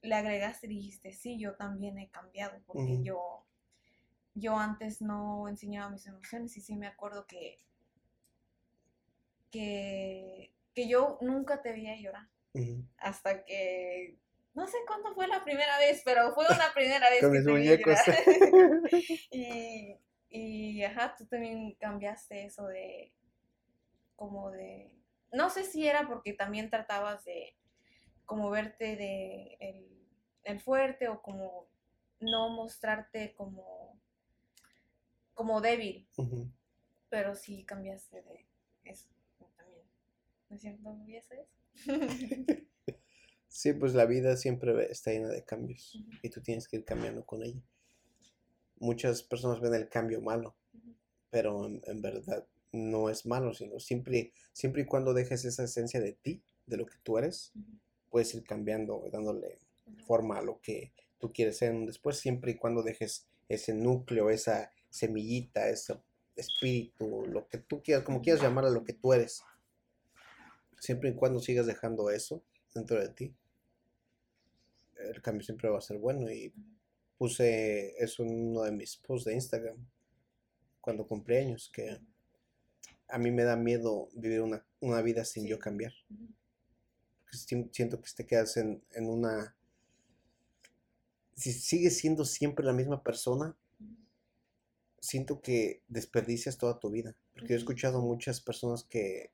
le 0.00 0.14
agregaste 0.14 0.66
y 0.66 0.76
dijiste, 0.76 1.12
sí, 1.12 1.40
yo 1.40 1.56
también 1.56 1.98
he 1.98 2.08
cambiado, 2.08 2.62
porque 2.66 3.02
yo, 3.02 3.44
yo 4.36 4.56
antes 4.56 5.00
no 5.00 5.48
enseñaba 5.48 5.90
mis 5.90 6.06
emociones 6.06 6.56
y 6.56 6.60
sí 6.60 6.76
me 6.76 6.86
acuerdo 6.86 7.26
que, 7.26 7.58
que, 9.50 10.52
que 10.74 10.88
yo 10.88 11.18
nunca 11.22 11.62
te 11.62 11.72
veía 11.72 11.96
llorar, 11.96 12.28
hasta 12.98 13.44
que, 13.44 14.18
no 14.52 14.66
sé 14.66 14.76
cuándo 14.86 15.14
fue 15.14 15.26
la 15.26 15.42
primera 15.42 15.78
vez, 15.78 16.02
pero 16.04 16.34
fue 16.34 16.44
una 16.46 16.72
primera 16.74 17.08
vez 17.08 17.20
Con 17.20 17.32
que 17.32 17.38
mis 17.38 17.46
te 17.46 17.52
muñecos. 17.52 17.98
y, 19.30 19.96
y, 20.28 20.82
ajá, 20.84 21.16
tú 21.16 21.26
también 21.26 21.74
cambiaste 21.74 22.44
eso 22.44 22.66
de, 22.66 23.14
como 24.16 24.50
de, 24.50 24.92
no 25.32 25.48
sé 25.48 25.64
si 25.64 25.88
era 25.88 26.06
porque 26.06 26.34
también 26.34 26.68
tratabas 26.68 27.24
de 27.24 27.56
como 28.26 28.50
verte 28.50 28.96
de 28.96 29.56
el, 29.60 30.06
el 30.42 30.60
fuerte 30.60 31.08
o 31.08 31.22
como 31.22 31.68
no 32.20 32.50
mostrarte 32.50 33.34
como 33.34 33.95
como 35.36 35.60
débil, 35.60 36.08
pero 37.08 37.36
sí 37.36 37.64
cambiaste 37.64 38.22
de 38.22 38.46
eso 38.84 39.08
también. 39.56 39.84
¿No 40.48 40.56
es 40.56 40.62
cierto? 40.62 40.96
Sí, 43.48 43.72
pues 43.72 43.94
la 43.94 44.04
vida 44.04 44.36
siempre 44.36 44.90
está 44.90 45.12
llena 45.12 45.28
de 45.28 45.42
cambios 45.42 45.98
y 46.20 46.28
tú 46.28 46.42
tienes 46.42 46.68
que 46.68 46.76
ir 46.76 46.84
cambiando 46.84 47.24
con 47.24 47.42
ella. 47.42 47.62
Muchas 48.78 49.22
personas 49.22 49.60
ven 49.60 49.72
el 49.72 49.88
cambio 49.88 50.20
malo, 50.20 50.54
pero 51.30 51.64
en, 51.64 51.80
en 51.86 52.02
verdad 52.02 52.46
no 52.72 53.08
es 53.08 53.24
malo, 53.24 53.54
sino 53.54 53.80
siempre, 53.80 54.32
siempre 54.52 54.82
y 54.82 54.84
cuando 54.84 55.14
dejes 55.14 55.46
esa 55.46 55.64
esencia 55.64 56.00
de 56.00 56.12
ti, 56.12 56.42
de 56.66 56.76
lo 56.76 56.84
que 56.84 56.98
tú 57.02 57.16
eres, 57.16 57.54
puedes 58.10 58.34
ir 58.34 58.44
cambiando, 58.44 59.08
dándole 59.10 59.58
forma 60.06 60.36
a 60.36 60.42
lo 60.42 60.60
que 60.60 60.92
tú 61.18 61.32
quieres 61.32 61.56
ser 61.56 61.74
después, 61.86 62.18
siempre 62.18 62.52
y 62.52 62.56
cuando 62.56 62.82
dejes 62.82 63.26
ese 63.48 63.72
núcleo, 63.72 64.28
esa 64.28 64.70
semillita, 64.96 65.68
ese 65.68 65.98
espíritu, 66.34 67.26
lo 67.26 67.48
que 67.48 67.58
tú 67.58 67.82
quieras, 67.82 68.04
como 68.04 68.22
quieras 68.22 68.42
llamar 68.42 68.66
a 68.66 68.70
lo 68.70 68.84
que 68.84 68.92
tú 68.92 69.12
eres. 69.12 69.42
Siempre 70.78 71.10
y 71.10 71.14
cuando 71.14 71.40
sigas 71.40 71.66
dejando 71.66 72.10
eso 72.10 72.42
dentro 72.74 73.00
de 73.00 73.08
ti, 73.08 73.34
el 74.96 75.22
cambio 75.22 75.44
siempre 75.44 75.68
va 75.68 75.78
a 75.78 75.82
ser 75.82 75.98
bueno. 75.98 76.30
Y 76.30 76.52
puse 77.16 77.94
eso 77.98 78.22
en 78.22 78.50
uno 78.50 78.62
de 78.62 78.72
mis 78.72 78.96
posts 78.96 79.26
de 79.26 79.34
Instagram 79.34 79.76
cuando 80.86 81.06
cumplí 81.06 81.36
años, 81.36 81.68
que 81.72 82.00
a 83.08 83.18
mí 83.18 83.32
me 83.32 83.42
da 83.42 83.56
miedo 83.56 84.08
vivir 84.14 84.40
una, 84.40 84.64
una 84.78 85.02
vida 85.02 85.24
sin 85.24 85.46
yo 85.46 85.58
cambiar. 85.58 85.92
Porque 87.24 87.38
siento 87.72 88.00
que 88.00 88.08
te 88.16 88.24
quedas 88.24 88.56
en, 88.56 88.84
en 88.92 89.08
una... 89.08 89.56
Si 91.34 91.52
sigues 91.52 91.98
siendo 91.98 92.24
siempre 92.24 92.64
la 92.64 92.72
misma 92.72 93.02
persona. 93.02 93.56
Siento 95.00 95.40
que 95.40 95.82
desperdicias 95.88 96.58
toda 96.58 96.78
tu 96.80 96.90
vida. 96.90 97.16
Porque 97.32 97.48
yo 97.50 97.54
he 97.54 97.58
escuchado 97.58 98.00
muchas 98.02 98.40
personas 98.40 98.84
que 98.84 99.30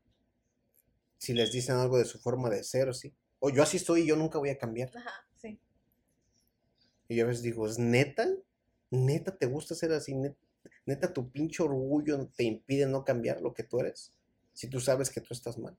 si 1.19 1.33
les 1.33 1.53
dicen 1.53 1.77
algo 1.77 1.97
de 1.99 2.05
su 2.05 2.19
forma 2.19 2.51
de 2.51 2.63
ser 2.65 2.89
o 2.89 2.93
sí, 2.93 3.15
o 3.41 3.49
yo 3.51 3.63
así 3.63 3.79
soy 3.79 4.03
y 4.03 4.07
yo 4.07 4.17
nunca 4.17 4.39
voy 4.39 4.51
a 4.51 4.59
cambiar. 4.59 4.91
Ajá, 4.97 5.27
sí. 5.37 5.59
Y 7.09 7.17
yo 7.17 7.25
a 7.25 7.29
veces 7.29 7.43
digo, 7.43 7.67
¿es 7.69 7.79
neta? 7.79 8.29
¿Neta 8.91 9.37
te 9.37 9.47
gusta 9.47 9.75
ser 9.75 9.93
así? 9.93 10.15
¿Net- 10.15 10.37
¿Neta 10.87 11.13
tu 11.13 11.31
pinche 11.31 11.63
orgullo 11.63 12.27
te 12.37 12.45
impide 12.45 12.87
no 12.87 13.05
cambiar 13.05 13.41
lo 13.41 13.55
que 13.55 13.63
tú 13.63 13.79
eres? 13.81 14.13
Si 14.53 14.69
tú 14.69 14.81
sabes 14.81 15.11
que 15.11 15.21
tú 15.21 15.29
estás 15.33 15.59
mal. 15.59 15.77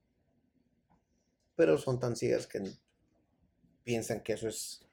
Pero 1.56 1.80
son 1.80 2.00
tan 2.00 2.16
ciegas 2.16 2.46
que 2.46 2.60
piensan 3.84 4.22
que 4.22 4.34
eso 4.34 4.48
es 4.48 4.86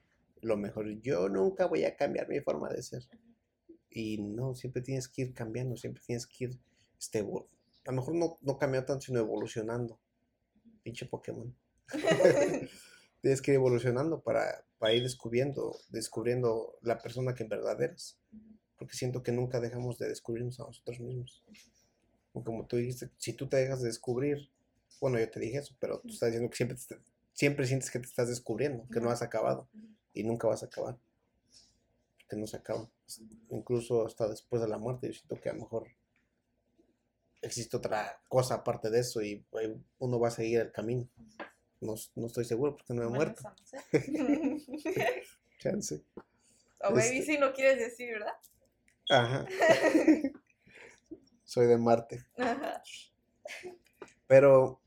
lo 0.42 0.56
mejor. 0.56 0.88
Yo 1.00 1.28
nunca 1.28 1.66
voy 1.66 1.84
a 1.84 1.96
cambiar 1.96 2.28
mi 2.28 2.40
forma 2.40 2.68
de 2.68 2.82
ser. 2.82 3.02
Y 3.90 4.18
no, 4.18 4.54
siempre 4.54 4.82
tienes 4.82 5.08
que 5.08 5.22
ir 5.22 5.34
cambiando, 5.34 5.76
siempre 5.76 6.02
tienes 6.06 6.26
que 6.26 6.44
ir, 6.44 6.58
este, 6.98 7.20
a 7.20 7.90
lo 7.90 7.92
mejor 7.92 8.14
no, 8.14 8.38
no 8.40 8.56
cambiar 8.56 8.86
tanto, 8.86 9.06
sino 9.06 9.18
evolucionando. 9.18 9.98
Pinche 10.82 11.06
Pokémon. 11.06 11.54
tienes 13.20 13.42
que 13.42 13.50
ir 13.50 13.56
evolucionando 13.56 14.20
para, 14.20 14.64
para 14.78 14.94
ir 14.94 15.02
descubriendo, 15.02 15.76
descubriendo 15.90 16.78
la 16.82 16.98
persona 16.98 17.34
que 17.34 17.42
en 17.42 17.48
verdad 17.48 17.80
eres. 17.82 18.18
Porque 18.76 18.96
siento 18.96 19.22
que 19.22 19.32
nunca 19.32 19.60
dejamos 19.60 19.98
de 19.98 20.08
descubrirnos 20.08 20.58
a 20.60 20.64
nosotros 20.64 21.00
mismos. 21.00 21.44
Como 22.32 22.66
tú 22.66 22.76
dijiste, 22.76 23.10
si 23.18 23.34
tú 23.34 23.48
te 23.48 23.58
dejas 23.58 23.82
de 23.82 23.88
descubrir, 23.88 24.50
bueno, 25.00 25.18
yo 25.18 25.28
te 25.30 25.40
dije 25.40 25.58
eso, 25.58 25.74
pero 25.80 26.00
tú 26.00 26.08
estás 26.08 26.28
diciendo 26.28 26.50
que 26.50 26.56
siempre, 26.56 26.76
te 26.76 26.96
siempre 27.32 27.66
sientes 27.66 27.90
que 27.90 27.98
te 27.98 28.06
estás 28.06 28.28
descubriendo, 28.28 28.86
que 28.88 29.00
no 29.00 29.10
has 29.10 29.22
acabado 29.22 29.68
y 30.12 30.24
nunca 30.24 30.46
vas 30.46 30.62
a 30.62 30.66
acabar. 30.66 30.98
Que 32.30 32.36
no 32.36 32.46
se 32.46 32.58
acaba. 32.58 32.88
Incluso 33.50 34.06
hasta 34.06 34.28
después 34.28 34.62
de 34.62 34.68
la 34.68 34.78
muerte, 34.78 35.08
yo 35.08 35.12
siento 35.14 35.40
que 35.40 35.50
a 35.50 35.52
lo 35.52 35.62
mejor 35.62 35.88
existe 37.42 37.76
otra 37.76 38.22
cosa 38.28 38.54
aparte 38.54 38.88
de 38.88 39.00
eso 39.00 39.20
y 39.20 39.44
eh, 39.60 39.76
uno 39.98 40.20
va 40.20 40.28
a 40.28 40.30
seguir 40.30 40.60
el 40.60 40.70
camino. 40.70 41.08
No, 41.80 41.96
no 42.14 42.26
estoy 42.28 42.44
seguro 42.44 42.76
porque 42.76 42.94
no 42.94 43.02
he 43.02 43.08
muerto. 43.08 43.42
no 43.42 43.56
sé. 43.66 45.24
Chance. 45.58 46.04
o 46.78 46.96
Este- 46.96 47.22
sí 47.22 47.36
lo 47.38 47.52
quieres 47.52 47.78
decir, 47.80 48.12
¿verdad? 48.12 48.34
Ajá. 49.08 49.46
Soy 51.44 51.66
de 51.66 51.78
Marte. 51.78 52.24
Ajá. 52.36 52.80
Pero 54.28 54.80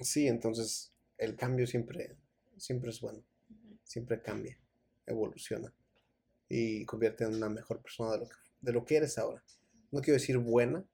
sí, 0.00 0.26
entonces 0.26 0.92
el 1.18 1.36
cambio 1.36 1.68
siempre, 1.68 2.16
siempre 2.56 2.90
es 2.90 3.00
bueno. 3.00 3.22
Siempre 3.84 4.20
cambia, 4.20 4.58
evoluciona 5.06 5.72
y 6.48 6.84
convierte 6.84 7.24
en 7.24 7.34
una 7.34 7.48
mejor 7.48 7.80
persona 7.82 8.12
de 8.12 8.18
lo 8.18 8.28
que, 8.28 8.36
de 8.60 8.72
lo 8.72 8.84
que 8.84 8.96
eres 8.96 9.18
ahora. 9.18 9.42
No 9.90 10.00
quiero 10.00 10.14
decir 10.14 10.38
buena 10.38 10.84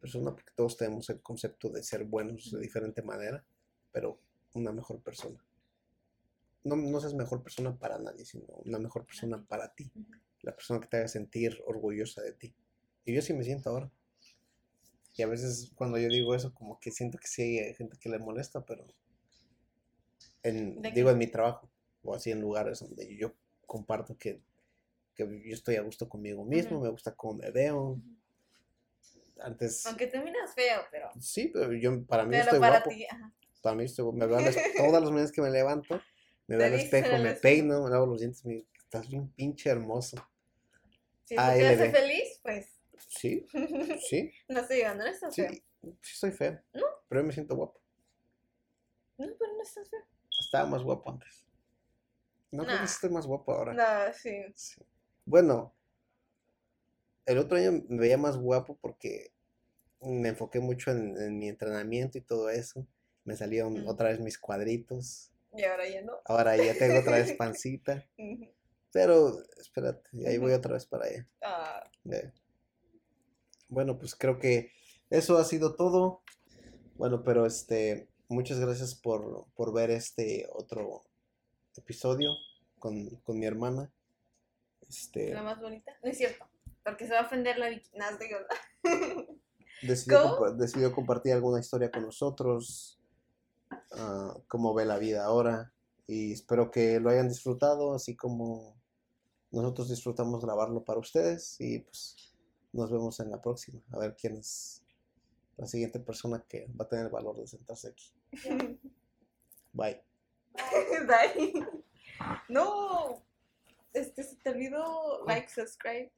persona 0.00 0.32
porque 0.32 0.50
todos 0.56 0.76
tenemos 0.76 1.08
el 1.10 1.20
concepto 1.20 1.70
de 1.70 1.82
ser 1.82 2.04
buenos 2.04 2.50
de 2.50 2.60
diferente 2.60 3.02
manera, 3.02 3.44
pero 3.92 4.18
una 4.54 4.72
mejor 4.72 5.00
persona. 5.00 5.42
No, 6.64 6.76
no 6.76 7.00
seas 7.00 7.14
mejor 7.14 7.42
persona 7.42 7.76
para 7.76 7.98
nadie, 7.98 8.24
sino 8.24 8.44
una 8.64 8.78
mejor 8.78 9.06
persona 9.06 9.42
para 9.42 9.72
ti. 9.74 9.90
La 10.40 10.54
persona 10.54 10.80
que 10.80 10.88
te 10.88 10.96
haga 10.96 11.08
sentir 11.08 11.60
orgullosa 11.66 12.20
de 12.22 12.32
ti. 12.32 12.54
Y 13.04 13.14
yo 13.14 13.20
así 13.20 13.32
me 13.32 13.44
siento 13.44 13.70
ahora. 13.70 13.90
Y 15.14 15.22
a 15.22 15.26
veces 15.26 15.70
cuando 15.74 15.98
yo 15.98 16.08
digo 16.08 16.34
eso, 16.34 16.52
como 16.54 16.80
que 16.80 16.90
siento 16.90 17.18
que 17.18 17.28
sí 17.28 17.58
hay 17.58 17.74
gente 17.74 17.96
que 17.98 18.08
le 18.08 18.18
molesta, 18.18 18.64
pero 18.64 18.84
en, 20.42 20.80
¿De 20.80 20.90
digo 20.90 21.10
en 21.10 21.18
mi 21.18 21.26
trabajo 21.26 21.70
o 22.02 22.14
así 22.14 22.30
en 22.30 22.40
lugares 22.40 22.80
donde 22.80 23.16
yo 23.16 23.34
comparto 23.66 24.16
que, 24.16 24.40
que 25.14 25.24
yo 25.44 25.54
estoy 25.54 25.76
a 25.76 25.82
gusto 25.82 26.08
conmigo 26.08 26.44
mismo, 26.44 26.76
Ujú. 26.76 26.84
me 26.84 26.90
gusta 26.90 27.14
cómo 27.14 27.34
me 27.34 27.50
veo. 27.50 27.80
Ujú. 27.92 28.02
Antes, 29.40 29.84
Aunque 29.86 30.06
te 30.06 30.20
miras 30.20 30.54
feo, 30.54 30.82
pero, 30.90 31.10
sí, 31.20 31.50
pero 31.52 31.72
yo 31.72 32.04
para 32.06 32.24
mí 32.24 32.30
pero 32.30 32.42
estoy 32.44 32.60
para 32.60 32.76
guapo. 32.76 32.90
ti, 32.90 33.04
ajá. 33.06 33.32
Para 33.60 33.76
mí 33.76 33.84
estoy, 33.84 34.12
me 34.12 34.26
veo 34.26 34.36
todas 34.76 35.02
las 35.02 35.10
mañanas 35.10 35.32
que 35.32 35.42
me 35.42 35.50
levanto, 35.50 36.00
me 36.46 36.56
veo 36.56 36.66
al 36.66 36.74
espejo, 36.74 37.16
me 37.18 37.32
peino, 37.34 37.82
me 37.84 37.90
lavo 37.90 38.06
los 38.06 38.20
dientes, 38.20 38.44
me 38.44 38.54
digo, 38.54 38.66
estás 38.78 39.08
bien 39.08 39.28
pinche 39.32 39.70
hermoso. 39.70 40.16
Si 41.24 41.34
te 41.34 41.40
hace 41.40 41.90
feliz, 41.90 42.40
pues 42.42 42.78
Sí, 43.08 43.46
sí, 44.08 44.30
no 44.48 44.60
estoy 44.60 44.76
llegando, 44.78 45.04
no 45.04 45.10
estás 45.10 45.34
sí, 45.34 45.42
feo. 45.42 45.52
sí 46.02 46.16
soy 46.16 46.30
feo, 46.30 46.60
¿No? 46.72 46.82
pero 47.08 47.20
yo 47.22 47.26
me 47.26 47.32
siento 47.32 47.56
guapo. 47.56 47.80
No, 49.18 49.26
pero 49.38 49.52
no 49.56 49.62
estás 49.62 49.88
feo. 49.90 50.00
Estaba 50.40 50.66
más 50.68 50.82
guapo 50.82 51.10
antes. 51.10 51.44
No 52.50 52.64
creo 52.64 52.76
Nah. 52.76 52.82
que 52.82 52.86
sí 52.88 52.94
estoy 52.94 53.10
más 53.10 53.26
guapo 53.26 53.52
ahora. 53.52 53.72
No, 53.74 54.12
sí. 54.14 54.44
Sí. 54.54 54.80
Bueno, 55.24 55.74
el 57.26 57.38
otro 57.38 57.56
año 57.56 57.84
me 57.88 57.98
veía 57.98 58.18
más 58.18 58.36
guapo 58.36 58.76
porque 58.80 59.32
me 60.00 60.30
enfoqué 60.30 60.60
mucho 60.60 60.90
en, 60.90 61.16
en 61.20 61.38
mi 61.38 61.48
entrenamiento 61.48 62.18
y 62.18 62.22
todo 62.22 62.50
eso. 62.50 62.86
Me 63.24 63.36
salieron 63.36 63.86
otra 63.86 64.08
vez 64.08 64.20
mis 64.20 64.38
cuadritos. 64.38 65.30
Y 65.54 65.64
ahora 65.64 65.88
ya 65.88 66.02
no. 66.02 66.14
Ahora 66.24 66.56
ya 66.56 66.76
tengo 66.76 67.00
otra 67.00 67.18
vez 67.18 67.32
pancita. 67.38 68.04
Pero 68.92 69.38
espérate, 69.58 70.10
ahí 70.26 70.38
voy 70.38 70.52
otra 70.52 70.74
vez 70.74 70.86
para 70.86 71.06
allá. 71.06 71.28
Ah, 71.40 71.90
Bueno, 73.68 73.98
pues 73.98 74.14
creo 74.14 74.38
que 74.38 74.70
eso 75.08 75.38
ha 75.38 75.44
sido 75.44 75.74
todo. 75.76 76.22
Bueno, 76.96 77.22
pero 77.22 77.46
este, 77.46 78.08
muchas 78.28 78.58
gracias 78.58 78.94
por, 78.94 79.46
por 79.54 79.72
ver 79.72 79.90
este 79.90 80.46
otro 80.52 81.04
episodio 81.76 82.30
con, 82.78 83.08
con 83.22 83.38
mi 83.38 83.46
hermana. 83.46 83.90
Este, 84.92 85.32
la 85.32 85.42
más 85.42 85.58
bonita. 85.58 85.96
No 86.02 86.10
es 86.10 86.18
cierto. 86.18 86.46
Porque 86.84 87.06
se 87.06 87.14
va 87.14 87.20
a 87.20 87.26
ofender 87.26 87.58
la 87.58 87.70
Vicky. 87.70 87.90
No, 87.96 88.04
gorda. 88.10 89.26
decidió, 89.82 90.52
decidió 90.52 90.92
compartir 90.92 91.32
alguna 91.32 91.60
historia 91.60 91.90
con 91.90 92.02
nosotros, 92.02 93.00
ah, 93.92 94.36
cómo 94.48 94.74
ve 94.74 94.84
la 94.84 94.98
vida 94.98 95.24
ahora. 95.24 95.72
Y 96.06 96.32
espero 96.32 96.70
que 96.70 97.00
lo 97.00 97.08
hayan 97.08 97.28
disfrutado, 97.28 97.94
así 97.94 98.16
como 98.16 98.76
nosotros 99.50 99.88
disfrutamos 99.88 100.44
grabarlo 100.44 100.84
para 100.84 100.98
ustedes. 100.98 101.58
Y 101.58 101.78
pues 101.78 102.34
nos 102.72 102.90
vemos 102.90 103.18
en 103.20 103.30
la 103.30 103.40
próxima. 103.40 103.80
A 103.92 103.98
ver 103.98 104.14
quién 104.14 104.36
es 104.36 104.84
la 105.56 105.66
siguiente 105.66 106.00
persona 106.00 106.44
que 106.46 106.66
va 106.78 106.84
a 106.84 106.88
tener 106.88 107.06
el 107.06 107.12
valor 107.12 107.38
de 107.38 107.46
sentarse 107.46 107.88
aquí. 107.88 108.12
Bye. 109.72 110.04
Bye. 111.06 111.66
No. 112.48 113.24
Este, 113.92 114.22
se 114.22 114.36
te 114.36 114.50
olvidó 114.50 115.24
like, 115.26 115.48
subscribe. 115.48 116.12